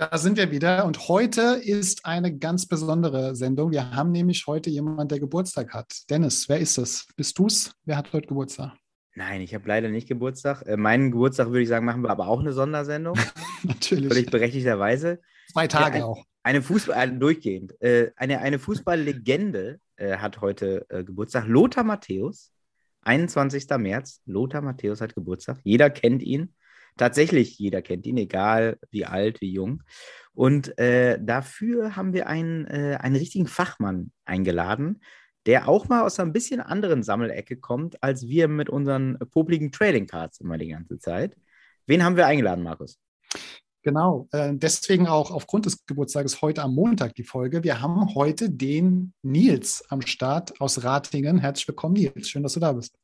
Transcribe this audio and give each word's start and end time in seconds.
Da 0.00 0.16
sind 0.16 0.36
wir 0.36 0.52
wieder 0.52 0.84
und 0.84 1.08
heute 1.08 1.60
ist 1.60 2.06
eine 2.06 2.38
ganz 2.38 2.66
besondere 2.66 3.34
Sendung. 3.34 3.72
Wir 3.72 3.90
haben 3.90 4.12
nämlich 4.12 4.46
heute 4.46 4.70
jemanden, 4.70 5.08
der 5.08 5.18
Geburtstag 5.18 5.74
hat. 5.74 6.08
Dennis, 6.08 6.48
wer 6.48 6.60
ist 6.60 6.78
das? 6.78 7.08
Bist 7.16 7.36
du's? 7.36 7.74
Wer 7.84 7.96
hat 7.96 8.12
heute 8.12 8.28
Geburtstag? 8.28 8.76
Nein, 9.16 9.40
ich 9.40 9.56
habe 9.56 9.66
leider 9.66 9.88
nicht 9.88 10.06
Geburtstag. 10.06 10.62
Äh, 10.62 10.76
meinen 10.76 11.10
Geburtstag 11.10 11.48
würde 11.48 11.62
ich 11.62 11.68
sagen, 11.68 11.84
machen 11.84 12.02
wir 12.02 12.10
aber 12.10 12.28
auch 12.28 12.38
eine 12.38 12.52
Sondersendung. 12.52 13.18
Natürlich. 13.64 14.06
Völlig 14.06 14.30
berechtigterweise. 14.30 15.18
Zwei 15.50 15.66
Tage 15.66 15.98
Ja, 15.98 16.04
auch. 16.04 16.24
Eine 16.44 16.62
Fußball, 16.62 17.08
äh, 17.08 17.18
durchgehend. 17.18 17.74
Äh, 17.82 18.12
eine, 18.14 18.38
eine 18.38 18.60
Fußballlegende 18.60 19.80
äh, 19.96 20.18
hat 20.18 20.40
heute 20.40 20.86
äh, 20.90 21.02
Geburtstag. 21.02 21.48
Lothar 21.48 21.82
Matthäus, 21.82 22.52
21. 23.02 23.68
März. 23.78 24.22
Lothar 24.26 24.62
Matthäus 24.62 25.00
hat 25.00 25.16
Geburtstag. 25.16 25.58
Jeder 25.64 25.90
kennt 25.90 26.22
ihn. 26.22 26.54
Tatsächlich, 26.98 27.58
jeder 27.58 27.80
kennt 27.80 28.06
ihn, 28.06 28.18
egal 28.18 28.78
wie 28.90 29.06
alt, 29.06 29.40
wie 29.40 29.52
jung. 29.52 29.82
Und 30.34 30.78
äh, 30.78 31.18
dafür 31.20 31.96
haben 31.96 32.12
wir 32.12 32.26
einen, 32.26 32.66
äh, 32.66 32.98
einen 33.00 33.16
richtigen 33.16 33.46
Fachmann 33.46 34.12
eingeladen, 34.24 35.00
der 35.46 35.68
auch 35.68 35.88
mal 35.88 36.02
aus 36.02 36.20
einer 36.20 36.30
bisschen 36.30 36.60
anderen 36.60 37.02
Sammelecke 37.02 37.56
kommt, 37.56 38.02
als 38.02 38.26
wir 38.28 38.48
mit 38.48 38.68
unseren 38.68 39.18
popligen 39.30 39.72
Trading 39.72 40.06
Cards 40.06 40.40
immer 40.40 40.58
die 40.58 40.68
ganze 40.68 40.98
Zeit. 40.98 41.36
Wen 41.86 42.04
haben 42.04 42.16
wir 42.16 42.26
eingeladen, 42.26 42.62
Markus? 42.62 42.98
Genau. 43.82 44.28
Äh, 44.32 44.54
deswegen 44.54 45.06
auch 45.06 45.30
aufgrund 45.30 45.66
des 45.66 45.86
Geburtstages 45.86 46.42
heute 46.42 46.62
am 46.62 46.74
Montag 46.74 47.14
die 47.14 47.24
Folge. 47.24 47.64
Wir 47.64 47.80
haben 47.80 48.14
heute 48.14 48.50
den 48.50 49.14
Nils 49.22 49.84
am 49.88 50.02
Start 50.02 50.60
aus 50.60 50.84
Ratingen. 50.84 51.38
Herzlich 51.38 51.68
willkommen, 51.68 51.94
Nils. 51.94 52.28
Schön, 52.28 52.42
dass 52.42 52.54
du 52.54 52.60
da 52.60 52.72
bist. 52.72 52.98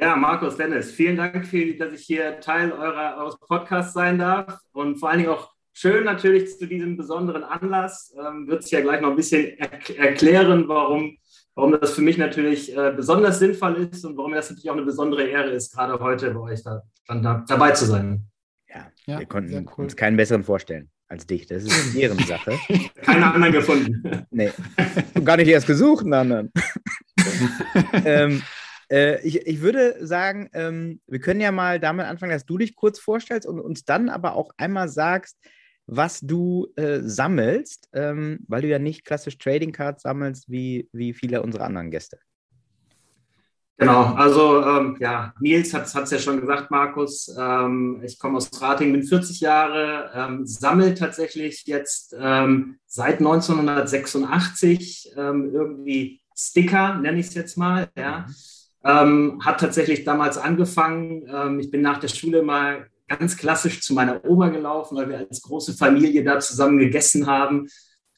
Ja, 0.00 0.16
Markus, 0.16 0.56
Dennis, 0.56 0.92
vielen 0.92 1.16
Dank, 1.16 1.46
für, 1.46 1.74
dass 1.74 1.92
ich 1.92 2.06
hier 2.06 2.40
Teil 2.40 2.72
eurer, 2.72 3.18
eures 3.18 3.38
Podcasts 3.38 3.92
sein 3.92 4.18
darf 4.18 4.58
und 4.72 4.96
vor 4.96 5.10
allen 5.10 5.18
Dingen 5.18 5.30
auch 5.30 5.52
schön 5.74 6.04
natürlich 6.04 6.58
zu 6.58 6.66
diesem 6.66 6.96
besonderen 6.96 7.44
Anlass. 7.44 8.14
Ähm, 8.18 8.48
Wird 8.48 8.62
sich 8.62 8.72
ja 8.72 8.80
gleich 8.80 9.02
noch 9.02 9.10
ein 9.10 9.16
bisschen 9.16 9.58
erk 9.58 9.90
erklären, 9.98 10.66
warum, 10.68 11.18
warum 11.54 11.78
das 11.78 11.92
für 11.92 12.00
mich 12.00 12.16
natürlich 12.16 12.74
äh, 12.74 12.94
besonders 12.96 13.40
sinnvoll 13.40 13.90
ist 13.92 14.02
und 14.06 14.16
warum 14.16 14.32
das 14.32 14.48
natürlich 14.48 14.70
auch 14.70 14.76
eine 14.76 14.86
besondere 14.86 15.24
Ehre 15.24 15.50
ist, 15.50 15.74
gerade 15.74 16.00
heute 16.00 16.30
bei 16.30 16.40
euch 16.40 16.62
da, 16.62 16.80
dann 17.06 17.22
da, 17.22 17.44
dabei 17.46 17.72
zu 17.72 17.84
sein. 17.84 18.24
Ja, 18.70 18.90
Ja, 19.04 19.18
wir 19.18 19.26
konnten 19.26 19.54
cool. 19.76 19.84
uns 19.84 19.96
keinen 19.96 20.16
besseren 20.16 20.44
vorstellen 20.44 20.88
als 21.08 21.26
dich. 21.26 21.46
Das 21.46 21.64
ist 21.64 21.90
eine 21.90 22.00
Ehrensache. 22.00 22.58
Keine 23.02 23.34
anderen 23.34 23.52
gefunden. 23.52 24.26
nee, 24.30 24.50
gar 25.24 25.36
nicht 25.36 25.48
erst 25.48 25.66
gesucht, 25.66 26.04
einen 26.04 26.14
anderen. 26.14 26.52
ähm, 28.06 28.42
äh, 28.90 29.20
ich, 29.26 29.46
ich 29.46 29.60
würde 29.60 30.04
sagen, 30.04 30.50
ähm, 30.52 31.00
wir 31.06 31.20
können 31.20 31.40
ja 31.40 31.52
mal 31.52 31.78
damit 31.78 32.06
anfangen, 32.06 32.32
dass 32.32 32.46
du 32.46 32.58
dich 32.58 32.74
kurz 32.74 32.98
vorstellst 32.98 33.46
und 33.46 33.60
uns 33.60 33.84
dann 33.84 34.08
aber 34.08 34.34
auch 34.34 34.50
einmal 34.56 34.88
sagst, 34.88 35.38
was 35.86 36.20
du 36.20 36.68
äh, 36.76 37.00
sammelst, 37.02 37.88
ähm, 37.92 38.40
weil 38.46 38.62
du 38.62 38.68
ja 38.68 38.78
nicht 38.78 39.04
klassisch 39.04 39.38
Trading 39.38 39.72
Cards 39.72 40.02
sammelst 40.02 40.48
wie, 40.48 40.88
wie 40.92 41.12
viele 41.12 41.42
unserer 41.42 41.64
anderen 41.64 41.90
Gäste. 41.90 42.18
Genau, 43.76 44.12
also 44.14 44.62
ähm, 44.62 44.96
ja, 45.00 45.32
Nils 45.40 45.72
hat 45.72 45.86
es 45.86 46.10
ja 46.10 46.18
schon 46.18 46.38
gesagt, 46.38 46.70
Markus. 46.70 47.34
Ähm, 47.36 48.02
ich 48.04 48.18
komme 48.18 48.36
aus 48.36 48.50
Rating, 48.60 48.92
bin 48.92 49.02
40 49.02 49.40
Jahre, 49.40 50.10
ähm, 50.14 50.44
sammle 50.44 50.94
tatsächlich 50.94 51.64
jetzt 51.64 52.14
ähm, 52.20 52.78
seit 52.84 53.20
1986 53.20 55.14
ähm, 55.16 55.50
irgendwie 55.54 56.20
Sticker, 56.36 56.96
nenne 56.96 57.20
ich 57.20 57.28
es 57.28 57.34
jetzt 57.34 57.56
mal. 57.56 57.88
Ja. 57.96 58.26
Ähm, 58.82 59.40
hat 59.44 59.60
tatsächlich 59.60 60.04
damals 60.04 60.38
angefangen. 60.38 61.24
Ähm, 61.32 61.60
ich 61.60 61.70
bin 61.70 61.82
nach 61.82 61.98
der 62.00 62.08
Schule 62.08 62.42
mal 62.42 62.86
ganz 63.08 63.36
klassisch 63.36 63.80
zu 63.82 63.92
meiner 63.92 64.24
Oma 64.24 64.48
gelaufen, 64.48 64.96
weil 64.96 65.08
wir 65.08 65.18
als 65.18 65.42
große 65.42 65.74
Familie 65.76 66.24
da 66.24 66.38
zusammen 66.40 66.78
gegessen 66.78 67.26
haben. 67.26 67.68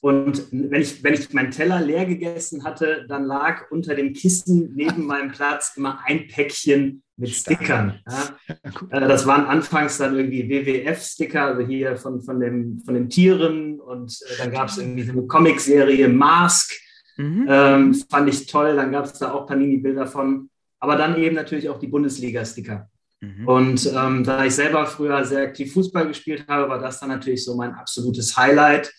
Und 0.01 0.47
wenn 0.51 0.83
ich, 0.83 1.03
wenn 1.05 1.15
ich 1.15 1.33
meinen 1.33 1.53
Teller 1.53 1.81
leer 1.81 2.05
gegessen 2.07 2.65
hatte, 2.65 3.07
dann 3.09 3.25
lag 3.25 3.71
unter 3.71 3.95
dem 3.95 4.13
Kissen 4.13 4.73
neben 4.75 5.07
meinem 5.07 5.31
Platz 5.31 5.75
immer 5.77 6.01
ein 6.05 6.27
Päckchen 6.27 7.03
mit 7.17 7.31
Stickern. 7.31 8.01
Ja. 8.09 8.57
Äh, 8.91 9.09
Das 9.09 9.27
waren 9.27 9.47
anfangs 9.47 9.99
dann 9.99 10.17
irgendwie 10.17 10.49
WWF-Sticker, 10.49 11.43
also 11.47 11.63
hier 11.67 11.97
von, 11.97 12.21
von, 12.21 12.41
dem, 12.41 12.81
von 12.85 12.95
den 12.95 13.09
Tieren. 13.09 13.81
Und 13.81 14.19
äh, 14.29 14.39
dann 14.43 14.51
gab 14.51 14.69
es 14.69 14.79
irgendwie 14.79 15.05
so 15.05 15.13
eine 15.13 15.27
Comicserie 15.27 16.09
Mask, 16.09 16.73
Mhm. 17.19 17.47
ähm, 17.47 17.95
fand 18.09 18.29
ich 18.31 18.47
toll. 18.47 18.75
Dann 18.75 18.91
gab 18.91 19.05
es 19.05 19.13
da 19.13 19.33
auch 19.33 19.47
Panini-Bilder 19.47 20.07
von. 20.07 20.49
Aber 20.83 20.97
dann 20.97 21.17
eben 21.17 21.37
natürlich 21.37 21.69
auch 21.69 21.79
die 21.79 21.87
Bundesliga-Sticker. 21.87 22.91
Mhm. 23.21 23.47
Und 23.47 23.93
ähm, 23.95 24.25
da 24.25 24.45
ich 24.45 24.57
selber 24.57 24.85
früher 24.87 25.25
sehr 25.25 25.45
aktiv 25.45 25.73
Fußball 25.73 26.09
gespielt 26.09 26.47
habe, 26.49 26.69
war 26.69 26.81
das 26.81 26.99
dann 26.99 27.11
natürlich 27.11 27.45
so 27.45 27.55
mein 27.55 27.73
absolutes 27.73 28.37
Highlight. 28.37 28.93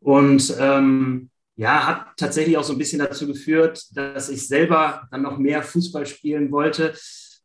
Und 0.00 0.54
ähm, 0.60 1.30
ja, 1.56 1.86
hat 1.86 2.06
tatsächlich 2.18 2.58
auch 2.58 2.64
so 2.64 2.74
ein 2.74 2.78
bisschen 2.78 2.98
dazu 2.98 3.26
geführt, 3.26 3.82
dass 3.96 4.28
ich 4.28 4.46
selber 4.46 5.08
dann 5.10 5.22
noch 5.22 5.38
mehr 5.38 5.62
Fußball 5.62 6.04
spielen 6.04 6.52
wollte 6.52 6.92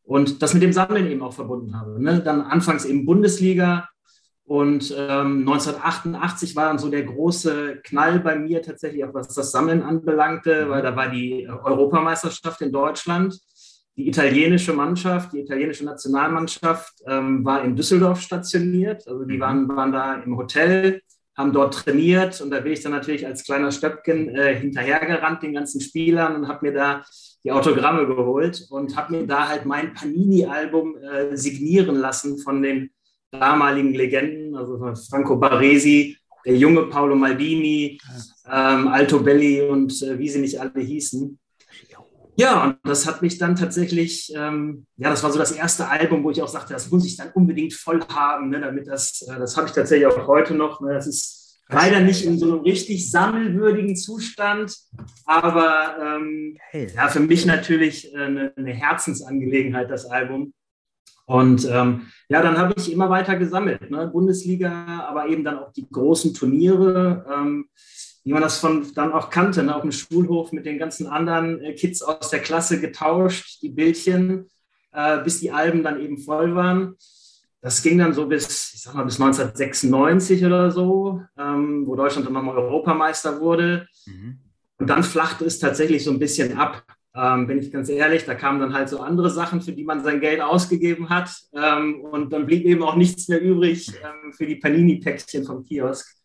und 0.04 0.42
das 0.42 0.54
mit 0.54 0.64
dem 0.64 0.74
Sammeln 0.74 1.10
eben 1.10 1.22
auch 1.22 1.34
verbunden 1.34 1.80
habe. 1.80 2.04
Ne? 2.04 2.20
Dann 2.20 2.42
anfangs 2.42 2.84
eben 2.84 3.06
Bundesliga 3.06 3.88
und 4.44 4.94
ähm, 4.98 5.48
1988 5.48 6.58
war 6.58 6.66
dann 6.66 6.78
so 6.78 6.90
der 6.90 7.04
große 7.04 7.80
Knall 7.86 8.20
bei 8.20 8.36
mir 8.36 8.62
tatsächlich, 8.62 9.06
auch 9.06 9.14
was 9.14 9.34
das 9.34 9.52
Sammeln 9.52 9.82
anbelangte, 9.82 10.70
weil 10.70 10.82
da 10.82 10.94
war 10.94 11.08
die 11.08 11.48
Europameisterschaft 11.48 12.60
in 12.60 12.74
Deutschland. 12.74 13.40
Die 14.02 14.08
italienische 14.08 14.74
Mannschaft, 14.74 15.32
die 15.32 15.42
italienische 15.42 15.86
Nationalmannschaft 15.86 17.04
ähm, 17.06 17.46
war 17.46 17.64
in 17.64 17.76
Düsseldorf 17.76 18.20
stationiert. 18.20 19.08
Also 19.08 19.26
die 19.26 19.40
waren, 19.40 19.68
waren 19.70 19.92
da 19.92 20.16
im 20.16 20.38
Hotel, 20.38 21.04
haben 21.38 21.54
dort 21.54 21.76
trainiert 21.76 22.42
und 22.42 22.50
da 22.50 22.62
bin 22.62 22.74
ich 22.74 22.82
dann 22.82 22.94
natürlich 22.94 23.28
als 23.28 23.44
kleiner 23.44 23.72
Stöpken 23.72 24.30
äh, 24.30 24.56
hinterhergerannt 24.56 25.44
den 25.44 25.54
ganzen 25.54 25.82
Spielern 25.82 26.36
und 26.36 26.48
habe 26.48 26.66
mir 26.66 26.74
da 26.74 27.06
die 27.44 27.52
Autogramme 27.52 28.08
geholt 28.08 28.66
und 28.72 28.98
habe 28.98 29.18
mir 29.18 29.28
da 29.28 29.50
halt 29.50 29.66
mein 29.66 29.94
Panini-Album 29.94 30.98
äh, 30.98 31.38
signieren 31.38 31.98
lassen 31.98 32.40
von 32.40 32.64
den 32.64 32.90
damaligen 33.30 33.94
Legenden, 33.94 34.56
also 34.56 34.80
von 34.80 34.96
Franco 34.96 35.36
Baresi, 35.38 36.18
der 36.44 36.58
junge 36.58 36.88
Paolo 36.88 37.16
Maldini, 37.16 38.00
ähm, 38.48 38.88
Alto 38.88 39.20
Belli 39.20 39.62
und 39.62 40.02
äh, 40.02 40.18
wie 40.18 40.28
sie 40.28 40.42
nicht 40.42 40.60
alle 40.60 40.82
hießen. 40.82 41.38
Ja, 42.36 42.64
und 42.64 42.78
das 42.84 43.06
hat 43.06 43.22
mich 43.22 43.38
dann 43.38 43.56
tatsächlich, 43.56 44.32
ähm, 44.36 44.86
ja, 44.98 45.10
das 45.10 45.22
war 45.24 45.32
so 45.32 45.38
das 45.38 45.52
erste 45.52 45.88
Album, 45.90 46.24
wo 46.24 46.32
ich 46.32 46.42
auch 46.42 46.48
sagte, 46.48 46.74
das 46.74 46.90
muss 46.90 47.06
ich 47.06 47.18
dann 47.18 47.32
unbedingt 47.34 47.74
voll 47.74 48.02
haben, 48.08 48.50
ne, 48.50 48.60
damit 48.60 48.88
das, 48.88 49.22
äh, 49.24 49.38
das 49.38 49.58
habe 49.58 49.68
ich 49.68 49.74
tatsächlich 49.74 50.08
auch 50.08 50.28
heute 50.28 50.56
noch. 50.56 50.82
Ne, 50.82 50.94
das 50.94 51.08
ist 51.08 51.62
leider 51.68 52.00
nicht 52.00 52.26
in 52.26 52.38
so 52.38 52.52
einem 52.52 52.62
richtig 52.62 53.12
sammelwürdigen 53.12 53.96
Zustand, 53.96 54.76
aber 55.26 55.96
ähm, 56.02 56.58
ja, 56.74 57.08
für 57.10 57.20
mich 57.20 57.46
natürlich 57.46 58.14
äh, 58.14 58.18
eine, 58.18 58.54
eine 58.56 58.74
Herzensangelegenheit, 58.74 59.90
das 59.90 60.06
Album. 60.06 60.54
Und 61.26 61.66
ähm, 61.70 62.08
ja, 62.28 62.42
dann 62.42 62.58
habe 62.58 62.74
ich 62.76 62.92
immer 62.92 63.10
weiter 63.10 63.38
gesammelt, 63.38 63.90
ne? 63.90 64.08
Bundesliga, 64.08 65.06
aber 65.08 65.28
eben 65.28 65.44
dann 65.44 65.60
auch 65.60 65.72
die 65.72 65.88
großen 65.90 66.34
Turniere, 66.34 67.26
ähm, 67.32 67.70
wie 68.24 68.34
man 68.34 68.42
das 68.42 68.60
von 68.60 68.92
dann 68.94 69.12
auch 69.14 69.30
kannte, 69.30 69.64
ne? 69.64 69.76
auf 69.76 69.82
dem 69.82 69.92
Schulhof 69.92 70.52
mit 70.52 70.66
den 70.66 70.78
ganzen 70.78 71.08
anderen 71.08 71.62
äh, 71.62 71.74
Kids 71.74 72.02
aus 72.02 72.30
der 72.30 72.40
Klasse 72.40 72.80
getauscht, 72.80 73.62
die 73.62 73.70
Bildchen, 73.70 74.50
äh, 74.92 75.24
bis 75.24 75.40
die 75.40 75.52
Alben 75.52 75.84
dann 75.84 76.00
eben 76.00 76.18
voll 76.18 76.56
waren. 76.56 76.96
Das 77.62 77.84
ging 77.84 78.00
dann 78.00 78.14
so 78.14 78.26
bis, 78.26 78.74
ich 78.74 78.82
sag 78.82 78.96
mal, 78.96 79.04
bis 79.04 79.22
1996 79.22 80.44
oder 80.46 80.72
so, 80.72 81.22
ähm, 81.38 81.86
wo 81.86 81.96
Deutschland 81.96 82.26
dann 82.26 82.34
nochmal 82.34 82.58
Europameister 82.58 83.40
wurde. 83.40 83.88
Mhm. 84.06 84.40
Und 84.80 84.88
dann 84.88 85.04
flachte 85.04 85.46
es 85.46 85.60
tatsächlich 85.60 86.04
so 86.04 86.12
ein 86.12 86.20
bisschen 86.20 86.58
ab. 86.58 86.84
Ähm, 87.14 87.46
bin 87.46 87.60
ich 87.60 87.72
ganz 87.72 87.90
ehrlich, 87.90 88.26
da 88.26 88.36
kamen 88.36 88.60
dann 88.60 88.74
halt 88.74 88.90
so 88.90 89.00
andere 89.00 89.30
Sachen, 89.30 89.62
für 89.62 89.74
die 89.74 89.84
man 89.84 90.04
sein 90.04 90.22
Geld 90.22 90.42
ausgegeben 90.42 91.10
hat. 91.10 91.30
Ähm, 91.54 92.02
und 92.02 92.34
dann 92.34 92.48
blieb 92.48 92.66
eben 92.66 92.82
auch 92.82 92.96
nichts 92.96 93.28
mehr 93.28 93.42
übrig 93.42 93.94
ähm, 94.04 94.34
für 94.34 94.48
die 94.48 94.56
Panini-Päckchen 94.56 95.44
vom 95.44 95.64
Kiosk. 95.64 96.21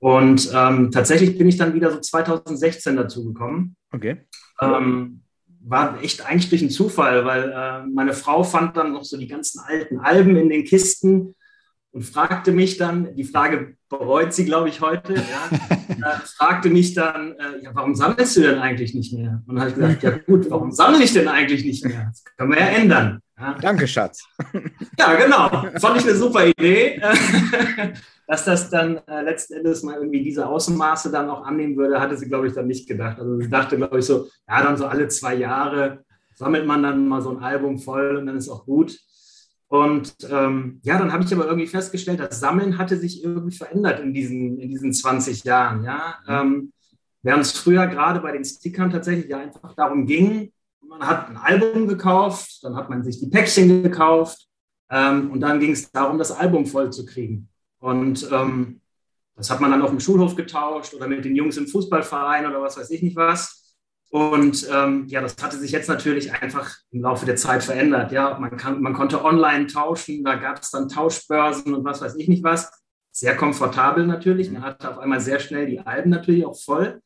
Und 0.00 0.50
ähm, 0.54 0.90
tatsächlich 0.90 1.36
bin 1.38 1.48
ich 1.48 1.58
dann 1.58 1.74
wieder 1.74 1.92
so 1.92 2.00
2016 2.00 2.96
dazu 2.96 3.24
gekommen. 3.24 3.76
Okay. 3.92 4.26
Ähm, 4.60 5.22
war 5.62 6.02
echt 6.02 6.26
eigentlich 6.26 6.48
durch 6.48 6.62
einen 6.62 6.70
Zufall, 6.70 7.24
weil 7.26 7.52
äh, 7.52 7.86
meine 7.86 8.14
Frau 8.14 8.42
fand 8.42 8.76
dann 8.76 8.92
noch 8.92 9.04
so 9.04 9.18
die 9.18 9.28
ganzen 9.28 9.60
alten 9.60 9.98
Alben 9.98 10.36
in 10.36 10.48
den 10.48 10.64
Kisten 10.64 11.34
und 11.92 12.02
fragte 12.02 12.52
mich 12.52 12.78
dann, 12.78 13.14
die 13.14 13.24
Frage 13.24 13.76
bereut 13.90 14.32
sie, 14.32 14.46
glaube 14.46 14.68
ich, 14.68 14.80
heute, 14.80 15.14
ja, 15.14 15.58
äh, 15.88 16.20
fragte 16.24 16.70
mich 16.70 16.94
dann, 16.94 17.32
äh, 17.32 17.62
ja, 17.62 17.70
warum 17.74 17.94
sammelst 17.94 18.36
du 18.36 18.42
denn 18.42 18.58
eigentlich 18.58 18.94
nicht 18.94 19.12
mehr? 19.12 19.42
Und 19.46 19.56
dann 19.56 19.60
habe 19.60 19.70
ich 19.70 19.76
gesagt, 19.76 20.02
ja 20.02 20.10
gut, 20.10 20.50
warum 20.50 20.72
sammle 20.72 21.02
ich 21.02 21.12
denn 21.12 21.28
eigentlich 21.28 21.64
nicht 21.64 21.84
mehr? 21.84 22.06
Das 22.10 22.24
können 22.36 22.52
wir 22.52 22.60
ja 22.60 22.66
ändern. 22.66 23.20
Ja. 23.38 23.56
Danke, 23.60 23.88
Schatz. 23.88 24.22
Ja, 24.98 25.14
genau. 25.14 25.48
Fand 25.78 25.96
ich 25.96 26.04
eine 26.04 26.14
super 26.14 26.46
Idee. 26.46 27.00
Dass 28.30 28.44
das 28.44 28.70
dann 28.70 28.98
äh, 29.08 29.22
letzten 29.22 29.54
Endes 29.54 29.82
mal 29.82 29.96
irgendwie 29.96 30.22
diese 30.22 30.46
Außenmaße 30.46 31.10
dann 31.10 31.28
auch 31.28 31.44
annehmen 31.44 31.76
würde, 31.76 32.00
hatte 32.00 32.16
sie, 32.16 32.28
glaube 32.28 32.46
ich, 32.46 32.52
dann 32.52 32.68
nicht 32.68 32.88
gedacht. 32.88 33.18
Also 33.18 33.40
sie 33.40 33.50
dachte, 33.50 33.76
glaube 33.76 33.98
ich, 33.98 34.04
so, 34.04 34.28
ja, 34.48 34.62
dann 34.62 34.76
so 34.76 34.86
alle 34.86 35.08
zwei 35.08 35.34
Jahre 35.34 36.04
sammelt 36.36 36.64
man 36.64 36.80
dann 36.80 37.08
mal 37.08 37.22
so 37.22 37.30
ein 37.30 37.42
Album 37.42 37.80
voll 37.80 38.18
und 38.18 38.26
dann 38.26 38.36
ist 38.36 38.48
auch 38.48 38.64
gut. 38.64 38.96
Und 39.66 40.14
ähm, 40.30 40.78
ja, 40.84 40.96
dann 40.96 41.12
habe 41.12 41.24
ich 41.24 41.34
aber 41.34 41.46
irgendwie 41.46 41.66
festgestellt, 41.66 42.20
das 42.20 42.38
Sammeln 42.38 42.78
hatte 42.78 42.96
sich 42.96 43.24
irgendwie 43.24 43.56
verändert 43.56 43.98
in 43.98 44.14
diesen, 44.14 44.60
in 44.60 44.70
diesen 44.70 44.92
20 44.92 45.42
Jahren. 45.42 45.82
Ja? 45.82 46.14
Mhm. 46.24 46.32
Ähm, 46.32 46.72
während 47.22 47.42
es 47.42 47.58
früher 47.58 47.88
gerade 47.88 48.20
bei 48.20 48.30
den 48.30 48.44
Stickern 48.44 48.92
tatsächlich 48.92 49.28
ja 49.28 49.38
einfach 49.38 49.74
darum 49.74 50.06
ging, 50.06 50.52
man 50.86 51.04
hat 51.04 51.28
ein 51.28 51.36
Album 51.36 51.88
gekauft, 51.88 52.60
dann 52.62 52.76
hat 52.76 52.90
man 52.90 53.02
sich 53.02 53.18
die 53.18 53.26
Päckchen 53.26 53.82
gekauft 53.82 54.46
ähm, 54.88 55.32
und 55.32 55.40
dann 55.40 55.58
ging 55.58 55.72
es 55.72 55.90
darum, 55.90 56.16
das 56.16 56.30
Album 56.30 56.64
voll 56.64 56.92
zu 56.92 57.04
kriegen. 57.04 57.49
Und 57.80 58.28
ähm, 58.30 58.80
das 59.36 59.50
hat 59.50 59.60
man 59.60 59.70
dann 59.70 59.82
auf 59.82 59.90
dem 59.90 60.00
Schulhof 60.00 60.36
getauscht 60.36 60.94
oder 60.94 61.08
mit 61.08 61.24
den 61.24 61.34
Jungs 61.34 61.56
im 61.56 61.66
Fußballverein 61.66 62.46
oder 62.46 62.62
was 62.62 62.76
weiß 62.76 62.90
ich 62.90 63.02
nicht 63.02 63.16
was. 63.16 63.74
Und 64.10 64.68
ähm, 64.70 65.06
ja, 65.06 65.20
das 65.20 65.36
hatte 65.40 65.56
sich 65.56 65.70
jetzt 65.70 65.88
natürlich 65.88 66.32
einfach 66.32 66.74
im 66.90 67.02
Laufe 67.02 67.26
der 67.26 67.36
Zeit 67.36 67.62
verändert. 67.62 68.10
Ja, 68.12 68.38
man, 68.38 68.56
kann, 68.56 68.82
man 68.82 68.92
konnte 68.92 69.24
online 69.24 69.66
tauschen, 69.66 70.24
da 70.24 70.34
gab 70.34 70.60
es 70.60 70.70
dann 70.70 70.88
Tauschbörsen 70.88 71.74
und 71.74 71.84
was 71.84 72.00
weiß 72.02 72.16
ich 72.16 72.28
nicht 72.28 72.42
was. 72.42 72.70
Sehr 73.12 73.36
komfortabel 73.36 74.06
natürlich. 74.06 74.50
Man 74.50 74.62
hatte 74.62 74.90
auf 74.90 74.98
einmal 74.98 75.20
sehr 75.20 75.38
schnell 75.38 75.66
die 75.66 75.80
Alben 75.80 76.10
natürlich 76.10 76.44
auch 76.44 76.60
voll. 76.60 77.00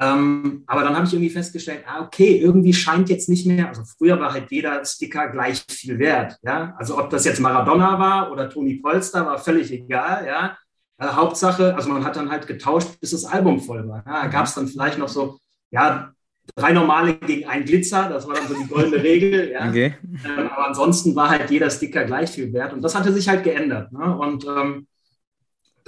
Ähm, 0.00 0.62
aber 0.66 0.82
dann 0.82 0.94
habe 0.94 1.06
ich 1.06 1.12
irgendwie 1.12 1.30
festgestellt, 1.30 1.82
ah, 1.86 2.02
okay, 2.02 2.38
irgendwie 2.38 2.72
scheint 2.72 3.08
jetzt 3.08 3.28
nicht 3.28 3.46
mehr, 3.46 3.68
also 3.68 3.82
früher 3.82 4.20
war 4.20 4.32
halt 4.32 4.50
jeder 4.50 4.84
Sticker 4.84 5.28
gleich 5.28 5.64
viel 5.68 5.98
wert. 5.98 6.38
Ja? 6.42 6.74
Also 6.78 6.98
ob 6.98 7.10
das 7.10 7.24
jetzt 7.24 7.40
Maradona 7.40 7.98
war 7.98 8.30
oder 8.30 8.48
Toni 8.48 8.76
Polster, 8.76 9.26
war 9.26 9.38
völlig 9.38 9.72
egal. 9.72 10.24
Ja? 10.24 10.56
Äh, 10.98 11.08
Hauptsache, 11.08 11.74
also 11.74 11.88
man 11.88 12.04
hat 12.04 12.14
dann 12.14 12.30
halt 12.30 12.46
getauscht, 12.46 13.00
bis 13.00 13.10
das 13.10 13.24
Album 13.24 13.60
voll 13.60 13.88
war. 13.88 14.04
Ja? 14.06 14.22
Da 14.22 14.26
gab 14.28 14.46
es 14.46 14.54
dann 14.54 14.68
vielleicht 14.68 14.98
noch 14.98 15.08
so, 15.08 15.38
ja, 15.70 16.12
drei 16.54 16.72
normale 16.72 17.14
gegen 17.14 17.48
einen 17.48 17.64
Glitzer, 17.64 18.08
das 18.08 18.26
war 18.28 18.36
dann 18.36 18.46
so 18.46 18.54
die 18.54 18.68
goldene 18.68 19.02
Regel. 19.02 19.50
Ja. 19.50 19.58
Okay. 19.68 19.94
Ähm, 20.24 20.48
aber 20.48 20.68
ansonsten 20.68 21.14
war 21.14 21.28
halt 21.28 21.50
jeder 21.50 21.70
Sticker 21.70 22.04
gleich 22.04 22.30
viel 22.30 22.52
wert 22.52 22.72
und 22.72 22.82
das 22.82 22.94
hatte 22.94 23.12
sich 23.12 23.28
halt 23.28 23.44
geändert. 23.44 23.92
Ne? 23.92 24.16
Und 24.16 24.46
ähm, 24.46 24.86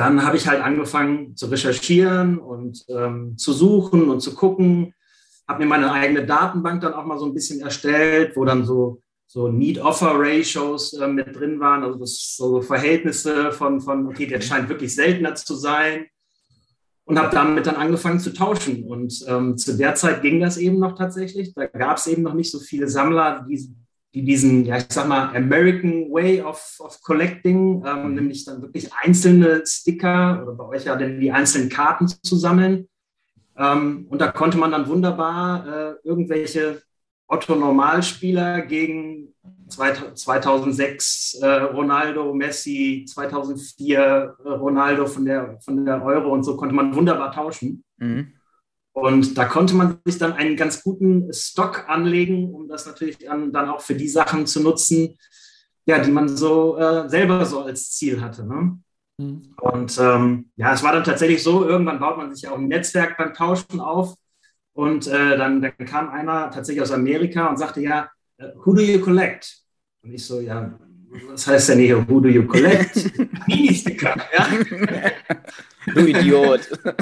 dann 0.00 0.24
habe 0.24 0.38
ich 0.38 0.48
halt 0.48 0.62
angefangen 0.62 1.36
zu 1.36 1.48
recherchieren 1.48 2.38
und 2.38 2.86
ähm, 2.88 3.36
zu 3.36 3.52
suchen 3.52 4.08
und 4.08 4.20
zu 4.20 4.34
gucken. 4.34 4.94
Habe 5.46 5.62
mir 5.62 5.68
meine 5.68 5.92
eigene 5.92 6.24
Datenbank 6.24 6.80
dann 6.80 6.94
auch 6.94 7.04
mal 7.04 7.18
so 7.18 7.26
ein 7.26 7.34
bisschen 7.34 7.60
erstellt, 7.60 8.34
wo 8.34 8.46
dann 8.46 8.64
so, 8.64 9.02
so 9.26 9.48
Need-Offer-Ratios 9.48 10.94
äh, 10.94 11.06
mit 11.06 11.36
drin 11.36 11.60
waren, 11.60 11.82
also 11.84 11.98
das, 11.98 12.34
so 12.34 12.62
Verhältnisse 12.62 13.52
von, 13.52 13.82
von, 13.82 14.06
okay, 14.06 14.26
der 14.26 14.40
scheint 14.40 14.70
wirklich 14.70 14.94
seltener 14.94 15.34
zu 15.34 15.54
sein 15.54 16.06
und 17.04 17.18
habe 17.18 17.34
damit 17.34 17.66
dann 17.66 17.76
angefangen 17.76 18.20
zu 18.20 18.32
tauschen. 18.32 18.84
Und 18.84 19.22
ähm, 19.28 19.58
zu 19.58 19.76
der 19.76 19.96
Zeit 19.96 20.22
ging 20.22 20.40
das 20.40 20.56
eben 20.56 20.78
noch 20.78 20.94
tatsächlich. 20.94 21.52
Da 21.52 21.66
gab 21.66 21.98
es 21.98 22.06
eben 22.06 22.22
noch 22.22 22.32
nicht 22.32 22.50
so 22.50 22.58
viele 22.58 22.88
Sammler, 22.88 23.44
die, 23.46 23.70
die 24.14 24.24
diesen, 24.24 24.64
ja, 24.64 24.78
ich 24.78 24.86
sag 24.88 25.06
mal, 25.08 25.34
American 25.36 26.10
Way 26.10 26.42
of, 26.42 26.76
of 26.80 27.00
Collecting, 27.02 27.84
ähm, 27.86 28.08
mhm. 28.08 28.14
nämlich 28.14 28.44
dann 28.44 28.60
wirklich 28.60 28.90
einzelne 29.02 29.62
Sticker 29.64 30.42
oder 30.42 30.54
bei 30.54 30.64
euch 30.64 30.84
ja 30.84 30.96
denn 30.96 31.20
die 31.20 31.30
einzelnen 31.30 31.68
Karten 31.68 32.08
zu 32.08 32.36
sammeln. 32.36 32.88
Ähm, 33.56 34.06
und 34.08 34.20
da 34.20 34.32
konnte 34.32 34.58
man 34.58 34.72
dann 34.72 34.88
wunderbar 34.88 35.66
äh, 35.66 35.94
irgendwelche 36.02 36.82
Otto-Normalspieler 37.28 38.62
gegen 38.62 39.32
2006 39.68 41.38
äh, 41.40 41.46
Ronaldo, 41.46 42.34
Messi, 42.34 43.04
2004 43.08 43.98
äh, 43.98 44.48
Ronaldo 44.48 45.06
von 45.06 45.24
der, 45.24 45.58
von 45.60 45.84
der 45.84 46.04
Euro 46.04 46.32
und 46.32 46.42
so 46.42 46.56
konnte 46.56 46.74
man 46.74 46.94
wunderbar 46.94 47.30
tauschen. 47.30 47.84
Mhm. 47.98 48.32
Und 49.00 49.38
da 49.38 49.46
konnte 49.46 49.74
man 49.74 49.98
sich 50.04 50.18
dann 50.18 50.34
einen 50.34 50.56
ganz 50.56 50.82
guten 50.82 51.32
Stock 51.32 51.88
anlegen, 51.88 52.54
um 52.54 52.68
das 52.68 52.86
natürlich 52.86 53.16
dann, 53.18 53.50
dann 53.50 53.70
auch 53.70 53.80
für 53.80 53.94
die 53.94 54.08
Sachen 54.08 54.46
zu 54.46 54.60
nutzen, 54.60 55.16
ja, 55.86 55.98
die 55.98 56.10
man 56.10 56.28
so 56.28 56.76
äh, 56.76 57.08
selber 57.08 57.46
so 57.46 57.62
als 57.62 57.92
Ziel 57.92 58.20
hatte. 58.20 58.46
Ne? 58.46 58.78
Mhm. 59.16 59.54
Und 59.58 59.98
ähm, 59.98 60.50
ja, 60.56 60.74
es 60.74 60.82
war 60.82 60.92
dann 60.92 61.04
tatsächlich 61.04 61.42
so, 61.42 61.66
irgendwann 61.66 61.98
baut 61.98 62.18
man 62.18 62.34
sich 62.34 62.42
ja 62.42 62.52
auch 62.52 62.58
ein 62.58 62.68
Netzwerk 62.68 63.16
beim 63.16 63.32
Tauschen 63.32 63.80
auf. 63.80 64.16
Und 64.74 65.06
äh, 65.06 65.36
dann, 65.36 65.62
dann 65.62 65.72
kam 65.86 66.10
einer 66.10 66.50
tatsächlich 66.50 66.82
aus 66.82 66.92
Amerika 66.92 67.46
und 67.46 67.58
sagte, 67.58 67.80
ja, 67.80 68.10
äh, 68.36 68.48
who 68.64 68.74
do 68.74 68.82
you 68.82 69.00
collect? 69.00 69.62
Und 70.02 70.12
ich 70.12 70.24
so, 70.24 70.40
ja, 70.40 70.78
was 71.30 71.46
heißt 71.46 71.70
denn 71.70 71.78
hier, 71.78 72.06
who 72.06 72.20
do 72.20 72.28
you 72.28 72.46
collect? 72.46 72.96
Mini-Sticker, 73.48 74.14
ja. 74.36 74.46
Du 75.86 76.06
Idiot. 76.06 76.68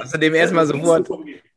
Hast 0.00 0.14
du 0.14 0.18
dem 0.18 0.34
erstmal 0.34 0.66
sofort, 0.66 1.08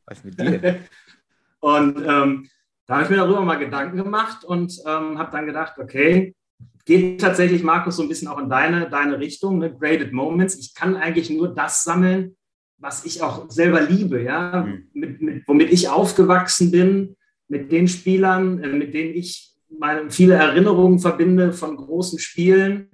was 0.06 0.24
mit 0.24 0.40
dir? 0.40 0.80
Und 1.60 1.98
ähm, 1.98 2.50
da 2.86 2.96
habe 2.96 3.04
ich 3.04 3.10
mir 3.10 3.18
darüber 3.18 3.42
mal 3.42 3.56
Gedanken 3.56 3.96
gemacht 3.96 4.44
und 4.44 4.78
ähm, 4.86 5.18
habe 5.18 5.32
dann 5.32 5.46
gedacht, 5.46 5.80
okay, 5.80 6.36
geht 6.84 7.22
tatsächlich, 7.22 7.64
Markus, 7.64 7.96
so 7.96 8.04
ein 8.04 8.10
bisschen 8.10 8.28
auch 8.28 8.38
in 8.38 8.50
deine, 8.50 8.90
deine 8.90 9.18
Richtung, 9.18 9.60
ne? 9.60 9.74
Graded 9.74 10.12
Moments. 10.12 10.56
Ich 10.56 10.74
kann 10.74 10.98
eigentlich 10.98 11.30
nur 11.30 11.56
das 11.56 11.86
sammeln, 11.86 12.36
was 12.78 13.06
ich 13.06 13.22
auch 13.22 13.50
selber 13.50 13.82
liebe, 13.82 14.22
ja, 14.22 14.66
mhm. 14.66 14.90
mit, 14.94 15.22
mit, 15.22 15.48
womit 15.48 15.72
ich 15.72 15.88
aufgewachsen 15.88 16.72
bin, 16.72 17.16
mit 17.48 17.72
den 17.72 17.88
Spielern, 17.88 18.62
äh, 18.62 18.68
mit 18.68 18.94
denen 18.94 19.16
ich 19.16 19.54
meine, 19.80 20.12
viele 20.12 20.36
Erinnerungen 20.36 21.00
verbinde 21.00 21.54
von 21.54 21.78
großen 21.78 22.20
Spielen. 22.20 22.90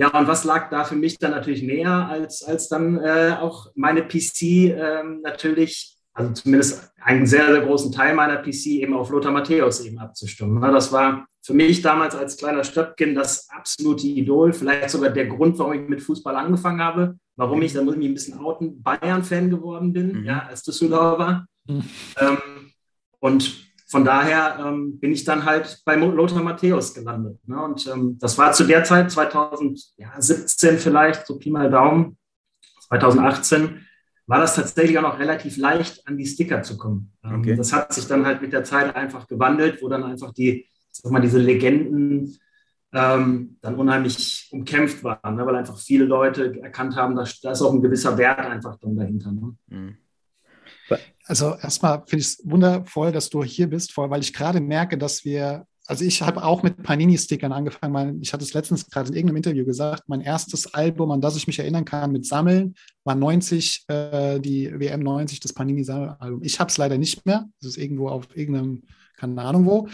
Ja, 0.00 0.18
und 0.18 0.26
was 0.26 0.44
lag 0.44 0.70
da 0.70 0.84
für 0.84 0.96
mich 0.96 1.18
dann 1.18 1.32
natürlich 1.32 1.62
näher, 1.62 2.08
als, 2.08 2.42
als 2.42 2.68
dann 2.68 2.96
äh, 2.96 3.36
auch 3.38 3.70
meine 3.74 4.00
PC 4.00 4.42
äh, 4.42 5.02
natürlich, 5.22 5.94
also 6.14 6.32
zumindest 6.32 6.90
einen 7.02 7.26
sehr, 7.26 7.52
sehr 7.52 7.60
großen 7.60 7.92
Teil 7.92 8.14
meiner 8.14 8.38
PC 8.38 8.66
eben 8.66 8.94
auf 8.94 9.10
Lothar 9.10 9.30
Matthäus 9.30 9.84
eben 9.84 9.98
abzustimmen. 9.98 10.58
Das 10.62 10.90
war 10.90 11.26
für 11.42 11.52
mich 11.52 11.82
damals 11.82 12.14
als 12.14 12.38
kleiner 12.38 12.64
Stöpken 12.64 13.14
das 13.14 13.50
absolute 13.50 14.06
Idol, 14.06 14.54
vielleicht 14.54 14.88
sogar 14.88 15.10
der 15.10 15.26
Grund, 15.26 15.58
warum 15.58 15.74
ich 15.74 15.86
mit 15.86 16.00
Fußball 16.00 16.34
angefangen 16.34 16.80
habe, 16.80 17.18
warum 17.36 17.60
ich, 17.60 17.74
da 17.74 17.82
muss 17.82 17.92
ich 17.92 17.98
mich 17.98 18.08
ein 18.08 18.14
bisschen 18.14 18.38
outen, 18.38 18.82
Bayern-Fan 18.82 19.50
geworden 19.50 19.92
bin, 19.92 20.20
mhm. 20.20 20.24
ja, 20.24 20.46
als 20.48 20.62
Düsseldorfer. 20.62 21.44
Mhm. 21.66 21.84
Ähm, 22.18 22.38
und 23.18 23.69
von 23.90 24.04
daher 24.04 24.64
ähm, 24.64 25.00
bin 25.00 25.10
ich 25.10 25.24
dann 25.24 25.44
halt 25.44 25.82
bei 25.84 25.96
Lothar 25.96 26.44
Matthäus 26.44 26.94
gelandet. 26.94 27.40
Ne? 27.48 27.60
Und 27.60 27.88
ähm, 27.88 28.18
das 28.20 28.38
war 28.38 28.52
zu 28.52 28.62
der 28.62 28.84
Zeit, 28.84 29.10
2017 29.10 30.78
vielleicht, 30.78 31.26
so 31.26 31.38
Pi 31.38 31.50
mal 31.50 31.68
Daumen, 31.68 32.16
2018, 32.86 33.84
war 34.28 34.38
das 34.38 34.54
tatsächlich 34.54 34.96
auch 34.96 35.02
noch 35.02 35.18
relativ 35.18 35.56
leicht, 35.56 36.06
an 36.06 36.16
die 36.16 36.26
Sticker 36.26 36.62
zu 36.62 36.78
kommen. 36.78 37.12
Ähm, 37.24 37.40
okay. 37.40 37.56
Das 37.56 37.72
hat 37.72 37.92
sich 37.92 38.06
dann 38.06 38.24
halt 38.24 38.40
mit 38.40 38.52
der 38.52 38.62
Zeit 38.62 38.94
einfach 38.94 39.26
gewandelt, 39.26 39.82
wo 39.82 39.88
dann 39.88 40.04
einfach 40.04 40.32
die, 40.32 40.68
sag 40.92 41.10
mal, 41.10 41.20
diese 41.20 41.40
Legenden 41.40 42.38
ähm, 42.92 43.56
dann 43.60 43.74
unheimlich 43.74 44.48
umkämpft 44.52 45.02
waren, 45.02 45.34
ne? 45.34 45.44
weil 45.44 45.56
einfach 45.56 45.78
viele 45.78 46.04
Leute 46.04 46.60
erkannt 46.62 46.94
haben, 46.94 47.16
dass 47.16 47.40
da 47.40 47.50
ist 47.50 47.62
auch 47.62 47.72
ein 47.72 47.82
gewisser 47.82 48.16
Wert 48.16 48.38
einfach 48.38 48.76
dann 48.76 48.94
dahinter. 48.94 49.32
Ne? 49.32 49.56
Mhm. 49.66 49.96
Also 51.24 51.56
erstmal 51.62 52.02
finde 52.06 52.22
ich 52.22 52.26
es 52.26 52.40
wundervoll, 52.44 53.12
dass 53.12 53.30
du 53.30 53.44
hier 53.44 53.68
bist, 53.68 53.96
weil 53.96 54.20
ich 54.20 54.32
gerade 54.32 54.60
merke, 54.60 54.98
dass 54.98 55.24
wir, 55.24 55.66
also 55.86 56.04
ich 56.04 56.22
habe 56.22 56.42
auch 56.42 56.62
mit 56.62 56.82
Panini-Stickern 56.82 57.52
angefangen. 57.52 58.20
Ich 58.20 58.32
hatte 58.32 58.44
es 58.44 58.54
letztens 58.54 58.88
gerade 58.90 59.10
in 59.10 59.14
irgendeinem 59.14 59.36
Interview 59.36 59.64
gesagt, 59.64 60.04
mein 60.08 60.20
erstes 60.20 60.74
Album, 60.74 61.10
an 61.10 61.20
das 61.20 61.36
ich 61.36 61.46
mich 61.46 61.58
erinnern 61.58 61.84
kann 61.84 62.12
mit 62.12 62.26
Sammeln, 62.26 62.74
war 63.04 63.14
90, 63.14 63.84
äh, 63.88 64.40
die 64.40 64.72
WM 64.78 65.00
90, 65.00 65.40
das 65.40 65.52
Panini-Sammelalbum. 65.52 66.42
Ich 66.42 66.58
habe 66.58 66.70
es 66.70 66.78
leider 66.78 66.98
nicht 66.98 67.24
mehr. 67.26 67.48
Das 67.60 67.70
ist 67.70 67.78
irgendwo 67.78 68.08
auf 68.08 68.36
irgendeinem, 68.36 68.82
keine 69.16 69.40
Ahnung 69.42 69.66
wo. 69.66 69.88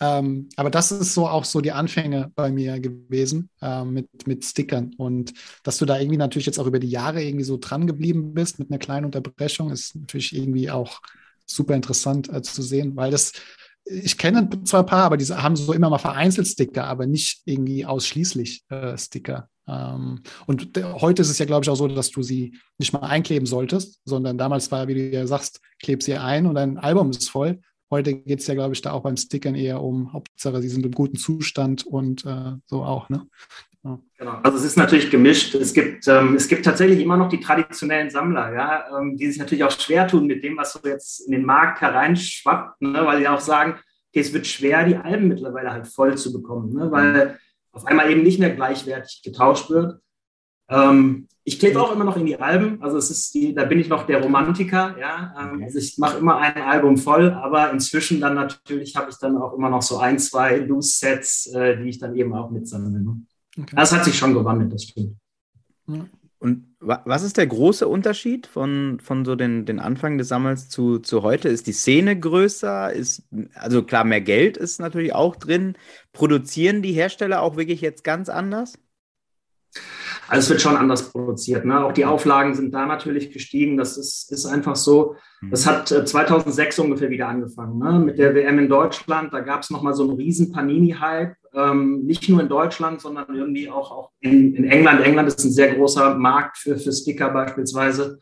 Ähm, 0.00 0.48
aber 0.56 0.70
das 0.70 0.90
ist 0.92 1.14
so 1.14 1.28
auch 1.28 1.44
so 1.44 1.60
die 1.60 1.72
Anfänge 1.72 2.32
bei 2.34 2.50
mir 2.50 2.80
gewesen 2.80 3.48
äh, 3.60 3.84
mit, 3.84 4.26
mit 4.26 4.44
Stickern. 4.44 4.92
Und 4.96 5.34
dass 5.62 5.78
du 5.78 5.86
da 5.86 5.98
irgendwie 5.98 6.16
natürlich 6.16 6.46
jetzt 6.46 6.58
auch 6.58 6.66
über 6.66 6.80
die 6.80 6.90
Jahre 6.90 7.22
irgendwie 7.22 7.44
so 7.44 7.56
dran 7.56 7.86
geblieben 7.86 8.34
bist 8.34 8.58
mit 8.58 8.70
einer 8.70 8.78
kleinen 8.78 9.06
Unterbrechung, 9.06 9.70
ist 9.70 9.94
natürlich 9.94 10.34
irgendwie 10.34 10.70
auch 10.70 11.00
super 11.46 11.74
interessant 11.74 12.28
äh, 12.32 12.42
zu 12.42 12.62
sehen, 12.62 12.96
weil 12.96 13.10
das, 13.10 13.32
ich 13.84 14.18
kenne 14.18 14.48
zwar 14.64 14.80
ein 14.80 14.86
paar, 14.86 15.04
aber 15.04 15.16
diese 15.16 15.42
haben 15.42 15.56
so 15.56 15.72
immer 15.72 15.90
mal 15.90 15.98
vereinzelt 15.98 16.48
Sticker, 16.48 16.84
aber 16.84 17.06
nicht 17.06 17.42
irgendwie 17.44 17.84
ausschließlich 17.84 18.64
äh, 18.70 18.96
Sticker. 18.96 19.48
Ähm, 19.66 20.22
und 20.46 20.76
heute 21.00 21.22
ist 21.22 21.30
es 21.30 21.38
ja, 21.38 21.46
glaube 21.46 21.64
ich, 21.64 21.70
auch 21.70 21.76
so, 21.76 21.88
dass 21.88 22.10
du 22.10 22.22
sie 22.22 22.58
nicht 22.78 22.92
mal 22.92 23.00
einkleben 23.00 23.46
solltest, 23.46 24.00
sondern 24.04 24.38
damals 24.38 24.70
war, 24.70 24.88
wie 24.88 24.94
du 24.94 25.10
ja 25.10 25.26
sagst, 25.26 25.60
kleb 25.80 26.02
sie 26.02 26.16
ein 26.16 26.46
und 26.46 26.54
dein 26.54 26.78
Album 26.78 27.10
ist 27.10 27.30
voll. 27.30 27.60
Heute 27.94 28.14
geht 28.14 28.40
es 28.40 28.48
ja, 28.48 28.54
glaube 28.54 28.74
ich, 28.74 28.82
da 28.82 28.90
auch 28.90 29.02
beim 29.02 29.16
Stickern 29.16 29.54
eher 29.54 29.80
um 29.80 30.12
Hauptsache, 30.12 30.60
sie 30.60 30.68
sind 30.68 30.84
im 30.84 30.90
guten 30.90 31.16
Zustand 31.16 31.86
und 31.86 32.26
äh, 32.26 32.54
so 32.66 32.82
auch, 32.82 33.08
ne? 33.08 33.28
Ja. 33.84 34.00
Genau. 34.18 34.32
Also 34.42 34.58
es 34.58 34.64
ist 34.64 34.76
natürlich 34.76 35.12
gemischt. 35.12 35.54
Es 35.54 35.72
gibt, 35.72 36.08
ähm, 36.08 36.34
es 36.34 36.48
gibt 36.48 36.64
tatsächlich 36.64 36.98
immer 36.98 37.16
noch 37.16 37.28
die 37.28 37.38
traditionellen 37.38 38.10
Sammler, 38.10 38.52
ja, 38.52 38.98
ähm, 38.98 39.16
die 39.16 39.28
sich 39.28 39.38
natürlich 39.38 39.62
auch 39.62 39.70
schwer 39.70 40.08
tun 40.08 40.26
mit 40.26 40.42
dem, 40.42 40.56
was 40.56 40.72
so 40.72 40.80
jetzt 40.82 41.20
in 41.20 41.30
den 41.30 41.44
Markt 41.44 41.82
hereinschwappt, 41.82 42.82
ne, 42.82 43.06
weil 43.06 43.18
sie 43.18 43.28
auch 43.28 43.40
sagen, 43.40 43.74
okay, 44.10 44.20
es 44.20 44.32
wird 44.32 44.48
schwer, 44.48 44.84
die 44.84 44.96
Alben 44.96 45.28
mittlerweile 45.28 45.70
halt 45.70 45.86
voll 45.86 46.18
zu 46.18 46.32
bekommen, 46.32 46.72
ne, 46.72 46.90
weil 46.90 47.38
auf 47.70 47.86
einmal 47.86 48.10
eben 48.10 48.24
nicht 48.24 48.40
mehr 48.40 48.50
gleichwertig 48.50 49.22
getauscht 49.22 49.70
wird. 49.70 50.00
Ähm, 50.68 51.28
ich 51.46 51.58
klebe 51.58 51.80
auch 51.80 51.92
immer 51.92 52.04
noch 52.04 52.16
in 52.16 52.24
die 52.24 52.40
Alben, 52.40 52.82
also 52.82 52.96
es 52.96 53.10
ist 53.10 53.34
die, 53.34 53.54
da 53.54 53.66
bin 53.66 53.78
ich 53.78 53.88
noch 53.88 54.06
der 54.06 54.22
Romantiker, 54.22 54.96
ja. 54.98 55.34
Ähm, 55.38 55.62
also 55.62 55.78
ich 55.78 55.98
mache 55.98 56.18
immer 56.18 56.38
ein 56.38 56.62
Album 56.62 56.96
voll, 56.96 57.32
aber 57.32 57.70
inzwischen 57.70 58.20
dann 58.20 58.34
natürlich 58.34 58.96
habe 58.96 59.10
ich 59.10 59.18
dann 59.18 59.36
auch 59.36 59.52
immer 59.52 59.68
noch 59.68 59.82
so 59.82 59.98
ein, 59.98 60.18
zwei 60.18 60.56
Loose-Sets, 60.56 61.52
äh, 61.54 61.76
die 61.76 61.90
ich 61.90 61.98
dann 61.98 62.16
eben 62.16 62.34
auch 62.34 62.50
mitsammle. 62.50 62.98
Ne? 62.98 63.20
Okay. 63.58 63.76
Das 63.76 63.92
hat 63.92 64.04
sich 64.04 64.16
schon 64.16 64.32
gewandelt, 64.32 64.72
das 64.72 64.84
stimmt. 64.84 65.16
Und 66.44 66.76
was 66.80 67.22
ist 67.22 67.38
der 67.38 67.46
große 67.46 67.88
Unterschied 67.88 68.46
von, 68.46 68.98
von 69.02 69.24
so 69.24 69.34
den, 69.34 69.64
den 69.64 69.80
Anfang 69.80 70.18
des 70.18 70.28
Sammels 70.28 70.68
zu, 70.68 70.98
zu 70.98 71.22
heute? 71.22 71.48
Ist 71.48 71.66
die 71.66 71.72
Szene 71.72 72.18
größer? 72.18 72.92
Ist, 72.92 73.22
also 73.54 73.82
klar, 73.82 74.04
mehr 74.04 74.20
Geld 74.20 74.58
ist 74.58 74.78
natürlich 74.78 75.14
auch 75.14 75.36
drin. 75.36 75.74
Produzieren 76.12 76.82
die 76.82 76.92
Hersteller 76.92 77.40
auch 77.40 77.56
wirklich 77.56 77.80
jetzt 77.80 78.04
ganz 78.04 78.28
anders? 78.28 78.74
Also 80.28 80.44
es 80.44 80.50
wird 80.50 80.62
schon 80.62 80.76
anders 80.76 81.10
produziert. 81.10 81.64
Ne? 81.64 81.84
Auch 81.84 81.92
die 81.92 82.04
Auflagen 82.04 82.54
sind 82.54 82.72
da 82.72 82.86
natürlich 82.86 83.30
gestiegen. 83.30 83.76
Das 83.76 83.96
ist, 83.96 84.32
ist 84.32 84.46
einfach 84.46 84.76
so. 84.76 85.16
Mhm. 85.40 85.50
Das 85.50 85.66
hat 85.66 85.88
2006 85.88 86.78
äh, 86.78 86.82
ungefähr 86.82 87.10
wieder 87.10 87.28
angefangen 87.28 87.78
ne? 87.78 87.98
mit 87.98 88.18
der 88.18 88.34
WM 88.34 88.58
in 88.58 88.68
Deutschland. 88.68 89.34
Da 89.34 89.40
gab 89.40 89.62
es 89.62 89.70
nochmal 89.70 89.94
so 89.94 90.04
einen 90.04 90.16
riesen 90.16 90.52
Panini-Hype. 90.52 91.36
Ähm, 91.52 92.04
nicht 92.04 92.28
nur 92.28 92.40
in 92.40 92.48
Deutschland, 92.48 93.00
sondern 93.00 93.34
irgendwie 93.34 93.70
auch, 93.70 93.90
auch 93.90 94.10
in, 94.20 94.54
in 94.54 94.64
England. 94.64 95.02
England 95.02 95.28
ist 95.28 95.44
ein 95.44 95.52
sehr 95.52 95.74
großer 95.74 96.14
Markt 96.16 96.58
für, 96.58 96.78
für 96.78 96.92
Sticker 96.92 97.30
beispielsweise. 97.30 98.18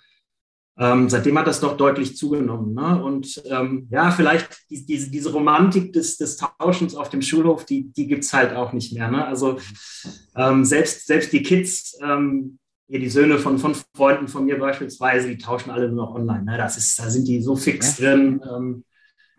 Ähm, 0.78 1.10
seitdem 1.10 1.38
hat 1.38 1.46
das 1.46 1.60
doch 1.60 1.76
deutlich 1.76 2.16
zugenommen. 2.16 2.74
Ne? 2.74 3.02
Und 3.02 3.42
ähm, 3.46 3.88
ja, 3.90 4.10
vielleicht 4.10 4.48
die, 4.70 4.86
diese, 4.86 5.10
diese 5.10 5.32
Romantik 5.32 5.92
des, 5.92 6.16
des 6.16 6.38
Tauschens 6.38 6.94
auf 6.94 7.10
dem 7.10 7.20
Schulhof, 7.20 7.66
die, 7.66 7.92
die 7.92 8.06
gibt 8.06 8.24
es 8.24 8.32
halt 8.32 8.54
auch 8.54 8.72
nicht 8.72 8.94
mehr. 8.94 9.10
Ne? 9.10 9.24
Also 9.24 9.58
ähm, 10.34 10.64
selbst, 10.64 11.06
selbst 11.06 11.32
die 11.32 11.42
Kids, 11.42 11.98
ähm, 12.02 12.58
hier 12.88 13.00
die 13.00 13.10
Söhne 13.10 13.38
von, 13.38 13.58
von 13.58 13.74
Freunden 13.94 14.28
von 14.28 14.44
mir 14.44 14.58
beispielsweise, 14.58 15.28
die 15.28 15.38
tauschen 15.38 15.70
alle 15.70 15.88
nur 15.88 16.06
noch 16.06 16.14
online. 16.14 16.44
Ne? 16.44 16.56
Das 16.56 16.76
ist, 16.78 16.98
da 16.98 17.10
sind 17.10 17.28
die 17.28 17.42
so 17.42 17.54
fix 17.54 17.96
drin. 17.96 18.40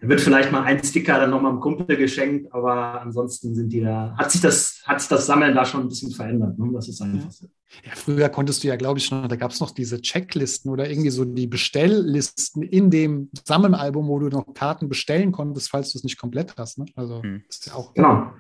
Ähm, 0.04 0.10
da 0.10 0.10
wird 0.10 0.22
vielleicht 0.22 0.52
mal 0.52 0.64
ein 0.64 0.84
Sticker 0.84 1.20
dann 1.20 1.30
nochmal 1.30 1.52
einem 1.52 1.62
Kumpel 1.62 1.96
geschenkt, 1.98 2.54
aber 2.54 3.02
ansonsten 3.02 3.56
sind 3.56 3.70
die 3.70 3.82
da, 3.82 4.16
hat 4.18 4.32
sich 4.32 4.42
das, 4.42 4.82
hat 4.86 5.00
sich 5.00 5.10
das 5.10 5.26
Sammeln 5.26 5.56
da 5.56 5.66
schon 5.66 5.82
ein 5.82 5.90
bisschen 5.90 6.12
verändert. 6.12 6.60
Ne? 6.60 6.70
Das 6.74 6.88
ist 6.88 7.02
einfach 7.02 7.32
so. 7.32 7.48
Ja, 7.84 7.92
früher 7.96 8.30
konntest 8.30 8.64
du 8.64 8.68
ja, 8.68 8.76
glaube 8.76 9.00
ich, 9.00 9.06
schon, 9.06 9.28
da 9.28 9.36
gab 9.36 9.52
es 9.52 9.60
noch 9.60 9.72
diese 9.72 10.00
Checklisten 10.00 10.70
oder 10.72 10.90
irgendwie 10.90 11.10
so 11.10 11.26
die 11.26 11.48
Bestelllisten 11.48 12.62
in 12.62 12.92
dem 12.92 13.30
Sammelalbum, 13.46 14.08
wo 14.08 14.20
du 14.20 14.28
noch 14.28 14.54
Karten 14.54 14.90
bestellen 14.90 15.32
konntest, 15.32 15.70
falls 15.70 15.92
du 15.92 15.98
es 15.98 16.04
nicht 16.04 16.20
komplett 16.20 16.56
hast. 16.58 16.78
Ne? 16.78 16.86
Also 16.96 17.24
hm. 17.24 17.44
ist 17.50 17.66
ja 17.66 17.74
auch. 17.74 17.94
Genau. 17.94 18.32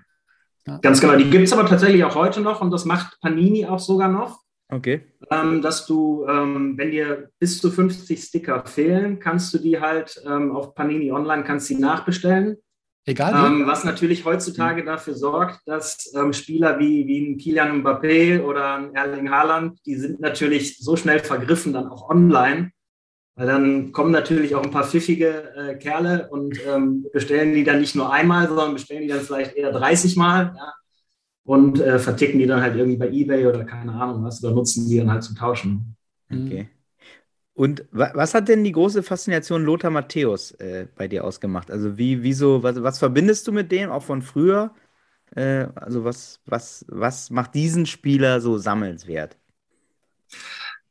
Ja. 0.67 0.77
Ganz 0.77 1.01
genau. 1.01 1.15
Die 1.15 1.29
gibt 1.29 1.45
es 1.45 1.53
aber 1.53 1.65
tatsächlich 1.65 2.03
auch 2.03 2.15
heute 2.15 2.41
noch 2.41 2.61
und 2.61 2.71
das 2.71 2.85
macht 2.85 3.19
Panini 3.21 3.65
auch 3.65 3.79
sogar 3.79 4.07
noch. 4.07 4.43
Okay. 4.69 5.01
Ähm, 5.29 5.61
dass 5.61 5.85
du, 5.85 6.25
ähm, 6.27 6.77
wenn 6.77 6.91
dir 6.91 7.29
bis 7.39 7.59
zu 7.59 7.69
50 7.69 8.21
Sticker 8.21 8.65
fehlen, 8.65 9.19
kannst 9.19 9.53
du 9.53 9.59
die 9.59 9.79
halt 9.79 10.21
ähm, 10.25 10.55
auf 10.55 10.73
Panini 10.73 11.11
Online 11.11 11.43
kannst 11.43 11.69
die 11.69 11.75
nachbestellen. 11.75 12.57
Egal. 13.05 13.33
Ähm, 13.45 13.67
was 13.67 13.83
natürlich 13.83 14.23
heutzutage 14.23 14.81
mhm. 14.81 14.85
dafür 14.85 15.13
sorgt, 15.13 15.59
dass 15.65 16.13
ähm, 16.15 16.31
Spieler 16.31 16.79
wie, 16.79 17.05
wie 17.05 17.19
ein 17.19 17.37
Kilian 17.37 17.83
Mbappé 17.83 18.41
oder 18.41 18.75
ein 18.75 18.95
Erling 18.95 19.29
Haaland, 19.29 19.79
die 19.85 19.95
sind 19.95 20.21
natürlich 20.21 20.79
so 20.79 20.95
schnell 20.95 21.19
vergriffen 21.19 21.73
dann 21.73 21.87
auch 21.87 22.09
online. 22.09 22.71
Weil 23.35 23.47
dann 23.47 23.91
kommen 23.91 24.11
natürlich 24.11 24.55
auch 24.55 24.63
ein 24.63 24.71
paar 24.71 24.85
pfiffige 24.85 25.53
äh, 25.55 25.75
Kerle 25.75 26.29
und 26.29 26.57
ähm, 26.67 27.05
bestellen 27.11 27.53
die 27.53 27.63
dann 27.63 27.79
nicht 27.79 27.95
nur 27.95 28.13
einmal, 28.13 28.47
sondern 28.47 28.73
bestellen 28.73 29.01
die 29.01 29.07
dann 29.07 29.21
vielleicht 29.21 29.55
eher 29.55 29.71
30 29.71 30.15
Mal. 30.15 30.53
Ja? 30.55 30.73
Und 31.45 31.79
äh, 31.79 31.99
verticken 31.99 32.39
die 32.39 32.45
dann 32.45 32.61
halt 32.61 32.75
irgendwie 32.75 32.97
bei 32.97 33.09
Ebay 33.09 33.47
oder 33.47 33.65
keine 33.65 33.93
Ahnung 33.93 34.23
was 34.23 34.43
oder 34.43 34.53
nutzen 34.53 34.87
die 34.87 34.97
dann 34.97 35.11
halt 35.11 35.23
zum 35.23 35.35
Tauschen. 35.35 35.95
Okay. 36.31 36.69
Und 37.55 37.85
was 37.91 38.33
hat 38.33 38.47
denn 38.47 38.63
die 38.63 38.71
große 38.71 39.03
Faszination 39.03 39.63
Lothar 39.63 39.91
Matthäus 39.91 40.51
äh, 40.53 40.87
bei 40.95 41.07
dir 41.07 41.23
ausgemacht? 41.23 41.69
Also 41.69 41.97
wie, 41.97 42.23
wieso, 42.23 42.63
was, 42.63 42.81
was 42.81 42.97
verbindest 42.97 43.47
du 43.47 43.51
mit 43.51 43.71
dem, 43.71 43.91
auch 43.91 44.01
von 44.01 44.23
früher? 44.23 44.73
Äh, 45.35 45.67
also 45.75 46.03
was, 46.03 46.39
was, 46.45 46.83
was 46.87 47.29
macht 47.29 47.53
diesen 47.53 47.85
Spieler 47.85 48.41
so 48.41 48.57
sammelnswert? 48.57 49.37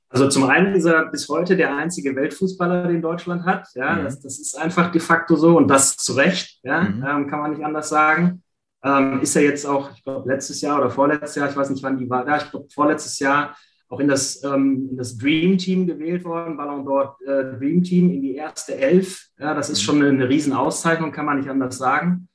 Also 0.08 0.28
zum 0.28 0.44
einen 0.44 0.74
ist 0.74 0.84
er 0.84 1.06
bis 1.06 1.28
heute 1.28 1.56
der 1.56 1.74
einzige 1.74 2.14
Weltfußballer, 2.14 2.86
den 2.86 3.02
Deutschland 3.02 3.44
hat. 3.44 3.66
Ja, 3.74 3.96
mhm. 3.96 4.04
das, 4.04 4.20
das, 4.20 4.38
ist 4.38 4.56
einfach 4.56 4.92
de 4.92 5.00
facto 5.00 5.34
so 5.34 5.56
und 5.56 5.66
das 5.66 5.96
zu 5.96 6.12
Recht, 6.12 6.60
ja, 6.62 6.82
mhm. 6.82 7.04
ähm, 7.04 7.26
kann 7.28 7.40
man 7.40 7.52
nicht 7.52 7.64
anders 7.64 7.88
sagen 7.88 8.42
ähm, 8.84 9.20
ist 9.20 9.36
er 9.36 9.42
jetzt 9.42 9.66
auch, 9.66 9.90
ich 9.94 10.02
glaube, 10.02 10.28
letztes 10.28 10.60
Jahr 10.60 10.78
oder 10.78 10.90
vorletztes 10.90 11.36
Jahr, 11.36 11.48
ich 11.48 11.56
weiß 11.56 11.70
nicht, 11.70 11.82
wann 11.82 11.98
die 11.98 12.08
war, 12.08 12.26
ja, 12.26 12.36
ich 12.36 12.50
glaube, 12.50 12.68
vorletztes 12.72 13.18
Jahr 13.18 13.56
auch 13.92 14.00
in 14.00 14.08
das, 14.08 14.42
ähm, 14.42 14.88
in 14.90 14.96
das 14.96 15.18
Dream 15.18 15.58
Team 15.58 15.86
gewählt 15.86 16.24
worden, 16.24 16.56
Ballon 16.56 16.84
d'Or 16.86 17.14
äh, 17.26 17.58
Dream 17.58 17.82
Team 17.82 18.10
in 18.10 18.22
die 18.22 18.36
erste 18.36 18.74
Elf. 18.74 19.28
Ja, 19.38 19.52
das 19.52 19.68
ist 19.68 19.82
schon 19.82 20.02
eine, 20.02 20.28
Riesenauszeichnung, 20.28 21.12
kann 21.12 21.26
man 21.26 21.38
nicht 21.38 21.50
anders 21.50 21.76
sagen. 21.76 22.28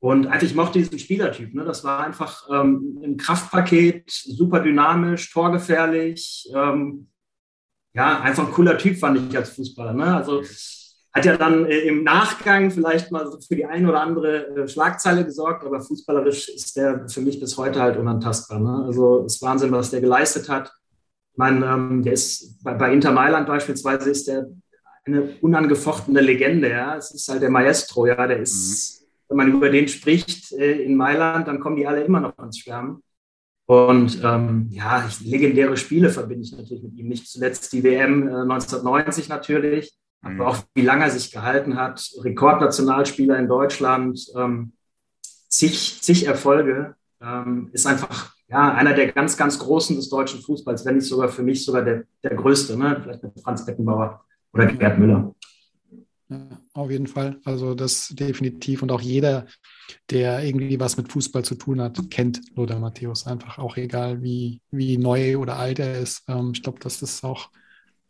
Und 0.00 0.26
einfach, 0.26 0.46
ich 0.46 0.54
mochte 0.54 0.78
diesen 0.78 0.98
Spielertyp. 0.98 1.54
Ne? 1.54 1.64
Das 1.64 1.84
war 1.84 2.04
einfach 2.04 2.48
ähm, 2.50 3.00
ein 3.04 3.16
Kraftpaket, 3.18 4.10
super 4.10 4.60
dynamisch, 4.60 5.30
torgefährlich. 5.30 6.50
Ähm, 6.54 7.08
ja, 7.92 8.20
einfach 8.20 8.46
ein 8.46 8.52
cooler 8.52 8.78
Typ, 8.78 8.98
fand 8.98 9.30
ich 9.30 9.36
als 9.36 9.50
Fußballer. 9.50 9.92
Ne? 9.92 10.16
Also 10.16 10.42
hat 11.14 11.24
ja 11.24 11.36
dann 11.36 11.66
äh, 11.66 11.78
im 11.80 12.02
Nachgang 12.02 12.72
vielleicht 12.72 13.12
mal 13.12 13.30
für 13.46 13.54
die 13.54 13.64
eine 13.64 13.88
oder 13.88 14.00
andere 14.00 14.48
äh, 14.48 14.68
Schlagzeile 14.68 15.24
gesorgt, 15.24 15.64
aber 15.64 15.80
fußballerisch 15.80 16.48
ist 16.48 16.76
der 16.76 17.08
für 17.08 17.20
mich 17.20 17.38
bis 17.38 17.56
heute 17.56 17.80
halt 17.80 17.96
unantastbar. 17.96 18.58
Ne? 18.58 18.84
Also 18.86 19.24
es 19.24 19.36
ist 19.36 19.42
Wahnsinn, 19.42 19.70
was 19.70 19.90
der 19.90 20.00
geleistet 20.00 20.48
hat. 20.48 20.72
Meine, 21.36 21.64
ähm, 21.66 22.02
der 22.02 22.14
ist 22.14 22.62
bei, 22.64 22.74
bei, 22.74 22.92
Inter 22.92 23.12
Mailand 23.12 23.46
beispielsweise 23.46 24.10
ist 24.10 24.26
der 24.26 24.48
eine 25.04 25.36
unangefochtene 25.40 26.20
Legende. 26.20 26.70
Ja? 26.70 26.96
Es 26.96 27.12
ist 27.12 27.28
halt 27.28 27.42
der 27.42 27.50
Maestro, 27.50 28.06
ja, 28.06 28.26
der 28.26 28.40
ist, 28.40 29.02
mhm. 29.02 29.06
wenn 29.28 29.36
man 29.36 29.52
über 29.52 29.70
den 29.70 29.86
spricht 29.86 30.52
äh, 30.52 30.82
in 30.82 30.96
Mailand, 30.96 31.46
dann 31.46 31.60
kommen 31.60 31.76
die 31.76 31.86
alle 31.86 32.02
immer 32.02 32.20
noch 32.20 32.36
ans 32.38 32.58
Schwärmen. 32.58 33.02
Und 33.66 34.20
ähm, 34.22 34.66
ja, 34.70 35.06
ich, 35.08 35.20
legendäre 35.20 35.76
Spiele 35.76 36.10
verbinde 36.10 36.42
ich 36.42 36.52
natürlich 36.52 36.82
mit 36.82 36.96
ihm. 36.96 37.06
Nicht 37.06 37.28
zuletzt 37.28 37.72
die 37.72 37.84
WM 37.84 38.26
äh, 38.26 38.32
1990 38.32 39.28
natürlich 39.28 39.96
aber 40.24 40.34
mhm. 40.34 40.40
auch 40.40 40.58
wie 40.74 40.82
lange 40.82 41.04
er 41.04 41.10
sich 41.10 41.30
gehalten 41.30 41.76
hat. 41.76 42.10
Rekordnationalspieler 42.22 43.38
in 43.38 43.48
Deutschland, 43.48 44.20
ähm, 44.36 44.72
zig, 45.48 46.00
zig 46.02 46.26
Erfolge, 46.26 46.96
ähm, 47.20 47.70
ist 47.72 47.86
einfach 47.86 48.34
ja, 48.48 48.74
einer 48.74 48.94
der 48.94 49.12
ganz, 49.12 49.36
ganz 49.36 49.58
Großen 49.58 49.96
des 49.96 50.08
deutschen 50.08 50.40
Fußballs, 50.40 50.84
wenn 50.84 50.96
nicht 50.96 51.06
sogar 51.06 51.28
für 51.28 51.42
mich 51.42 51.64
sogar 51.64 51.82
der, 51.82 52.04
der 52.22 52.34
Größte, 52.34 52.76
ne? 52.76 52.98
vielleicht 53.02 53.22
mit 53.22 53.40
Franz 53.40 53.64
Beckenbauer 53.64 54.24
oder 54.52 54.66
Gerd 54.66 54.98
Müller. 54.98 55.34
Ja, 56.28 56.60
auf 56.72 56.90
jeden 56.90 57.06
Fall. 57.06 57.40
Also 57.44 57.74
das 57.74 58.08
definitiv. 58.08 58.82
Und 58.82 58.90
auch 58.90 59.00
jeder, 59.00 59.46
der 60.10 60.42
irgendwie 60.42 60.80
was 60.80 60.96
mit 60.96 61.10
Fußball 61.12 61.44
zu 61.44 61.54
tun 61.54 61.80
hat, 61.80 61.98
kennt 62.10 62.40
Lothar 62.56 62.78
Matthäus 62.78 63.26
einfach, 63.26 63.58
auch 63.58 63.76
egal 63.76 64.22
wie, 64.22 64.60
wie 64.70 64.96
neu 64.96 65.38
oder 65.38 65.56
alt 65.56 65.78
er 65.78 65.98
ist. 65.98 66.24
Ähm, 66.28 66.52
ich 66.54 66.62
glaube, 66.62 66.78
das 66.80 67.02
ist 67.02 67.24
auch, 67.24 67.50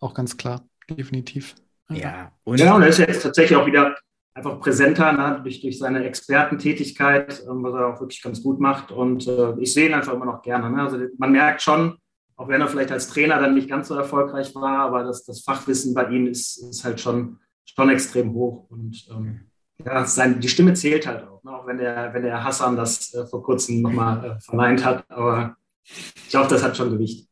auch 0.00 0.14
ganz 0.14 0.37
klar, 0.37 0.66
definitiv. 0.88 1.54
Ja, 1.91 2.33
und, 2.45 2.61
und 2.61 2.83
er 2.83 2.88
ist 2.88 2.99
jetzt 2.99 3.23
tatsächlich 3.23 3.57
auch 3.57 3.67
wieder 3.67 3.95
einfach 4.35 4.59
präsenter 4.59 5.12
ne, 5.12 5.41
durch, 5.43 5.61
durch 5.61 5.79
seine 5.79 6.05
Expertentätigkeit, 6.05 7.45
ähm, 7.49 7.62
was 7.62 7.75
er 7.75 7.87
auch 7.88 8.00
wirklich 8.00 8.23
ganz 8.23 8.43
gut 8.43 8.59
macht. 8.59 8.91
Und 8.91 9.26
äh, 9.26 9.55
ich 9.61 9.73
sehe 9.73 9.88
ihn 9.88 9.95
einfach 9.95 10.12
immer 10.12 10.26
noch 10.26 10.43
gerne. 10.43 10.71
Ne? 10.71 10.83
Also 10.83 10.99
man 11.19 11.33
merkt 11.33 11.62
schon, 11.62 11.99
auch 12.37 12.49
wenn 12.49 12.61
er 12.61 12.69
vielleicht 12.69 12.91
als 12.91 13.09
Trainer 13.09 13.38
dann 13.38 13.55
nicht 13.55 13.69
ganz 13.69 13.88
so 13.88 13.95
erfolgreich 13.95 14.55
war, 14.57 14.81
aber 14.81 15.05
das, 15.05 15.25
das 15.25 15.43
Fachwissen 15.43 15.95
bei 15.95 16.09
ihm 16.09 16.26
ist, 16.26 16.57
ist 16.57 16.85
halt 16.85 17.00
schon, 17.00 17.38
schon 17.64 17.91
extrem 17.91 18.33
hoch. 18.33 18.69
Und 18.71 19.07
ähm, 19.11 19.50
ja, 19.85 20.05
sein, 20.05 20.41
die 20.41 20.49
Stimme 20.49 20.75
zählt 20.75 21.07
halt 21.07 21.29
auch, 21.29 21.43
ne? 21.45 21.53
auch 21.53 21.67
wenn 21.67 21.79
der, 21.79 22.12
wenn 22.12 22.23
der 22.23 22.43
Hassan 22.43 22.76
das 22.76 23.14
äh, 23.14 23.26
vor 23.26 23.43
kurzem 23.43 23.83
nochmal 23.83 24.25
äh, 24.25 24.41
verneint 24.41 24.85
hat. 24.85 25.05
Aber 25.09 25.57
ich 25.85 26.31
glaube, 26.31 26.49
das 26.49 26.64
hat 26.64 26.76
schon 26.76 26.91
Gewicht. 26.91 27.29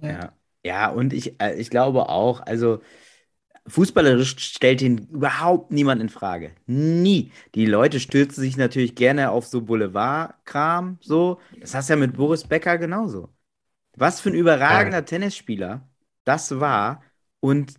Ja, 0.00 0.32
ja 0.64 0.90
und 0.90 1.12
ich, 1.12 1.40
äh, 1.40 1.54
ich 1.56 1.70
glaube 1.70 2.08
auch, 2.08 2.40
also 2.46 2.80
Fußballerisch 3.66 4.36
stellt 4.38 4.82
ihn 4.82 5.08
überhaupt 5.10 5.72
niemand 5.72 6.02
in 6.02 6.10
Frage. 6.10 6.52
Nie. 6.66 7.32
Die 7.54 7.64
Leute 7.64 7.98
stürzen 7.98 8.42
sich 8.42 8.56
natürlich 8.56 8.94
gerne 8.94 9.30
auf 9.30 9.46
so 9.46 9.62
Boulevard-Kram, 9.62 10.98
so. 11.00 11.40
Das 11.60 11.74
hast 11.74 11.88
du 11.88 11.94
ja 11.94 11.98
mit 11.98 12.14
Boris 12.14 12.44
Becker 12.44 12.76
genauso. 12.76 13.30
Was 13.96 14.20
für 14.20 14.30
ein 14.30 14.34
überragender 14.34 14.98
ja. 14.98 15.02
Tennisspieler 15.02 15.88
das 16.24 16.58
war. 16.58 17.02
Und 17.40 17.74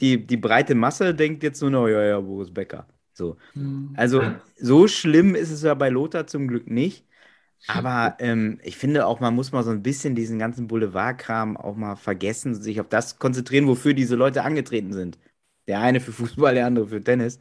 die, 0.00 0.26
die 0.26 0.36
breite 0.36 0.74
Masse 0.74 1.14
denkt 1.14 1.42
jetzt 1.42 1.60
nur 1.60 1.70
noch, 1.70 1.88
ja, 1.88 2.02
ja, 2.02 2.20
Boris 2.20 2.52
Becker. 2.52 2.86
So. 3.12 3.36
Mhm. 3.54 3.92
Also 3.96 4.22
so 4.56 4.86
schlimm 4.88 5.34
ist 5.34 5.50
es 5.50 5.62
ja 5.62 5.74
bei 5.74 5.88
Lothar 5.88 6.26
zum 6.26 6.48
Glück 6.48 6.70
nicht. 6.70 7.06
Aber 7.66 8.16
ähm, 8.20 8.58
ich 8.62 8.76
finde 8.76 9.06
auch, 9.06 9.20
man 9.20 9.34
muss 9.34 9.52
mal 9.52 9.62
so 9.62 9.70
ein 9.70 9.82
bisschen 9.82 10.14
diesen 10.14 10.38
ganzen 10.38 10.66
Boulevardkram 10.66 11.56
auch 11.56 11.76
mal 11.76 11.96
vergessen, 11.96 12.54
sich 12.54 12.80
auf 12.80 12.88
das 12.88 13.18
konzentrieren, 13.18 13.66
wofür 13.66 13.94
diese 13.94 14.16
Leute 14.16 14.42
angetreten 14.42 14.92
sind. 14.92 15.18
Der 15.66 15.80
eine 15.80 16.00
für 16.00 16.12
Fußball, 16.12 16.54
der 16.54 16.66
andere 16.66 16.88
für 16.88 17.02
Tennis. 17.02 17.38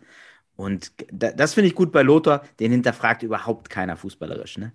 Und 0.55 0.91
das 1.11 1.53
finde 1.53 1.69
ich 1.69 1.75
gut 1.75 1.91
bei 1.91 2.01
Lothar, 2.01 2.43
den 2.59 2.71
hinterfragt 2.71 3.23
überhaupt 3.23 3.69
keiner 3.69 3.95
fußballerisch. 3.95 4.57
Ne? 4.57 4.73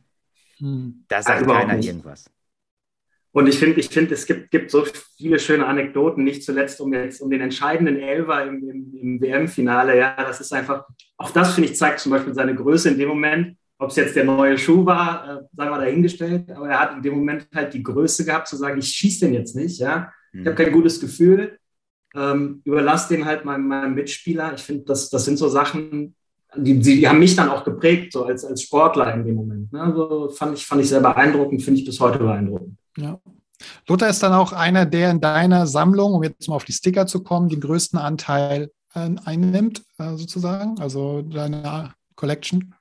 Hm. 0.59 1.05
Da 1.09 1.23
sagt 1.23 1.43
also 1.43 1.53
keiner 1.53 1.79
irgendwas. 1.79 2.31
Und 3.33 3.49
ich 3.49 3.59
finde, 3.59 3.81
ich 3.81 3.89
finde, 3.89 4.15
es 4.15 4.27
gibt, 4.27 4.53
gibt 4.53 4.71
so 4.71 4.87
viele 5.17 5.41
schöne 5.41 5.67
Anekdoten, 5.67 6.23
nicht 6.23 6.45
zuletzt 6.45 6.81
um 6.81 6.93
jetzt 6.95 7.21
um 7.21 7.31
den 7.31 7.41
entscheidenden 7.41 7.99
Elfer 7.99 8.47
im, 8.47 8.69
im, 8.69 8.95
im 8.95 9.21
WM-Finale. 9.21 9.99
Ja, 9.99 10.15
das 10.17 10.41
ist 10.41 10.53
einfach, 10.53 10.87
auch 11.17 11.31
das 11.33 11.55
finde 11.55 11.69
ich 11.69 11.77
zeigt 11.77 11.99
zum 11.99 12.13
Beispiel 12.13 12.33
seine 12.33 12.55
Größe 12.55 12.91
in 12.91 12.99
dem 12.99 13.09
Moment. 13.09 13.57
Ob 13.79 13.91
es 13.91 13.97
jetzt 13.97 14.17
der 14.17 14.25
neue 14.25 14.57
Schuh 14.57 14.87
war, 14.87 15.25
äh, 15.25 15.43
sagen 15.57 15.71
wir 15.71 15.79
dahingestellt, 15.79 16.51
aber 16.53 16.69
er 16.69 16.81
hat 16.81 16.97
in 16.97 17.03
dem 17.03 17.15
Moment 17.15 17.49
halt 17.55 17.75
die 17.75 17.83
Größe 17.83 18.25
gehabt 18.25 18.49
zu 18.49 18.57
sagen, 18.57 18.79
ich 18.79 18.89
schieße 18.89 19.27
den 19.27 19.35
jetzt 19.35 19.57
nicht. 19.57 19.79
Ja, 19.79 20.13
ich 20.33 20.41
habe 20.41 20.51
hm. 20.51 20.57
kein 20.57 20.73
gutes 20.73 21.01
Gefühl. 21.01 21.59
Ähm, 22.15 22.63
überlasse 22.65 23.15
den 23.15 23.25
halt 23.25 23.45
meinem, 23.45 23.67
meinem 23.67 23.95
Mitspieler. 23.95 24.55
Ich 24.55 24.63
finde, 24.63 24.85
das, 24.85 25.11
das 25.11 25.25
sind 25.25 25.37
so 25.37 25.49
Sachen, 25.49 26.15
die, 26.57 26.79
die, 26.79 27.09
haben 27.09 27.19
mich 27.19 27.35
dann 27.35 27.49
auch 27.49 27.65
geprägt, 27.65 28.13
so 28.13 28.25
als, 28.25 28.45
als 28.45 28.63
Sportler 28.63 29.13
in 29.15 29.25
dem 29.25 29.35
Moment. 29.35 29.73
Ne? 29.73 29.81
Also 29.81 30.29
fand 30.31 30.57
ich, 30.57 30.65
fand 30.65 30.81
ich 30.81 30.89
sehr 30.89 31.01
beeindruckend, 31.01 31.63
finde 31.63 31.81
ich 31.81 31.87
bis 31.87 31.99
heute 31.99 32.19
beeindruckend. 32.19 32.79
Ja. 32.97 33.19
Lothar 33.89 34.09
ist 34.09 34.23
dann 34.23 34.33
auch 34.33 34.53
einer, 34.53 34.87
der 34.87 35.11
in 35.11 35.21
deiner 35.21 35.67
Sammlung, 35.67 36.15
um 36.15 36.23
jetzt 36.23 36.49
mal 36.49 36.57
auf 36.57 36.65
die 36.65 36.73
Sticker 36.73 37.07
zu 37.07 37.23
kommen, 37.23 37.49
den 37.49 37.61
größten 37.61 37.99
Anteil 37.99 38.71
äh, 38.95 39.11
einnimmt, 39.25 39.83
äh, 39.99 40.15
sozusagen, 40.17 40.79
also 40.81 41.23
deine 41.23 41.95
Collection. 42.15 42.75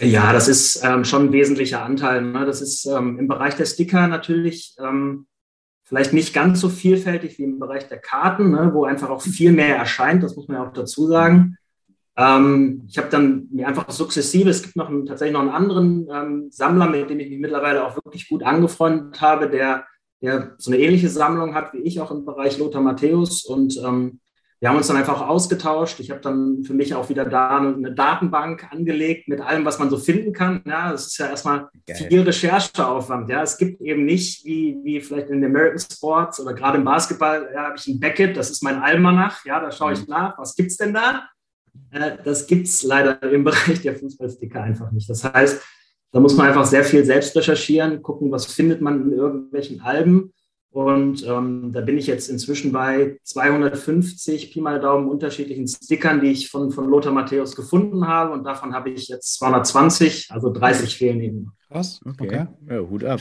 Ja, 0.00 0.32
das 0.32 0.48
ist 0.48 0.82
ähm, 0.84 1.04
schon 1.04 1.26
ein 1.26 1.32
wesentlicher 1.32 1.82
Anteil. 1.82 2.22
Ne? 2.22 2.44
Das 2.44 2.60
ist 2.60 2.84
ähm, 2.86 3.18
im 3.18 3.28
Bereich 3.28 3.54
der 3.54 3.66
Sticker 3.66 4.08
natürlich 4.08 4.74
ähm, 4.78 5.26
vielleicht 5.84 6.12
nicht 6.12 6.34
ganz 6.34 6.60
so 6.60 6.68
vielfältig 6.68 7.38
wie 7.38 7.44
im 7.44 7.58
Bereich 7.58 7.86
der 7.88 7.98
Karten, 7.98 8.50
ne? 8.50 8.70
wo 8.72 8.84
einfach 8.84 9.10
auch 9.10 9.22
viel 9.22 9.52
mehr 9.52 9.76
erscheint, 9.76 10.22
das 10.22 10.34
muss 10.34 10.48
man 10.48 10.56
ja 10.56 10.66
auch 10.66 10.72
dazu 10.72 11.06
sagen. 11.06 11.56
Ähm, 12.16 12.84
ich 12.88 12.98
habe 12.98 13.08
dann 13.08 13.48
mir 13.50 13.68
einfach 13.68 13.90
sukzessive, 13.90 14.48
es 14.48 14.62
gibt 14.62 14.76
noch 14.76 14.88
einen, 14.88 15.06
tatsächlich 15.06 15.34
noch 15.34 15.40
einen 15.40 15.50
anderen 15.50 16.08
ähm, 16.10 16.48
Sammler, 16.50 16.88
mit 16.88 17.10
dem 17.10 17.20
ich 17.20 17.28
mich 17.28 17.40
mittlerweile 17.40 17.84
auch 17.84 17.96
wirklich 17.96 18.28
gut 18.28 18.42
angefreundet 18.42 19.20
habe, 19.20 19.48
der, 19.48 19.84
der 20.22 20.54
so 20.58 20.70
eine 20.70 20.80
ähnliche 20.80 21.08
Sammlung 21.08 21.54
hat 21.54 21.72
wie 21.72 21.78
ich 21.78 22.00
auch 22.00 22.10
im 22.10 22.24
Bereich 22.24 22.58
Lothar 22.58 22.82
Matthäus. 22.82 23.44
Und 23.44 23.76
ähm, 23.84 24.20
wir 24.60 24.68
haben 24.68 24.76
uns 24.76 24.86
dann 24.86 24.96
einfach 24.96 25.20
ausgetauscht. 25.28 26.00
Ich 26.00 26.10
habe 26.10 26.20
dann 26.20 26.62
für 26.64 26.74
mich 26.74 26.94
auch 26.94 27.08
wieder 27.08 27.24
da 27.24 27.58
eine 27.58 27.92
Datenbank 27.92 28.66
angelegt 28.70 29.28
mit 29.28 29.40
allem, 29.40 29.64
was 29.64 29.78
man 29.78 29.90
so 29.90 29.98
finden 29.98 30.32
kann. 30.32 30.62
Ja, 30.64 30.92
das 30.92 31.08
ist 31.08 31.18
ja 31.18 31.28
erstmal 31.28 31.68
Geil. 31.86 31.96
viel 32.08 32.22
Rechercheaufwand. 32.22 33.28
Ja, 33.28 33.42
es 33.42 33.58
gibt 33.58 33.80
eben 33.82 34.04
nicht 34.04 34.44
wie, 34.44 34.78
wie 34.82 35.00
vielleicht 35.00 35.28
in 35.28 35.40
den 35.40 35.50
American 35.50 35.80
Sports 35.80 36.40
oder 36.40 36.54
gerade 36.54 36.78
im 36.78 36.84
Basketball, 36.84 37.50
ja, 37.52 37.64
habe 37.64 37.76
ich 37.76 37.86
ein 37.86 38.00
Beckett, 38.00 38.36
das 38.36 38.50
ist 38.50 38.62
mein 38.62 38.76
Almanach. 38.76 39.44
Ja, 39.44 39.60
da 39.60 39.70
schaue 39.70 39.92
ich 39.92 40.00
mhm. 40.00 40.06
nach, 40.08 40.38
was 40.38 40.54
gibt 40.56 40.70
es 40.70 40.76
denn 40.76 40.94
da? 40.94 41.28
Äh, 41.90 42.18
das 42.24 42.46
gibt 42.46 42.66
es 42.66 42.82
leider 42.82 43.22
im 43.22 43.44
Bereich 43.44 43.82
der 43.82 43.96
Fußballsticker 43.96 44.62
einfach 44.62 44.90
nicht. 44.92 45.10
Das 45.10 45.24
heißt, 45.24 45.62
da 46.12 46.20
muss 46.20 46.36
man 46.36 46.46
einfach 46.46 46.64
sehr 46.64 46.84
viel 46.84 47.04
selbst 47.04 47.36
recherchieren, 47.36 48.00
gucken, 48.00 48.30
was 48.30 48.46
findet 48.46 48.80
man 48.80 49.02
in 49.02 49.12
irgendwelchen 49.12 49.80
Alben. 49.80 50.32
Und 50.74 51.24
ähm, 51.24 51.70
da 51.72 51.82
bin 51.82 51.96
ich 51.98 52.08
jetzt 52.08 52.28
inzwischen 52.28 52.72
bei 52.72 53.16
250 53.22 54.52
Pi 54.52 54.60
mal 54.60 54.80
Daumen 54.80 55.08
unterschiedlichen 55.08 55.68
Stickern, 55.68 56.20
die 56.20 56.32
ich 56.32 56.50
von, 56.50 56.72
von 56.72 56.88
Lothar 56.88 57.12
Matthäus 57.12 57.54
gefunden 57.54 58.08
habe. 58.08 58.32
Und 58.32 58.42
davon 58.42 58.74
habe 58.74 58.90
ich 58.90 59.06
jetzt 59.06 59.34
220, 59.34 60.32
also 60.32 60.52
30 60.52 60.96
fehlen 60.96 61.20
eben. 61.20 61.52
Krass, 61.68 62.00
okay. 62.04 62.26
okay. 62.26 62.46
Ja, 62.68 62.80
Hut 62.80 63.04
ab. 63.04 63.20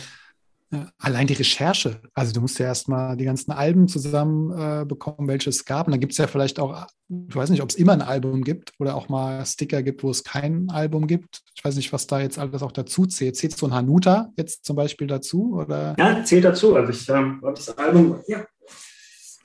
Allein 0.97 1.27
die 1.27 1.33
Recherche. 1.33 2.01
Also 2.13 2.33
du 2.33 2.41
musst 2.41 2.57
ja 2.59 2.65
erstmal 2.65 3.17
die 3.17 3.25
ganzen 3.25 3.51
Alben 3.51 3.87
zusammen 3.87 4.51
äh, 4.51 4.85
bekommen, 4.85 5.27
welche 5.27 5.49
es 5.49 5.65
gab. 5.65 5.87
Und 5.87 5.91
dann 5.91 5.99
gibt 5.99 6.13
es 6.13 6.17
ja 6.17 6.27
vielleicht 6.27 6.59
auch, 6.59 6.87
ich 7.09 7.35
weiß 7.35 7.49
nicht, 7.49 7.61
ob 7.61 7.69
es 7.69 7.75
immer 7.75 7.93
ein 7.93 8.01
Album 8.01 8.43
gibt 8.43 8.73
oder 8.79 8.95
auch 8.95 9.09
mal 9.09 9.45
Sticker 9.45 9.83
gibt, 9.83 10.03
wo 10.03 10.09
es 10.09 10.23
kein 10.23 10.69
Album 10.69 11.07
gibt. 11.07 11.41
Ich 11.55 11.63
weiß 11.63 11.75
nicht, 11.75 11.93
was 11.93 12.07
da 12.07 12.19
jetzt 12.19 12.39
alles 12.39 12.63
auch 12.63 12.71
dazu 12.71 13.05
zählt. 13.05 13.35
Zählt 13.35 13.57
so 13.57 13.67
ein 13.67 13.73
Hanuta 13.73 14.29
jetzt 14.37 14.65
zum 14.65 14.75
Beispiel 14.75 15.07
dazu? 15.07 15.55
Oder? 15.55 15.95
Ja, 15.97 16.23
zählt 16.23 16.45
dazu. 16.45 16.75
Also 16.75 16.91
ich 16.91 17.07
ähm, 17.09 17.41
habe 17.43 17.53
das 17.53 17.77
Album, 17.77 18.21
ja, 18.27 18.45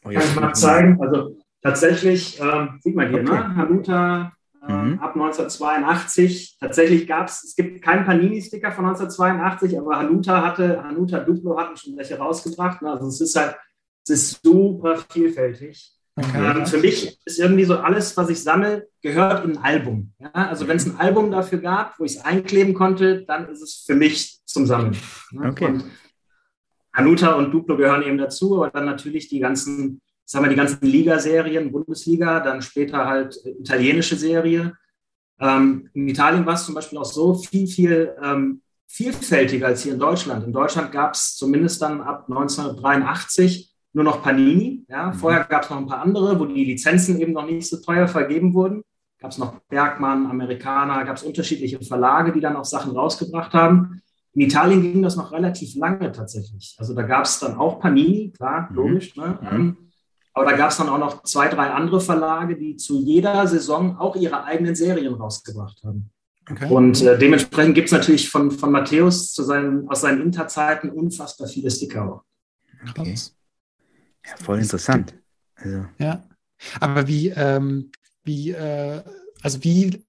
oh, 0.05 0.11
kann 0.11 0.23
ich 0.23 0.35
mal 0.37 0.55
zeigen. 0.55 1.01
Also 1.01 1.37
tatsächlich, 1.63 2.41
ähm, 2.41 2.79
sieht 2.81 2.95
man 2.95 3.09
hier, 3.11 3.21
okay. 3.21 3.33
ne? 3.33 3.57
Hanuta 3.57 4.33
mhm. 4.67 4.99
ab 5.01 5.15
1982. 5.15 6.57
Tatsächlich 6.61 7.07
gab 7.07 7.29
es, 7.29 7.45
es 7.45 7.57
gibt 7.57 7.83
keinen 7.83 8.05
Panini-Sticker 8.05 8.73
von 8.73 8.87
1982, 8.87 9.79
aber 9.79 9.99
Hanuta 9.99 10.45
hatte, 10.45 10.83
Hanuta 10.83 11.21
Duplo 11.21 11.59
hatten 11.59 11.77
schon 11.77 11.97
welche 11.97 12.19
rausgebracht. 12.19 12.83
Ne? 12.83 12.91
Also 12.91 13.09
es 13.09 13.21
ist 13.21 13.37
halt, 13.37 13.57
es 14.05 14.11
ist 14.11 14.41
super 14.43 14.99
vielfältig. 15.11 15.95
Okay. 16.17 16.59
Ähm, 16.59 16.67
für 16.67 16.79
mich 16.79 17.19
ist 17.25 17.39
irgendwie 17.39 17.65
so 17.65 17.77
alles, 17.77 18.17
was 18.17 18.29
ich 18.29 18.43
sammle, 18.43 18.89
gehört 19.03 19.45
in 19.45 19.57
ein 19.57 19.63
Album. 19.63 20.13
Ja? 20.19 20.31
Also 20.33 20.67
wenn 20.67 20.77
es 20.77 20.87
ein 20.87 20.99
Album 20.99 21.31
dafür 21.31 21.59
gab, 21.59 21.99
wo 21.99 22.05
ich 22.05 22.17
es 22.17 22.25
einkleben 22.25 22.75
konnte, 22.75 23.25
dann 23.25 23.49
ist 23.49 23.63
es 23.63 23.85
für 23.87 23.95
mich 23.95 24.41
zum 24.45 24.67
Sammeln. 24.67 24.97
Ne? 25.31 25.49
Okay. 25.51 25.67
Und 25.67 25.85
Hanuta 26.93 27.35
und 27.35 27.53
Duplo 27.53 27.77
gehören 27.77 28.03
eben 28.03 28.19
dazu, 28.19 28.57
aber 28.57 28.71
dann 28.71 28.87
natürlich 28.87 29.29
die 29.29 29.39
ganzen 29.39 30.01
sagen 30.29 30.45
wir, 30.45 30.51
die 30.51 30.57
ganzen 30.57 30.87
Ligaserien, 30.87 31.73
Bundesliga, 31.73 32.41
dann 32.41 32.61
später 32.61 33.07
halt 33.07 33.41
italienische 33.45 34.15
Serie. 34.15 34.75
Ähm, 35.41 35.89
in 35.95 36.07
Italien 36.07 36.45
war 36.45 36.55
es 36.55 36.67
zum 36.67 36.75
Beispiel 36.75 36.99
auch 36.99 37.07
so 37.07 37.35
viel, 37.35 37.67
viel 37.67 38.15
ähm, 38.23 38.61
vielfältiger 38.87 39.69
als 39.69 39.83
hier 39.83 39.95
in 39.95 39.99
Deutschland. 39.99 40.45
In 40.45 40.53
Deutschland 40.53 40.93
gab 40.93 41.15
es 41.15 41.35
zumindest 41.37 41.81
dann 41.81 42.03
ab 42.03 42.27
1983 42.29 43.73
nur 43.95 44.05
noch 44.05 44.23
Panini. 44.23 44.85
Ja. 44.89 45.07
Mhm. 45.07 45.15
Vorher 45.15 45.45
gab 45.45 45.63
es 45.63 45.71
noch 45.71 45.79
ein 45.79 45.87
paar 45.87 46.03
andere, 46.03 46.39
wo 46.39 46.45
die 46.45 46.65
Lizenzen 46.65 47.19
eben 47.21 47.33
noch 47.33 47.47
nicht 47.47 47.67
so 47.67 47.79
teuer 47.79 48.07
vergeben 48.07 48.53
wurden. 48.53 48.83
Gab 49.19 49.31
es 49.31 49.39
noch 49.39 49.61
Bergmann, 49.71 50.27
Amerikaner, 50.27 51.05
gab 51.05 51.17
es 51.17 51.23
unterschiedliche 51.23 51.81
Verlage, 51.81 52.33
die 52.33 52.41
dann 52.41 52.57
auch 52.57 52.67
Sachen 52.67 52.93
rausgebracht 52.93 53.55
haben. 53.55 54.03
In 54.35 54.43
Italien 54.43 54.83
ging 54.83 55.03
das 55.03 55.17
noch 55.17 55.33
relativ 55.33 55.75
lange 55.75 56.13
tatsächlich. 56.13 56.77
Also 56.79 56.95
da 56.95 57.03
gab 57.03 57.25
es 57.25 57.41
dann 57.41 57.57
auch 57.57 57.81
Panini, 57.81 58.31
klar, 58.37 58.69
mhm. 58.71 58.77
logisch. 58.77 59.17
Ne? 59.17 59.39
Mhm. 59.51 59.88
Aber 60.39 60.51
da 60.51 60.57
gab 60.57 60.71
es 60.71 60.77
dann 60.77 60.89
auch 60.89 60.99
noch 60.99 61.25
zwei, 61.25 61.49
drei 61.49 61.71
andere 61.71 62.01
Verlage, 62.01 62.57
die 62.57 62.77
zu 62.77 63.01
jeder 63.01 63.47
Saison 63.47 63.99
auch 63.99 64.15
ihre 64.15 64.45
eigenen 64.45 64.77
Serien 64.77 65.15
rausgebracht 65.15 65.83
haben. 65.83 66.11
Okay. 66.49 66.71
Und 66.71 67.03
äh, 67.03 67.19
dementsprechend 67.19 67.75
gibt 67.75 67.87
es 67.87 67.93
natürlich 67.93 68.31
von, 68.31 68.51
von 68.53 68.71
Matthäus 68.71 69.33
zu 69.33 69.43
seinen, 69.43 69.89
aus 69.89 70.03
seinen 70.03 70.23
Interzeiten 70.23 70.91
unfassbar 70.91 71.49
viele 71.49 71.71
Sticker 71.71 72.05
auch. 72.05 72.23
Okay. 72.89 73.17
Ja, 74.25 74.37
voll 74.37 74.59
interessant. 74.59 75.13
Also. 75.57 75.87
Ja. 75.99 76.23
Aber 76.79 77.09
wie, 77.09 77.31
ähm, 77.31 77.91
wie, 78.25 78.53
äh, 78.53 79.03
also 79.43 79.63
wie 79.65 80.05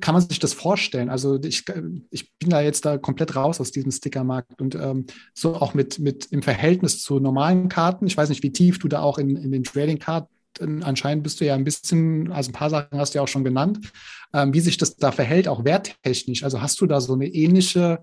kann 0.00 0.14
man 0.14 0.26
sich 0.26 0.38
das 0.38 0.52
vorstellen? 0.52 1.08
Also 1.08 1.40
ich, 1.42 1.64
ich 2.10 2.32
bin 2.38 2.50
da 2.50 2.60
jetzt 2.60 2.84
da 2.84 2.98
komplett 2.98 3.36
raus 3.36 3.60
aus 3.60 3.72
diesem 3.72 3.90
Stickermarkt 3.90 4.60
und 4.60 4.74
ähm, 4.74 5.06
so 5.34 5.56
auch 5.56 5.74
mit, 5.74 5.98
mit 5.98 6.26
im 6.26 6.42
Verhältnis 6.42 7.02
zu 7.02 7.20
normalen 7.20 7.68
Karten. 7.68 8.06
Ich 8.06 8.16
weiß 8.16 8.28
nicht, 8.28 8.42
wie 8.42 8.52
tief 8.52 8.78
du 8.78 8.88
da 8.88 9.00
auch 9.00 9.18
in, 9.18 9.36
in 9.36 9.52
den 9.52 9.64
Trading-Karten 9.64 10.28
anscheinend 10.60 11.22
bist 11.22 11.40
du 11.40 11.46
ja 11.46 11.54
ein 11.54 11.64
bisschen, 11.64 12.30
also 12.32 12.50
ein 12.50 12.54
paar 12.54 12.70
Sachen 12.70 12.98
hast 12.98 13.14
du 13.14 13.18
ja 13.18 13.22
auch 13.22 13.28
schon 13.28 13.44
genannt, 13.44 13.90
ähm, 14.34 14.52
wie 14.52 14.60
sich 14.60 14.76
das 14.76 14.96
da 14.96 15.12
verhält, 15.12 15.48
auch 15.48 15.64
werttechnisch. 15.64 16.44
Also 16.44 16.60
hast 16.60 16.80
du 16.80 16.86
da 16.86 17.00
so 17.00 17.14
eine 17.14 17.26
ähnliche 17.26 18.00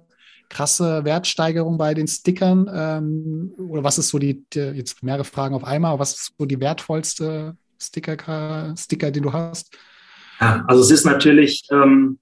krasse 0.49 1.05
Wertsteigerung 1.05 1.77
bei 1.77 1.93
den 1.93 2.07
Stickern? 2.07 2.69
Ähm, 2.73 3.53
oder 3.57 3.83
was 3.83 3.99
ist 3.99 4.09
so 4.09 4.19
die, 4.19 4.43
die, 4.49 4.59
jetzt 4.59 5.03
mehrere 5.03 5.23
Fragen 5.23 5.55
auf 5.55 5.63
einmal, 5.63 5.99
was 5.99 6.13
ist 6.13 6.33
so 6.37 6.45
die 6.45 6.59
wertvollste 6.59 7.55
Sticker, 7.79 8.73
Sticker, 8.75 9.11
den 9.11 9.23
du 9.23 9.33
hast? 9.33 9.77
Ja, 10.39 10.63
also 10.67 10.81
es 10.81 10.91
ist 10.91 11.05
natürlich, 11.05 11.67
ähm, 11.71 12.19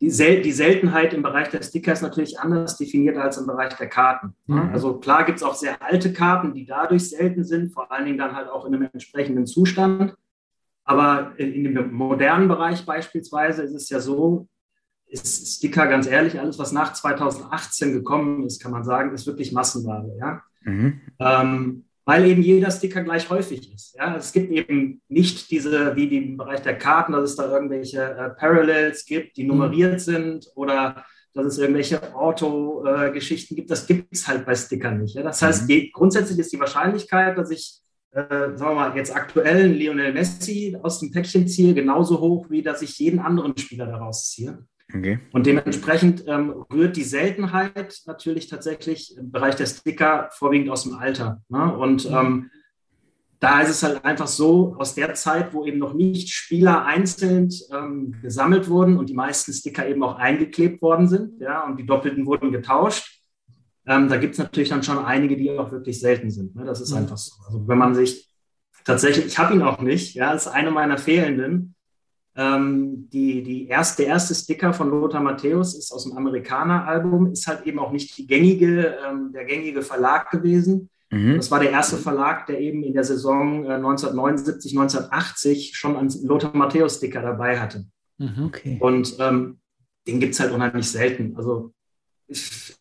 die, 0.00 0.10
Sel 0.10 0.42
die, 0.42 0.52
Seltenheit 0.52 1.14
im 1.14 1.22
Bereich 1.22 1.50
der 1.50 1.62
Sticker 1.62 1.92
ist 1.92 2.02
natürlich 2.02 2.40
anders 2.40 2.76
definiert 2.76 3.16
als 3.16 3.38
im 3.38 3.46
Bereich 3.46 3.74
der 3.74 3.88
Karten. 3.88 4.34
Mhm. 4.46 4.70
Also 4.72 4.98
klar 4.98 5.24
gibt 5.24 5.38
es 5.38 5.44
auch 5.44 5.54
sehr 5.54 5.80
alte 5.80 6.12
Karten, 6.12 6.54
die 6.54 6.66
dadurch 6.66 7.08
selten 7.10 7.44
sind, 7.44 7.72
vor 7.72 7.92
allen 7.92 8.06
Dingen 8.06 8.18
dann 8.18 8.34
halt 8.34 8.48
auch 8.48 8.64
in 8.64 8.74
einem 8.74 8.88
entsprechenden 8.92 9.46
Zustand. 9.46 10.14
Aber 10.84 11.32
in, 11.36 11.52
in 11.52 11.74
dem 11.74 11.92
modernen 11.92 12.48
Bereich 12.48 12.84
beispielsweise 12.84 13.62
ist 13.62 13.74
es 13.74 13.88
ja 13.88 14.00
so, 14.00 14.48
ist 15.06 15.56
Sticker 15.56 15.86
ganz 15.86 16.06
ehrlich, 16.06 16.40
alles, 16.40 16.58
was 16.58 16.72
nach 16.72 16.94
2018 16.94 17.92
gekommen 17.92 18.44
ist, 18.46 18.60
kann 18.60 18.72
man 18.72 18.82
sagen, 18.82 19.14
ist 19.14 19.26
wirklich 19.26 19.52
Massenware. 19.52 20.10
Ja? 20.18 20.42
Mhm. 20.62 21.00
Ähm, 21.18 21.84
weil 22.04 22.26
eben 22.26 22.42
jeder 22.42 22.70
Sticker 22.70 23.02
gleich 23.02 23.30
häufig 23.30 23.72
ist. 23.72 23.94
Ja? 23.96 24.16
Es 24.16 24.32
gibt 24.32 24.50
eben 24.50 25.00
nicht 25.08 25.50
diese, 25.50 25.94
wie 25.96 26.16
im 26.16 26.36
Bereich 26.36 26.62
der 26.62 26.78
Karten, 26.78 27.12
dass 27.12 27.30
es 27.30 27.36
da 27.36 27.50
irgendwelche 27.50 28.02
äh, 28.02 28.30
Parallels 28.30 29.04
gibt, 29.04 29.36
die 29.36 29.44
nummeriert 29.44 29.94
mhm. 29.94 29.98
sind 29.98 30.46
oder 30.54 31.04
dass 31.34 31.46
es 31.46 31.58
irgendwelche 31.58 32.14
Auto-Geschichten 32.14 33.54
äh, 33.54 33.56
gibt. 33.56 33.70
Das 33.70 33.86
gibt 33.86 34.12
es 34.12 34.28
halt 34.28 34.44
bei 34.44 34.54
Stickern 34.54 35.00
nicht. 35.00 35.14
Ja? 35.14 35.22
Das 35.22 35.40
heißt, 35.40 35.62
mhm. 35.62 35.66
die, 35.68 35.92
grundsätzlich 35.92 36.38
ist 36.38 36.52
die 36.52 36.60
Wahrscheinlichkeit, 36.60 37.38
dass 37.38 37.50
ich 37.50 37.82
äh, 38.12 38.56
sagen 38.56 38.58
wir 38.58 38.74
mal, 38.74 38.96
jetzt 38.96 39.14
aktuellen 39.14 39.72
Lionel 39.72 40.12
Messi 40.12 40.76
aus 40.82 41.00
dem 41.00 41.10
Päckchen 41.10 41.48
ziehe, 41.48 41.72
genauso 41.72 42.20
hoch, 42.20 42.50
wie 42.50 42.62
dass 42.62 42.82
ich 42.82 42.98
jeden 42.98 43.20
anderen 43.20 43.56
Spieler 43.56 43.86
daraus 43.86 44.30
ziehe. 44.30 44.66
Okay. 44.94 45.18
Und 45.32 45.46
dementsprechend 45.46 46.24
ähm, 46.26 46.50
rührt 46.72 46.96
die 46.96 47.04
Seltenheit 47.04 48.02
natürlich 48.06 48.48
tatsächlich 48.48 49.16
im 49.16 49.30
Bereich 49.30 49.56
der 49.56 49.66
Sticker 49.66 50.28
vorwiegend 50.32 50.70
aus 50.70 50.84
dem 50.84 50.94
Alter. 50.94 51.42
Ne? 51.48 51.76
Und 51.76 52.08
mhm. 52.08 52.16
ähm, 52.16 52.50
da 53.42 53.60
ist 53.60 53.70
es 53.70 53.82
halt 53.82 54.04
einfach 54.04 54.28
so, 54.28 54.76
aus 54.78 54.94
der 54.94 55.14
Zeit, 55.14 55.52
wo 55.52 55.66
eben 55.66 55.78
noch 55.78 55.94
nicht 55.94 56.30
Spieler 56.30 56.84
einzeln 56.84 57.48
ähm, 57.72 58.14
gesammelt 58.22 58.68
wurden 58.68 58.96
und 58.96 59.08
die 59.08 59.14
meisten 59.14 59.52
Sticker 59.52 59.88
eben 59.88 60.04
auch 60.04 60.16
eingeklebt 60.16 60.80
worden 60.80 61.08
sind, 61.08 61.40
ja, 61.40 61.64
und 61.64 61.76
die 61.76 61.84
Doppelten 61.84 62.24
wurden 62.24 62.52
getauscht. 62.52 63.20
Ähm, 63.84 64.08
da 64.08 64.16
gibt 64.16 64.34
es 64.34 64.38
natürlich 64.38 64.68
dann 64.68 64.84
schon 64.84 64.98
einige, 64.98 65.36
die 65.36 65.50
auch 65.50 65.72
wirklich 65.72 65.98
selten 65.98 66.30
sind. 66.30 66.54
Ne? 66.54 66.64
Das 66.64 66.80
ist 66.80 66.92
mhm. 66.92 66.98
einfach 66.98 67.16
so. 67.16 67.32
Also 67.44 67.66
wenn 67.66 67.78
man 67.78 67.96
sich 67.96 68.30
tatsächlich, 68.84 69.26
ich 69.26 69.38
habe 69.38 69.54
ihn 69.54 69.62
auch 69.62 69.80
nicht, 69.80 70.14
ja, 70.14 70.32
ist 70.32 70.46
eine 70.46 70.70
meiner 70.70 70.98
fehlenden. 70.98 71.74
Ähm, 72.34 73.08
die, 73.10 73.42
die 73.42 73.68
erste, 73.68 74.02
der 74.02 74.12
erste 74.12 74.34
Sticker 74.34 74.72
von 74.72 74.90
Lothar 74.90 75.20
Matthäus 75.20 75.74
ist 75.74 75.92
aus 75.92 76.04
dem 76.04 76.16
Amerikaner-Album, 76.16 77.32
ist 77.32 77.46
halt 77.46 77.66
eben 77.66 77.78
auch 77.78 77.92
nicht 77.92 78.16
die 78.16 78.26
gängige, 78.26 78.96
ähm, 79.06 79.32
der 79.32 79.44
gängige 79.44 79.82
Verlag 79.82 80.30
gewesen. 80.30 80.88
Mhm. 81.10 81.36
Das 81.36 81.50
war 81.50 81.60
der 81.60 81.70
erste 81.70 81.98
Verlag, 81.98 82.46
der 82.46 82.60
eben 82.60 82.82
in 82.82 82.94
der 82.94 83.04
Saison 83.04 83.66
äh, 83.66 83.74
1979, 83.74 84.72
1980 84.72 85.76
schon 85.76 85.96
einen 85.96 86.10
Lothar 86.24 86.56
Matthäus-Sticker 86.56 87.20
dabei 87.20 87.60
hatte. 87.60 87.84
Mhm, 88.16 88.46
okay. 88.46 88.78
Und 88.80 89.16
ähm, 89.18 89.58
den 90.06 90.20
gibt 90.20 90.32
es 90.34 90.40
halt 90.40 90.52
unheimlich 90.52 90.90
selten. 90.90 91.36
Also 91.36 91.74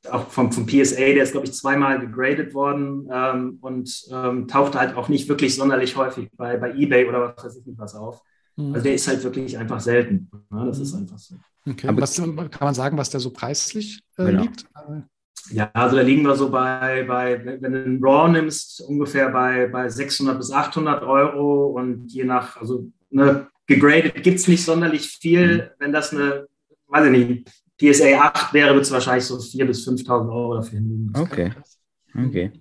auch 0.10 0.30
vom, 0.30 0.52
vom 0.52 0.66
PSA, 0.66 0.96
der 0.96 1.24
ist, 1.24 1.32
glaube 1.32 1.48
ich, 1.48 1.54
zweimal 1.54 2.00
gegradet 2.00 2.54
worden 2.54 3.10
ähm, 3.12 3.58
und 3.62 4.08
ähm, 4.12 4.48
taucht 4.48 4.76
halt 4.76 4.96
auch 4.96 5.10
nicht 5.10 5.28
wirklich 5.28 5.56
sonderlich 5.56 5.98
häufig 5.98 6.30
bei, 6.38 6.56
bei 6.58 6.74
Ebay 6.74 7.08
oder 7.08 7.36
was 7.36 7.44
weiß 7.44 7.58
ich 7.58 7.66
nicht 7.66 7.78
was 7.78 7.96
auf. 7.96 8.22
Mhm. 8.56 8.74
Also 8.74 8.84
der 8.84 8.96
ist 8.96 9.08
halt 9.08 9.24
wirklich 9.24 9.58
einfach 9.58 9.80
selten. 9.80 10.30
Ja, 10.52 10.66
das 10.66 10.80
ist 10.80 10.94
einfach 10.94 11.18
so. 11.18 11.36
Okay. 11.68 11.88
Aber 11.88 12.02
was, 12.02 12.16
kann 12.16 12.50
man 12.60 12.74
sagen, 12.74 12.98
was 12.98 13.10
der 13.10 13.20
so 13.20 13.32
preislich 13.32 14.02
äh, 14.18 14.26
genau. 14.26 14.42
liegt? 14.44 14.66
Ja, 15.52 15.70
also 15.74 15.96
da 15.96 16.02
liegen 16.02 16.24
wir 16.24 16.36
so 16.36 16.50
bei, 16.50 17.04
bei 17.04 17.44
wenn 17.44 17.72
du 17.72 17.84
einen 17.84 18.04
Raw 18.04 18.32
nimmst, 18.32 18.82
ungefähr 18.82 19.30
bei, 19.30 19.68
bei 19.68 19.90
600 19.90 20.38
bis 20.38 20.52
800 20.52 21.04
Euro 21.04 21.68
und 21.68 22.12
je 22.12 22.24
nach, 22.24 22.58
also 22.58 22.92
ne, 23.10 23.48
gegradet 23.68 24.24
gibt 24.24 24.40
es 24.40 24.48
nicht 24.48 24.64
sonderlich 24.64 25.08
viel. 25.08 25.58
Mhm. 25.58 25.62
Wenn 25.80 25.92
das 25.92 26.12
eine, 26.14 26.48
weiß 26.88 27.06
ich 27.06 27.12
nicht, 27.12 27.52
PSA 27.80 28.20
8 28.20 28.54
wäre, 28.54 28.74
wird 28.74 28.86
es 28.86 28.92
wahrscheinlich 28.92 29.26
so 29.26 29.38
4.000 29.38 29.66
bis 29.66 29.88
5.000 29.88 30.32
Euro 30.32 30.56
dafür 30.56 30.80
hinlegen. 30.80 31.14
Okay. 31.16 31.52
Okay. 32.14 32.52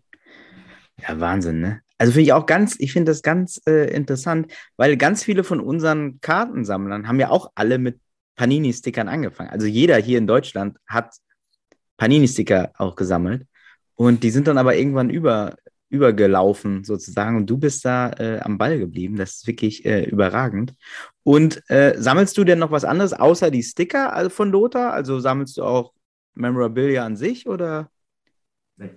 Ja, 1.00 1.18
Wahnsinn, 1.18 1.60
ne? 1.60 1.82
Also 2.00 2.12
finde 2.12 2.22
ich 2.22 2.32
auch 2.32 2.46
ganz, 2.46 2.76
ich 2.78 2.94
finde 2.94 3.10
das 3.10 3.20
ganz 3.20 3.60
äh, 3.66 3.94
interessant, 3.94 4.50
weil 4.78 4.96
ganz 4.96 5.22
viele 5.22 5.44
von 5.44 5.60
unseren 5.60 6.18
Kartensammlern 6.22 7.06
haben 7.06 7.20
ja 7.20 7.28
auch 7.28 7.52
alle 7.54 7.76
mit 7.76 8.00
Panini-Stickern 8.36 9.06
angefangen. 9.06 9.50
Also 9.50 9.66
jeder 9.66 9.98
hier 9.98 10.16
in 10.16 10.26
Deutschland 10.26 10.78
hat 10.86 11.12
Panini-Sticker 11.98 12.72
auch 12.78 12.96
gesammelt. 12.96 13.46
Und 13.96 14.22
die 14.22 14.30
sind 14.30 14.48
dann 14.48 14.56
aber 14.56 14.76
irgendwann 14.76 15.10
über, 15.10 15.56
übergelaufen 15.90 16.84
sozusagen 16.84 17.36
und 17.36 17.50
du 17.50 17.58
bist 17.58 17.84
da 17.84 18.12
äh, 18.12 18.40
am 18.40 18.56
Ball 18.56 18.78
geblieben. 18.78 19.16
Das 19.16 19.34
ist 19.34 19.46
wirklich 19.46 19.84
äh, 19.84 20.04
überragend. 20.04 20.72
Und 21.22 21.62
äh, 21.68 21.96
sammelst 21.98 22.38
du 22.38 22.44
denn 22.44 22.60
noch 22.60 22.70
was 22.70 22.86
anderes 22.86 23.12
außer 23.12 23.50
die 23.50 23.62
Sticker 23.62 24.30
von 24.30 24.50
Lothar? 24.50 24.94
Also 24.94 25.20
sammelst 25.20 25.58
du 25.58 25.64
auch 25.64 25.92
Memorabilia 26.32 27.04
an 27.04 27.16
sich 27.18 27.46
oder? 27.46 27.90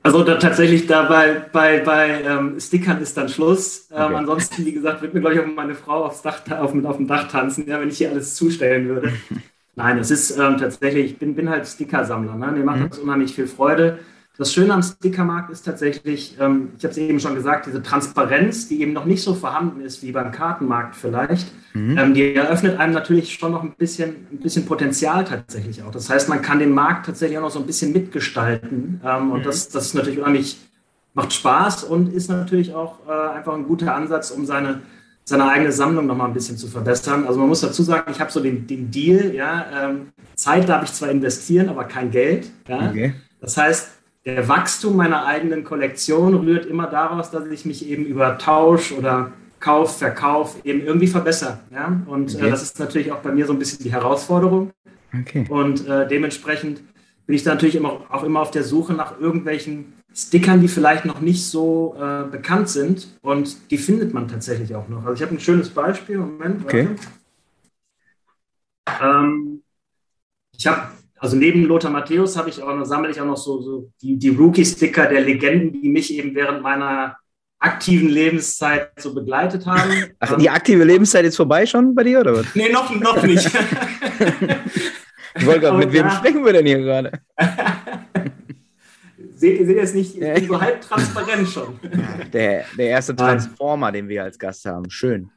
Also 0.01 0.23
da 0.23 0.35
tatsächlich 0.35 0.87
da 0.87 1.03
bei, 1.03 1.41
bei, 1.51 1.79
bei 1.79 2.21
ähm, 2.21 2.59
Stickern 2.59 3.01
ist 3.01 3.17
dann 3.17 3.27
Schluss. 3.27 3.89
Ähm, 3.91 4.05
okay. 4.05 4.15
Ansonsten, 4.15 4.65
wie 4.65 4.71
gesagt, 4.71 5.01
wird 5.01 5.13
mir, 5.13 5.19
glaube 5.19 5.35
ich, 5.35 5.41
auch 5.41 5.47
meine 5.47 5.75
Frau 5.75 6.05
aufs 6.05 6.21
Dach, 6.21 6.41
auf, 6.51 6.73
auf 6.85 6.97
dem 6.97 7.07
Dach 7.07 7.27
tanzen, 7.27 7.67
ja, 7.67 7.79
wenn 7.79 7.89
ich 7.89 7.97
hier 7.97 8.09
alles 8.09 8.35
zustellen 8.35 8.87
würde. 8.87 9.13
Nein, 9.75 9.97
es 9.97 10.11
ist 10.11 10.37
ähm, 10.37 10.57
tatsächlich, 10.57 11.05
ich 11.11 11.17
bin, 11.17 11.35
bin 11.35 11.49
halt 11.49 11.67
Sticker-Sammler. 11.67 12.35
Ne? 12.35 12.51
Mir 12.51 12.63
macht 12.63 12.79
mhm. 12.79 12.89
das 12.89 12.99
unheimlich 12.99 13.33
viel 13.33 13.47
Freude. 13.47 13.99
Das 14.35 14.51
Schöne 14.51 14.73
am 14.73 14.81
Stickermarkt 14.81 15.51
ist 15.51 15.63
tatsächlich, 15.63 16.35
ähm, 16.39 16.71
ich 16.75 16.83
habe 16.83 16.91
es 16.91 16.97
eben 16.97 17.19
schon 17.19 17.35
gesagt, 17.35 17.67
diese 17.67 17.83
Transparenz, 17.83 18.67
die 18.67 18.81
eben 18.81 18.91
noch 18.91 19.05
nicht 19.05 19.21
so 19.21 19.35
vorhanden 19.35 19.81
ist 19.81 20.01
wie 20.01 20.11
beim 20.11 20.31
Kartenmarkt 20.31 20.95
vielleicht, 20.95 21.47
mhm. 21.75 21.97
ähm, 21.97 22.13
die 22.15 22.33
eröffnet 22.33 22.79
einem 22.79 22.93
natürlich 22.93 23.35
schon 23.35 23.51
noch 23.51 23.61
ein 23.61 23.73
bisschen, 23.77 24.27
ein 24.31 24.39
bisschen 24.39 24.65
Potenzial 24.65 25.23
tatsächlich 25.23 25.83
auch. 25.83 25.91
Das 25.91 26.09
heißt, 26.09 26.29
man 26.29 26.41
kann 26.41 26.57
den 26.57 26.71
Markt 26.71 27.05
tatsächlich 27.05 27.37
auch 27.37 27.43
noch 27.43 27.51
so 27.51 27.59
ein 27.59 27.67
bisschen 27.67 27.93
mitgestalten. 27.93 29.01
Ähm, 29.05 29.31
und 29.31 29.41
mhm. 29.41 29.43
das, 29.43 29.69
das 29.69 29.85
ist 29.85 29.93
natürlich 29.93 30.17
unheimlich, 30.17 30.57
macht 31.13 31.31
Spaß 31.31 31.83
und 31.83 32.11
ist 32.11 32.27
natürlich 32.27 32.73
auch 32.73 33.07
äh, 33.07 33.37
einfach 33.37 33.53
ein 33.53 33.67
guter 33.67 33.93
Ansatz, 33.93 34.31
um 34.31 34.47
seine 34.47 34.81
seine 35.25 35.47
eigene 35.47 35.71
Sammlung 35.71 36.05
noch 36.05 36.17
mal 36.17 36.25
ein 36.25 36.33
bisschen 36.33 36.57
zu 36.57 36.67
verbessern. 36.67 37.25
Also 37.25 37.39
man 37.39 37.47
muss 37.47 37.61
dazu 37.61 37.81
sagen, 37.81 38.11
ich 38.11 38.19
habe 38.19 38.29
so 38.29 38.41
den, 38.41 38.67
den 38.67 38.91
Deal, 38.91 39.33
ja, 39.33 39.65
ähm, 39.73 40.07
Zeit 40.35 40.67
darf 40.67 40.83
ich 40.83 40.91
zwar 40.91 41.09
investieren, 41.11 41.69
aber 41.69 41.85
kein 41.85 42.11
Geld. 42.11 42.49
Ja? 42.67 42.89
Okay. 42.89 43.13
Das 43.39 43.55
heißt, 43.55 43.87
der 44.25 44.47
Wachstum 44.47 44.95
meiner 44.95 45.25
eigenen 45.25 45.63
Kollektion 45.63 46.33
rührt 46.35 46.65
immer 46.65 46.87
daraus, 46.87 47.31
dass 47.31 47.45
ich 47.47 47.65
mich 47.65 47.87
eben 47.87 48.05
über 48.05 48.37
Tausch 48.37 48.91
oder 48.91 49.33
Kauf, 49.59 49.97
Verkauf 49.97 50.57
eben 50.65 50.81
irgendwie 50.81 51.07
verbessere. 51.07 51.59
Ja? 51.71 52.01
Und 52.05 52.33
äh, 52.33 52.37
okay. 52.37 52.47
äh, 52.47 52.51
das 52.51 52.63
ist 52.63 52.79
natürlich 52.79 53.11
auch 53.11 53.19
bei 53.19 53.31
mir 53.31 53.45
so 53.45 53.53
ein 53.53 53.59
bisschen 53.59 53.83
die 53.83 53.91
Herausforderung. 53.91 54.71
Okay. 55.17 55.45
Und 55.49 55.87
äh, 55.87 56.07
dementsprechend 56.07 56.81
bin 57.25 57.35
ich 57.35 57.43
da 57.43 57.53
natürlich 57.53 57.75
immer, 57.75 58.01
auch 58.09 58.23
immer 58.23 58.41
auf 58.41 58.51
der 58.51 58.63
Suche 58.63 58.93
nach 58.93 59.19
irgendwelchen 59.19 59.93
Stickern, 60.13 60.61
die 60.61 60.67
vielleicht 60.67 61.05
noch 61.05 61.21
nicht 61.21 61.45
so 61.45 61.95
äh, 61.99 62.29
bekannt 62.29 62.69
sind. 62.69 63.17
Und 63.21 63.71
die 63.71 63.77
findet 63.77 64.13
man 64.13 64.27
tatsächlich 64.27 64.75
auch 64.75 64.87
noch. 64.87 65.05
Also 65.05 65.13
ich 65.13 65.21
habe 65.21 65.35
ein 65.35 65.39
schönes 65.39 65.69
Beispiel. 65.69 66.17
Moment. 66.17 66.63
Okay. 66.65 66.89
Ähm, 69.01 69.63
ich 70.57 70.67
habe 70.67 70.87
also 71.23 71.37
neben 71.37 71.63
Lothar 71.63 71.89
Matthäus 71.89 72.35
habe 72.35 72.49
ich 72.49 72.61
auch 72.61 72.75
noch, 72.75 72.83
sammle 72.83 73.09
ich 73.09 73.21
auch 73.21 73.25
noch 73.25 73.37
so, 73.37 73.61
so 73.61 73.89
die, 74.01 74.17
die 74.17 74.27
Rookie-Sticker 74.27 75.07
der 75.07 75.21
Legenden, 75.21 75.81
die 75.81 75.87
mich 75.87 76.13
eben 76.13 76.35
während 76.35 76.61
meiner 76.61 77.15
aktiven 77.59 78.09
Lebenszeit 78.09 78.91
so 78.97 79.15
begleitet 79.15 79.65
haben. 79.65 79.89
Ach, 80.19 80.35
die 80.35 80.49
aktive 80.49 80.83
Lebenszeit 80.83 81.23
ist 81.23 81.37
vorbei 81.37 81.65
schon 81.65 81.95
bei 81.95 82.03
dir, 82.03 82.19
oder 82.19 82.35
was? 82.35 82.53
Nee, 82.55 82.69
noch, 82.69 82.93
noch 82.99 83.23
nicht. 83.23 83.45
ich 85.35 85.45
wollte 85.45 85.61
gerade, 85.61 85.77
mit 85.77 85.93
wem 85.93 86.09
sprechen 86.09 86.43
wir 86.43 86.51
denn 86.51 86.65
hier 86.65 86.79
gerade? 86.79 87.13
seht 89.37 89.61
ihr 89.61 89.81
es 89.81 89.93
nicht? 89.93 90.15
Ich 90.15 90.19
bin 90.19 90.47
so 90.47 90.59
halb 90.59 90.81
transparent 90.81 91.47
schon. 91.47 91.79
Der, 92.33 92.65
der 92.77 92.87
erste 92.87 93.15
Transformer, 93.15 93.93
den 93.93 94.09
wir 94.09 94.25
als 94.25 94.37
Gast 94.37 94.65
haben. 94.65 94.89
Schön. 94.89 95.29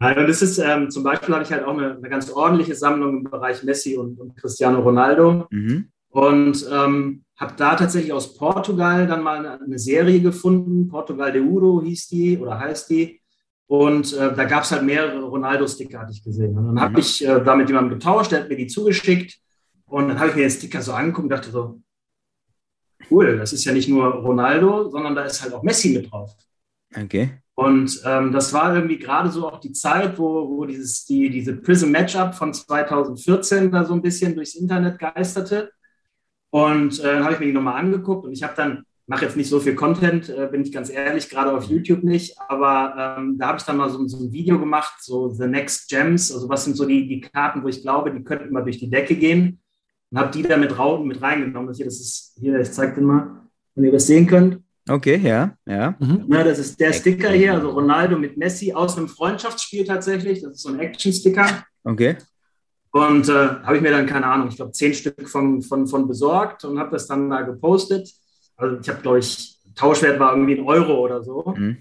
Also 0.00 0.26
das 0.26 0.40
ist 0.40 0.58
ähm, 0.58 0.90
zum 0.90 1.02
Beispiel 1.02 1.34
habe 1.34 1.44
ich 1.44 1.52
halt 1.52 1.64
auch 1.64 1.76
eine, 1.76 1.94
eine, 1.94 2.08
ganz 2.08 2.30
ordentliche 2.30 2.74
Sammlung 2.74 3.18
im 3.18 3.24
Bereich 3.24 3.62
Messi 3.62 3.98
und, 3.98 4.18
und 4.18 4.34
Cristiano 4.34 4.80
Ronaldo. 4.80 5.46
Mhm. 5.50 5.90
Und 6.08 6.66
ähm, 6.72 7.24
habe 7.36 7.54
da 7.56 7.76
tatsächlich 7.76 8.12
aus 8.12 8.34
Portugal 8.34 9.06
dann 9.06 9.22
mal 9.22 9.38
eine, 9.38 9.60
eine, 9.60 9.78
Serie 9.78 10.20
gefunden. 10.20 10.88
Portugal 10.88 11.32
de 11.32 11.42
Udo 11.42 11.82
hieß 11.82 12.08
die 12.08 12.38
oder 12.38 12.58
heißt 12.58 12.88
die. 12.88 13.20
Und 13.66 14.14
äh, 14.14 14.34
da 14.34 14.44
gab 14.44 14.64
es 14.64 14.72
halt 14.72 14.84
mehrere 14.84 15.22
Ronaldo-Sticker, 15.22 16.00
hatte 16.00 16.12
ich 16.12 16.24
gesehen. 16.24 16.56
Und 16.56 16.66
dann 16.66 16.80
habe 16.80 16.94
mhm. 16.94 16.98
ich 16.98 17.24
äh, 17.24 17.44
da 17.44 17.54
mit 17.54 17.68
jemandem 17.68 17.98
getauscht, 17.98 18.32
der 18.32 18.40
hat 18.40 18.48
mir 18.48 18.56
die 18.56 18.66
zugeschickt. 18.68 19.38
Und 19.84 20.08
dann 20.08 20.18
habe 20.18 20.30
ich 20.30 20.34
mir 20.34 20.42
den 20.42 20.50
Sticker 20.50 20.80
so 20.80 20.92
angeguckt 20.92 21.24
und 21.24 21.30
dachte 21.30 21.50
so, 21.50 21.80
cool, 23.10 23.36
das 23.36 23.52
ist 23.52 23.66
ja 23.66 23.72
nicht 23.72 23.88
nur 23.88 24.06
Ronaldo, 24.06 24.88
sondern 24.88 25.14
da 25.14 25.24
ist 25.24 25.42
halt 25.42 25.52
auch 25.52 25.62
Messi 25.62 25.90
mit 25.90 26.10
drauf. 26.10 26.32
Okay. 26.96 27.42
Und 27.54 28.00
ähm, 28.06 28.32
das 28.32 28.52
war 28.52 28.74
irgendwie 28.74 28.98
gerade 28.98 29.30
so 29.30 29.48
auch 29.48 29.60
die 29.60 29.72
Zeit, 29.72 30.18
wo, 30.18 30.48
wo 30.48 30.64
dieses, 30.64 31.04
die, 31.04 31.28
diese 31.28 31.56
Prism 31.56 31.90
Matchup 31.90 32.34
von 32.34 32.54
2014 32.54 33.70
da 33.70 33.84
so 33.84 33.92
ein 33.92 34.02
bisschen 34.02 34.34
durchs 34.34 34.54
Internet 34.54 34.98
geisterte. 34.98 35.70
Und 36.50 37.00
äh, 37.00 37.14
dann 37.14 37.24
habe 37.24 37.34
ich 37.34 37.40
mir 37.40 37.46
die 37.46 37.52
nochmal 37.52 37.78
angeguckt 37.78 38.24
und 38.24 38.32
ich 38.32 38.42
habe 38.42 38.54
dann, 38.56 38.84
mache 39.06 39.24
jetzt 39.24 39.36
nicht 39.36 39.48
so 39.48 39.60
viel 39.60 39.74
Content, 39.74 40.28
äh, 40.28 40.48
bin 40.50 40.62
ich 40.62 40.72
ganz 40.72 40.90
ehrlich, 40.90 41.28
gerade 41.28 41.52
auf 41.52 41.64
YouTube 41.64 42.02
nicht, 42.02 42.36
aber 42.48 43.16
ähm, 43.18 43.36
da 43.38 43.48
habe 43.48 43.58
ich 43.58 43.64
dann 43.64 43.76
mal 43.76 43.90
so, 43.90 44.06
so, 44.08 44.18
ein 44.18 44.32
Video 44.32 44.58
gemacht, 44.58 44.94
so 45.00 45.28
The 45.28 45.46
Next 45.46 45.88
Gems, 45.90 46.32
also 46.32 46.48
was 46.48 46.64
sind 46.64 46.76
so 46.76 46.86
die, 46.86 47.06
die 47.06 47.20
Karten, 47.20 47.62
wo 47.62 47.68
ich 47.68 47.82
glaube, 47.82 48.12
die 48.12 48.24
könnten 48.24 48.52
mal 48.52 48.62
durch 48.62 48.78
die 48.78 48.90
Decke 48.90 49.16
gehen 49.16 49.60
und 50.10 50.18
habe 50.18 50.32
die 50.32 50.42
da 50.42 50.56
mit, 50.56 50.70
mit 51.04 51.22
reingenommen. 51.22 51.68
Das 51.68 51.76
hier, 51.76 51.86
das 51.86 52.00
ist 52.00 52.36
hier, 52.40 52.58
ich 52.58 52.72
zeige 52.72 52.94
den 52.94 53.04
mal, 53.04 53.42
wenn 53.74 53.84
ihr 53.84 53.92
das 53.92 54.06
sehen 54.06 54.26
könnt. 54.26 54.60
Okay, 54.88 55.20
ja, 55.22 55.54
ja. 55.66 55.94
Mhm. 55.98 56.26
ja. 56.28 56.44
Das 56.44 56.58
ist 56.58 56.80
der 56.80 56.92
Sticker 56.92 57.30
hier, 57.30 57.54
also 57.54 57.70
Ronaldo 57.70 58.18
mit 58.18 58.36
Messi 58.36 58.72
aus 58.72 58.96
einem 58.96 59.08
Freundschaftsspiel 59.08 59.84
tatsächlich. 59.84 60.42
Das 60.42 60.52
ist 60.52 60.62
so 60.62 60.70
ein 60.70 60.80
Action-Sticker. 60.80 61.64
Okay. 61.84 62.16
Und 62.92 63.28
äh, 63.28 63.32
habe 63.32 63.76
ich 63.76 63.82
mir 63.82 63.92
dann, 63.92 64.06
keine 64.06 64.26
Ahnung, 64.26 64.48
ich 64.48 64.56
glaube, 64.56 64.72
zehn 64.72 64.94
Stück 64.94 65.28
von, 65.28 65.62
von, 65.62 65.86
von 65.86 66.08
besorgt 66.08 66.64
und 66.64 66.78
habe 66.78 66.90
das 66.90 67.06
dann 67.06 67.30
da 67.30 67.42
gepostet. 67.42 68.10
Also 68.56 68.78
ich 68.80 68.88
habe, 68.88 69.00
glaube 69.00 69.20
ich, 69.20 69.58
Tauschwert 69.76 70.18
war 70.18 70.32
irgendwie 70.32 70.58
ein 70.58 70.66
Euro 70.66 70.98
oder 70.98 71.22
so. 71.22 71.54
Mhm. 71.56 71.78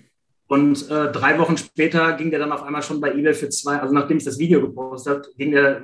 Und 0.47 0.89
äh, 0.89 1.11
drei 1.11 1.37
Wochen 1.39 1.57
später 1.57 2.13
ging 2.13 2.31
der 2.31 2.39
dann 2.39 2.51
auf 2.51 2.63
einmal 2.63 2.81
schon 2.81 3.01
bei 3.01 3.11
eBay 3.11 3.33
für 3.33 3.49
zwei, 3.49 3.79
also 3.79 3.93
nachdem 3.93 4.17
ich 4.17 4.23
das 4.23 4.39
Video 4.39 4.61
gepostet 4.61 5.13
habe, 5.13 5.27
ging 5.37 5.51
der 5.51 5.83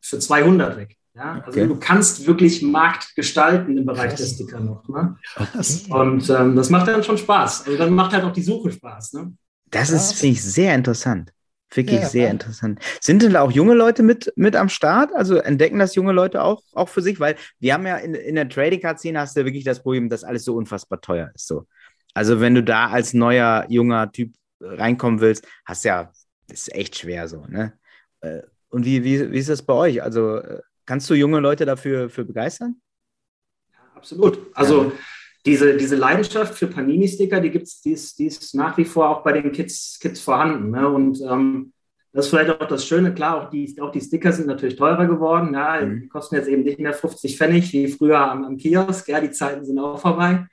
für 0.00 0.18
200 0.18 0.76
weg. 0.76 0.96
Ja? 1.14 1.42
Also 1.46 1.60
okay. 1.60 1.68
du 1.68 1.76
kannst 1.76 2.26
wirklich 2.26 2.62
Markt 2.62 3.14
gestalten 3.14 3.78
im 3.78 3.86
Bereich 3.86 4.10
Krass. 4.10 4.20
der 4.20 4.26
Sticker 4.26 4.60
noch. 4.60 4.88
Ne? 4.88 5.16
Und 5.90 6.28
ähm, 6.30 6.56
das 6.56 6.70
macht 6.70 6.88
dann 6.88 7.04
schon 7.04 7.18
Spaß. 7.18 7.66
Also 7.66 7.78
dann 7.78 7.94
macht 7.94 8.12
halt 8.12 8.24
auch 8.24 8.32
die 8.32 8.42
Suche 8.42 8.72
Spaß. 8.72 9.14
Ne? 9.14 9.32
Das 9.70 9.90
ist, 9.90 10.14
finde 10.14 10.34
ich, 10.34 10.42
sehr 10.42 10.74
interessant. 10.74 11.32
Wirklich 11.72 12.00
ja, 12.00 12.08
sehr 12.08 12.24
ja. 12.26 12.30
interessant. 12.30 12.78
Sind 13.00 13.22
denn 13.22 13.32
da 13.32 13.42
auch 13.42 13.50
junge 13.50 13.74
Leute 13.74 14.02
mit, 14.02 14.32
mit 14.36 14.54
am 14.54 14.68
Start? 14.68 15.12
Also 15.14 15.36
entdecken 15.36 15.78
das 15.78 15.94
junge 15.96 16.12
Leute 16.12 16.42
auch, 16.42 16.62
auch 16.72 16.88
für 16.88 17.02
sich? 17.02 17.18
Weil 17.18 17.36
wir 17.58 17.74
haben 17.74 17.86
ja 17.86 17.96
in, 17.96 18.14
in 18.14 18.36
der 18.36 18.48
Trading 18.48 18.80
Card 18.80 18.98
Szene 18.98 19.20
hast 19.20 19.36
du 19.36 19.44
wirklich 19.44 19.64
das 19.64 19.82
Problem, 19.82 20.08
dass 20.08 20.22
alles 20.22 20.44
so 20.44 20.54
unfassbar 20.54 21.00
teuer 21.00 21.30
ist. 21.34 21.48
So. 21.48 21.66
Also 22.12 22.40
wenn 22.40 22.54
du 22.54 22.62
da 22.62 22.90
als 22.90 23.12
neuer, 23.12 23.66
junger 23.68 24.12
Typ 24.12 24.34
reinkommen 24.60 25.20
willst, 25.20 25.46
hast 25.64 25.84
ja, 25.84 26.12
das 26.46 26.60
ist 26.60 26.74
echt 26.74 26.96
schwer 26.96 27.26
so. 27.26 27.44
Ne? 27.48 27.72
Äh, 28.20 28.42
und 28.68 28.84
wie, 28.84 29.02
wie, 29.02 29.32
wie 29.32 29.38
ist 29.38 29.48
das 29.48 29.62
bei 29.62 29.74
euch? 29.74 30.02
Also 30.02 30.36
äh, 30.38 30.60
kannst 30.86 31.08
du 31.10 31.14
junge 31.14 31.40
Leute 31.40 31.64
dafür 31.64 32.10
für 32.10 32.24
begeistern? 32.24 32.76
Ja, 33.72 33.78
absolut. 33.94 34.38
Also 34.54 34.92
diese, 35.46 35.76
diese 35.76 35.96
Leidenschaft 35.96 36.54
für 36.54 36.66
Panini-Sticker, 36.66 37.40
die 37.40 37.50
gibt 37.50 37.66
es, 37.66 37.80
die 37.82 37.92
ist, 37.92 38.18
die 38.18 38.26
ist 38.26 38.54
nach 38.54 38.76
wie 38.78 38.84
vor 38.84 39.10
auch 39.10 39.22
bei 39.22 39.32
den 39.32 39.52
Kids, 39.52 39.98
Kids 40.00 40.20
vorhanden. 40.20 40.70
Ne? 40.70 40.88
Und 40.88 41.20
ähm, 41.20 41.72
das 42.12 42.26
ist 42.26 42.30
vielleicht 42.30 42.50
auch 42.50 42.68
das 42.68 42.86
Schöne, 42.86 43.12
klar, 43.12 43.42
auch 43.42 43.50
die, 43.50 43.76
auch 43.80 43.90
die 43.90 44.00
Sticker 44.00 44.32
sind 44.32 44.46
natürlich 44.46 44.76
teurer 44.76 45.06
geworden. 45.06 45.52
Ja, 45.52 45.84
mhm. 45.84 46.02
Die 46.02 46.08
kosten 46.08 46.36
jetzt 46.36 46.48
eben 46.48 46.62
nicht 46.62 46.78
mehr 46.78 46.94
50 46.94 47.36
Pfennig 47.36 47.72
wie 47.72 47.88
früher 47.88 48.18
am, 48.18 48.44
am 48.44 48.56
Kiosk. 48.56 49.08
Ja, 49.08 49.20
die 49.20 49.32
Zeiten 49.32 49.64
sind 49.64 49.78
auch 49.78 49.98
vorbei. 49.98 50.46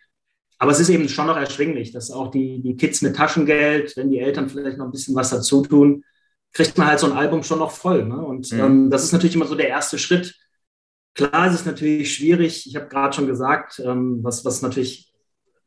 Aber 0.58 0.72
es 0.72 0.80
ist 0.80 0.90
eben 0.90 1.08
schon 1.08 1.28
noch 1.28 1.38
erschwinglich, 1.38 1.92
dass 1.92 2.12
auch 2.12 2.30
die, 2.30 2.62
die 2.62 2.76
Kids 2.76 3.02
mit 3.02 3.16
Taschengeld, 3.16 3.96
wenn 3.96 4.12
die 4.12 4.20
Eltern 4.20 4.50
vielleicht 4.50 4.78
noch 4.78 4.86
ein 4.86 4.92
bisschen 4.92 5.16
was 5.16 5.30
dazu 5.30 5.62
tun, 5.62 6.04
kriegt 6.54 6.78
man 6.78 6.88
halt 6.88 7.00
so 7.00 7.08
ein 7.08 7.18
Album 7.18 7.44
schon 7.44 7.60
noch 7.60 7.72
voll. 7.72 8.06
Ne? 8.06 8.18
Und 8.18 8.52
mhm. 8.52 8.60
ähm, 8.60 8.90
das 8.90 9.04
ist 9.04 9.14
natürlich 9.14 9.36
immer 9.36 9.48
so 9.48 9.56
der 9.56 9.70
erste 9.70 9.98
Schritt. 9.98 10.36
Klar 11.14 11.48
ist 11.48 11.56
es 11.56 11.66
natürlich 11.66 12.14
schwierig. 12.14 12.66
Ich 12.68 12.76
habe 12.76 12.88
gerade 12.88 13.14
schon 13.14 13.28
gesagt, 13.28 13.82
ähm, 13.86 14.20
was, 14.22 14.46
was 14.46 14.62
natürlich 14.62 15.14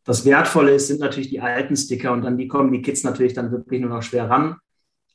das 0.04 0.24
Wertvolle 0.24 0.74
ist, 0.74 0.88
sind 0.88 1.00
natürlich 1.00 1.30
die 1.30 1.40
alten 1.40 1.76
Sticker 1.76 2.12
und 2.12 2.26
an 2.26 2.36
die 2.36 2.48
kommen 2.48 2.72
die 2.72 2.82
Kids 2.82 3.04
natürlich 3.04 3.32
dann 3.32 3.50
wirklich 3.50 3.80
nur 3.80 3.90
noch 3.90 4.02
schwer 4.02 4.28
ran. 4.28 4.56